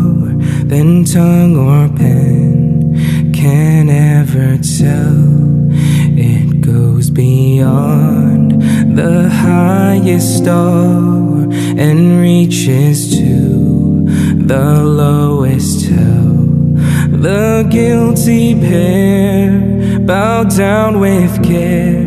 than 0.64 1.04
tongue 1.04 1.58
or 1.58 1.94
pen 1.94 3.34
can 3.34 3.90
ever 3.90 4.56
tell. 4.80 5.18
It 6.16 6.62
goes 6.62 7.10
beyond 7.10 8.62
the 8.96 9.28
highest 9.28 10.38
star 10.38 11.50
and 11.84 12.18
reaches 12.18 13.14
to 13.18 14.06
the 14.52 14.82
lowest 14.82 15.84
hell. 15.84 16.36
The 17.26 17.66
guilty 17.68 18.54
pair 18.54 19.98
bow 20.00 20.44
down 20.44 20.98
with 20.98 21.44
care. 21.44 22.06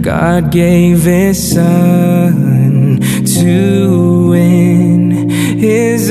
God 0.00 0.50
gave 0.50 1.04
his 1.04 1.38
son 1.54 2.98
to 3.38 4.30
win 4.30 5.30
his 5.58 6.10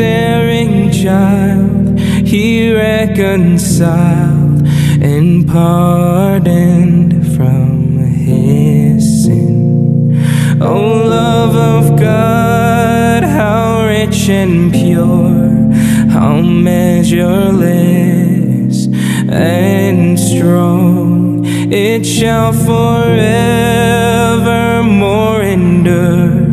child. 1.05 1.99
He 2.25 2.73
reconciled 2.73 4.65
and 5.11 5.47
pardoned 5.47 7.11
from 7.35 7.99
his 7.99 9.23
sin. 9.23 10.17
Oh, 10.59 11.05
love 11.17 11.55
of 11.55 11.99
God, 11.99 13.23
how 13.23 13.85
rich 13.85 14.29
and 14.29 14.73
pure, 14.73 15.71
how 16.09 16.41
measureless 16.41 18.87
and 19.29 20.19
strong. 20.19 21.45
It 21.71 22.03
shall 22.03 22.51
forevermore 22.51 25.43
endure. 25.43 26.45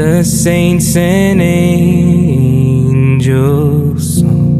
The 0.00 0.22
saints 0.22 0.94
and 0.96 1.42
angels 1.42 2.21
song. 3.32 4.52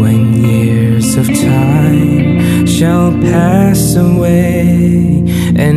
When 0.00 0.44
years 0.44 1.16
of 1.16 1.26
time 1.26 2.66
shall 2.66 3.12
pass 3.20 3.94
away, 3.94 4.51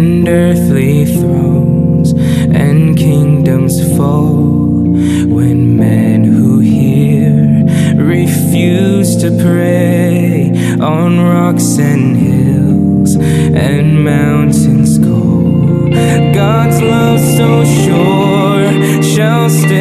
and 0.05 0.27
earthly 0.29 1.03
thrones 1.03 2.11
and 2.13 2.95
kingdoms 2.95 3.75
fall, 3.97 4.35
when 5.37 5.77
men 5.77 6.23
who 6.23 6.59
hear 6.59 7.33
refuse 7.97 9.15
to 9.23 9.29
pray 9.41 10.51
on 10.79 11.19
rocks 11.19 11.79
and 11.79 12.15
hills 12.17 13.15
and 13.15 14.05
mountains 14.05 14.99
call, 14.99 15.89
God's 16.33 16.79
love 16.81 17.19
so 17.39 17.49
sure 17.83 19.01
shall 19.01 19.49
still 19.49 19.74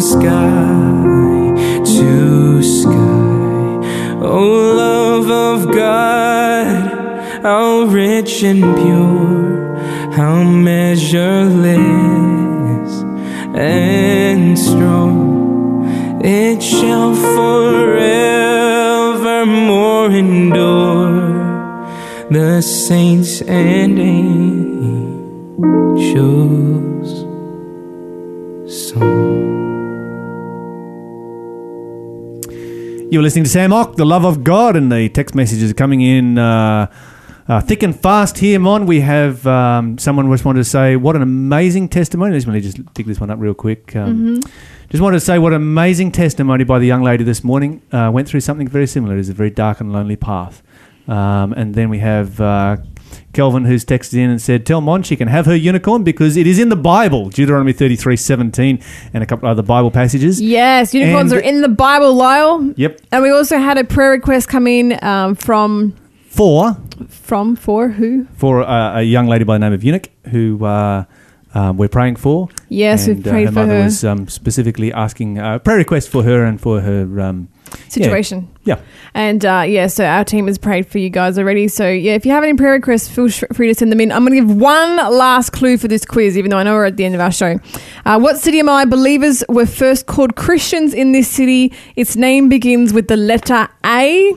sky 0.00 0.87
You're 33.18 33.24
listening 33.24 33.46
to 33.46 33.50
Sam 33.50 33.72
Ock, 33.72 33.96
the 33.96 34.06
love 34.06 34.24
of 34.24 34.44
God, 34.44 34.76
and 34.76 34.92
the 34.92 35.08
text 35.08 35.34
messages 35.34 35.72
are 35.72 35.74
coming 35.74 36.02
in 36.02 36.38
uh, 36.38 36.88
uh, 37.48 37.60
thick 37.60 37.82
and 37.82 37.98
fast 37.98 38.38
here, 38.38 38.60
Mon. 38.60 38.86
We 38.86 39.00
have 39.00 39.44
um, 39.44 39.98
someone 39.98 40.30
just 40.30 40.44
wanted 40.44 40.60
to 40.60 40.64
say, 40.64 40.94
what 40.94 41.16
an 41.16 41.22
amazing 41.22 41.88
testimony. 41.88 42.38
Let 42.38 42.46
me 42.46 42.60
just 42.60 42.76
dig 42.94 43.06
this 43.06 43.18
one 43.18 43.28
up 43.28 43.40
real 43.40 43.54
quick. 43.54 43.96
Um, 43.96 44.40
Just 44.88 45.02
wanted 45.02 45.16
to 45.16 45.24
say 45.26 45.40
what 45.40 45.52
an 45.52 45.56
amazing 45.56 46.12
testimony 46.12 46.62
by 46.62 46.78
the 46.78 46.86
young 46.86 47.02
lady 47.02 47.24
this 47.24 47.42
morning. 47.42 47.82
Uh, 47.90 48.08
went 48.14 48.28
through 48.28 48.38
something 48.38 48.68
very 48.68 48.86
similar. 48.86 49.16
It 49.16 49.20
is 49.20 49.30
a 49.30 49.34
very 49.34 49.50
dark 49.50 49.80
and 49.80 49.92
lonely 49.92 50.14
path. 50.14 50.62
Um, 51.08 51.52
and 51.54 51.74
then 51.74 51.88
we 51.88 51.98
have 51.98 52.40
uh, 52.40 52.76
Kelvin 53.32 53.64
who's 53.64 53.84
texted 53.84 54.14
in 54.14 54.30
and 54.30 54.40
said, 54.40 54.66
Tell 54.66 54.80
Mon 54.80 55.02
she 55.02 55.16
can 55.16 55.28
have 55.28 55.46
her 55.46 55.54
unicorn 55.54 56.04
because 56.04 56.36
it 56.36 56.46
is 56.46 56.58
in 56.58 56.68
the 56.68 56.76
Bible, 56.76 57.28
Deuteronomy 57.30 57.72
thirty-three 57.72 58.16
seventeen, 58.16 58.82
and 59.12 59.22
a 59.22 59.26
couple 59.26 59.48
other 59.48 59.62
Bible 59.62 59.90
passages. 59.90 60.40
Yes, 60.40 60.94
unicorns 60.94 61.32
And- 61.32 61.40
are 61.40 61.44
in 61.44 61.60
the 61.60 61.68
Bible, 61.68 62.14
Lyle. 62.14 62.72
Yep. 62.76 63.00
And 63.12 63.22
we 63.22 63.30
also 63.30 63.58
had 63.58 63.78
a 63.78 63.84
prayer 63.84 64.10
request 64.10 64.48
come 64.48 64.66
in 64.66 64.98
um, 65.04 65.34
from 65.34 65.94
Four 66.28 66.76
from 67.08 67.56
for 67.56 67.88
who? 67.88 68.26
for 68.36 68.62
uh, 68.62 69.00
a 69.00 69.02
young 69.02 69.26
lady 69.26 69.44
by 69.44 69.54
the 69.54 69.58
name 69.60 69.72
of 69.72 69.82
Eunuch 69.82 70.08
who 70.30 70.64
uh, 70.64 71.04
um, 71.54 71.76
we're 71.76 71.88
praying 71.88 72.16
for. 72.16 72.48
Yes, 72.68 73.06
and, 73.06 73.16
we've 73.16 73.24
prayed 73.24 73.46
uh, 73.48 73.50
her 73.50 73.52
for 73.52 73.60
mother 73.60 73.78
her 73.78 73.84
was 73.84 74.04
um, 74.04 74.28
specifically 74.28 74.92
asking 74.92 75.38
uh, 75.38 75.58
prayer 75.58 75.78
request 75.78 76.10
for 76.10 76.22
her 76.22 76.44
and 76.44 76.60
for 76.60 76.80
her. 76.80 77.20
Um, 77.20 77.48
situation. 77.88 78.48
yeah, 78.64 78.80
And 79.14 79.44
uh, 79.44 79.64
yeah, 79.66 79.86
so 79.86 80.04
our 80.04 80.24
team 80.24 80.46
has 80.46 80.58
prayed 80.58 80.86
for 80.86 80.98
you 80.98 81.10
guys 81.10 81.38
already. 81.38 81.68
So 81.68 81.88
yeah, 81.88 82.14
if 82.14 82.26
you 82.26 82.32
have 82.32 82.44
any 82.44 82.54
prayer 82.54 82.72
requests, 82.72 83.08
feel 83.08 83.28
free 83.30 83.68
to 83.68 83.74
send 83.74 83.90
them 83.92 84.00
in. 84.00 84.12
I'm 84.12 84.24
going 84.26 84.40
to 84.40 84.46
give 84.46 84.60
one 84.60 84.96
last 84.96 85.50
clue 85.50 85.78
for 85.78 85.88
this 85.88 86.04
quiz, 86.04 86.36
even 86.36 86.50
though 86.50 86.58
I 86.58 86.62
know 86.62 86.74
we're 86.74 86.86
at 86.86 86.96
the 86.96 87.04
end 87.04 87.14
of 87.14 87.20
our 87.20 87.32
show. 87.32 87.58
Uh, 88.04 88.18
what 88.18 88.38
city 88.38 88.58
am 88.58 88.68
I? 88.68 88.84
Believers 88.84 89.42
were 89.48 89.66
first 89.66 90.06
called 90.06 90.36
Christians 90.36 90.94
in 90.94 91.12
this 91.12 91.28
city. 91.28 91.72
Its 91.96 92.16
name 92.16 92.48
begins 92.48 92.92
with 92.92 93.08
the 93.08 93.16
letter 93.16 93.68
A. 93.84 94.34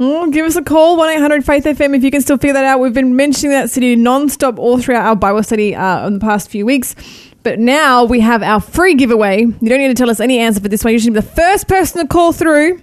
Oh, 0.00 0.30
give 0.30 0.46
us 0.46 0.54
a 0.54 0.62
call, 0.62 0.96
1 0.96 1.10
800 1.10 1.44
Faith 1.44 1.64
FM, 1.64 1.96
if 1.96 2.04
you 2.04 2.12
can 2.12 2.20
still 2.20 2.38
figure 2.38 2.52
that 2.52 2.64
out. 2.64 2.78
We've 2.78 2.94
been 2.94 3.16
mentioning 3.16 3.50
that 3.50 3.68
city 3.68 3.96
non 3.96 4.28
stop 4.28 4.56
all 4.56 4.80
throughout 4.80 5.04
our 5.04 5.16
Bible 5.16 5.42
study 5.42 5.74
uh, 5.74 6.06
in 6.06 6.14
the 6.14 6.20
past 6.20 6.48
few 6.50 6.64
weeks. 6.64 6.94
But 7.42 7.58
now 7.58 8.04
we 8.04 8.20
have 8.20 8.42
our 8.42 8.60
free 8.60 8.94
giveaway. 8.94 9.40
You 9.40 9.68
don't 9.68 9.78
need 9.78 9.88
to 9.88 9.94
tell 9.94 10.10
us 10.10 10.20
any 10.20 10.38
answer 10.38 10.60
for 10.60 10.68
this 10.68 10.84
one. 10.84 10.92
You 10.92 10.98
should 10.98 11.14
be 11.14 11.20
the 11.20 11.26
first 11.26 11.68
person 11.68 12.02
to 12.02 12.08
call 12.08 12.32
through. 12.32 12.82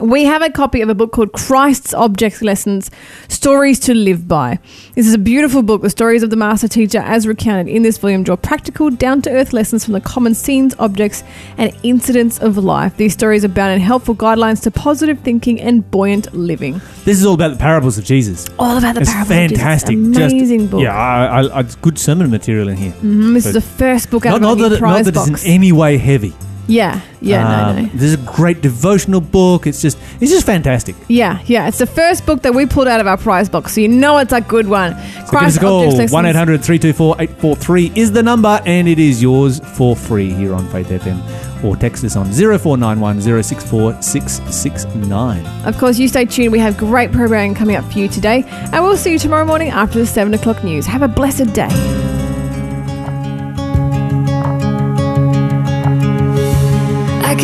We 0.00 0.24
have 0.24 0.42
a 0.42 0.50
copy 0.50 0.80
of 0.80 0.88
a 0.88 0.94
book 0.94 1.12
called 1.12 1.32
Christ's 1.32 1.94
Objects 1.94 2.42
Lessons 2.42 2.90
Stories 3.28 3.78
to 3.80 3.94
Live 3.94 4.26
By. 4.26 4.58
This 4.96 5.06
is 5.06 5.14
a 5.14 5.18
beautiful 5.18 5.62
book. 5.62 5.82
The 5.82 5.90
stories 5.90 6.24
of 6.24 6.30
the 6.30 6.36
Master 6.36 6.66
Teacher, 6.66 6.98
as 6.98 7.28
recounted 7.28 7.68
in 7.68 7.82
this 7.84 7.96
volume, 7.98 8.24
draw 8.24 8.34
practical, 8.34 8.90
down 8.90 9.22
to 9.22 9.30
earth 9.30 9.52
lessons 9.52 9.84
from 9.84 9.94
the 9.94 10.00
common 10.00 10.34
scenes, 10.34 10.74
objects, 10.80 11.22
and 11.58 11.72
incidents 11.84 12.40
of 12.40 12.58
life. 12.58 12.96
These 12.96 13.12
stories 13.12 13.44
are 13.44 13.48
bound 13.48 13.72
in 13.74 13.80
helpful 13.80 14.16
guidelines 14.16 14.60
to 14.64 14.72
positive 14.72 15.20
thinking 15.20 15.60
and 15.60 15.88
buoyant 15.92 16.34
living. 16.34 16.80
This 17.04 17.18
is 17.20 17.24
all 17.24 17.34
about 17.34 17.52
the 17.52 17.58
parables 17.58 17.96
of 17.96 18.04
Jesus. 18.04 18.46
All 18.58 18.76
about 18.78 18.96
the 18.96 19.02
It's 19.02 19.10
parables. 19.12 19.30
of 19.30 19.36
Jesus. 19.50 19.58
fantastic. 19.58 19.94
Amazing 19.96 20.58
Just, 20.60 20.70
book. 20.72 20.82
Yeah, 20.82 20.92
I, 20.96 21.42
I, 21.44 21.60
it's 21.60 21.76
good 21.76 21.98
sermon 22.00 22.30
material 22.32 22.68
in 22.68 22.76
here. 22.78 22.92
Mhm, 23.00 23.34
this 23.34 23.44
So- 23.44 23.48
is 23.50 23.54
the 23.54 23.60
first 23.60 24.10
book 24.10 24.26
out 24.26 24.40
Not, 24.40 24.52
of 24.52 24.58
not 24.58 24.62
the 24.64 24.68
that, 24.70 24.76
it- 24.76 24.80
not 24.82 25.04
that 25.04 25.14
box. 25.14 25.30
it's 25.30 25.44
in 25.44 25.50
any 25.52 25.70
way 25.70 25.98
heavy. 25.98 26.34
Yeah, 26.66 27.00
yeah, 27.20 27.42
no, 27.42 27.48
uh, 27.48 27.72
no. 27.82 27.88
This 27.88 28.02
is 28.02 28.14
a 28.14 28.26
great 28.32 28.60
devotional 28.60 29.20
book. 29.20 29.66
It's 29.66 29.82
just, 29.82 29.98
it's 30.20 30.30
just 30.30 30.46
fantastic. 30.46 30.94
Yeah, 31.08 31.42
yeah. 31.46 31.68
It's 31.68 31.78
the 31.78 31.86
first 31.86 32.24
book 32.26 32.42
that 32.42 32.54
we 32.54 32.66
pulled 32.66 32.88
out 32.88 33.00
of 33.00 33.06
our 33.06 33.16
prize 33.16 33.48
box, 33.48 33.74
so 33.74 33.80
you 33.80 33.88
know 33.88 34.18
it's 34.18 34.32
a 34.32 34.40
good 34.40 34.68
one. 34.68 34.92
So 35.26 35.32
give 35.32 35.42
us 35.42 35.56
a 35.56 35.60
call. 35.60 35.78
Objects 35.80 35.98
Lessons. 35.98 36.12
1 36.12 36.26
800 36.26 36.64
324 36.64 37.16
843 37.20 37.92
is 37.94 38.12
the 38.12 38.22
number, 38.22 38.60
and 38.64 38.88
it 38.88 38.98
is 38.98 39.20
yours 39.22 39.60
for 39.76 39.94
free 39.96 40.30
here 40.32 40.54
on 40.54 40.66
Faith 40.68 40.88
FM. 40.88 41.64
Or 41.64 41.76
text 41.76 42.04
us 42.04 42.14
on 42.16 42.26
0491 42.26 43.22
064 43.42 44.02
669. 44.02 45.46
Of 45.66 45.78
course, 45.78 45.98
you 45.98 46.08
stay 46.08 46.26
tuned. 46.26 46.52
We 46.52 46.58
have 46.58 46.76
great 46.76 47.10
programming 47.10 47.54
coming 47.54 47.76
up 47.76 47.90
for 47.90 47.98
you 47.98 48.08
today, 48.08 48.44
and 48.46 48.84
we'll 48.84 48.96
see 48.96 49.12
you 49.12 49.18
tomorrow 49.18 49.44
morning 49.46 49.70
after 49.70 49.98
the 49.98 50.06
7 50.06 50.34
o'clock 50.34 50.62
news. 50.62 50.86
Have 50.86 51.02
a 51.02 51.08
blessed 51.08 51.52
day. 51.54 52.23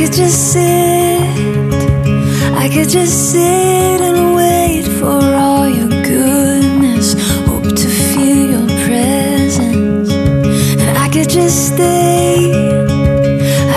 Could 0.01 0.15
just 0.15 0.53
sit, 0.53 1.21
I 2.55 2.71
could 2.73 2.89
just 2.89 3.33
sit 3.33 4.01
and 4.01 4.35
wait 4.35 4.85
for 4.99 5.21
all 5.35 5.69
your 5.69 5.89
goodness. 5.89 7.13
Hope 7.47 7.65
to 7.65 7.89
feel 8.09 8.51
your 8.51 8.67
presence. 8.87 10.11
And 10.11 10.97
I 10.97 11.09
could 11.11 11.29
just 11.29 11.75
stay, 11.75 12.51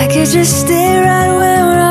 I 0.02 0.06
could 0.06 0.30
just 0.30 0.60
stay 0.64 0.98
right 0.98 1.36
where 1.36 1.83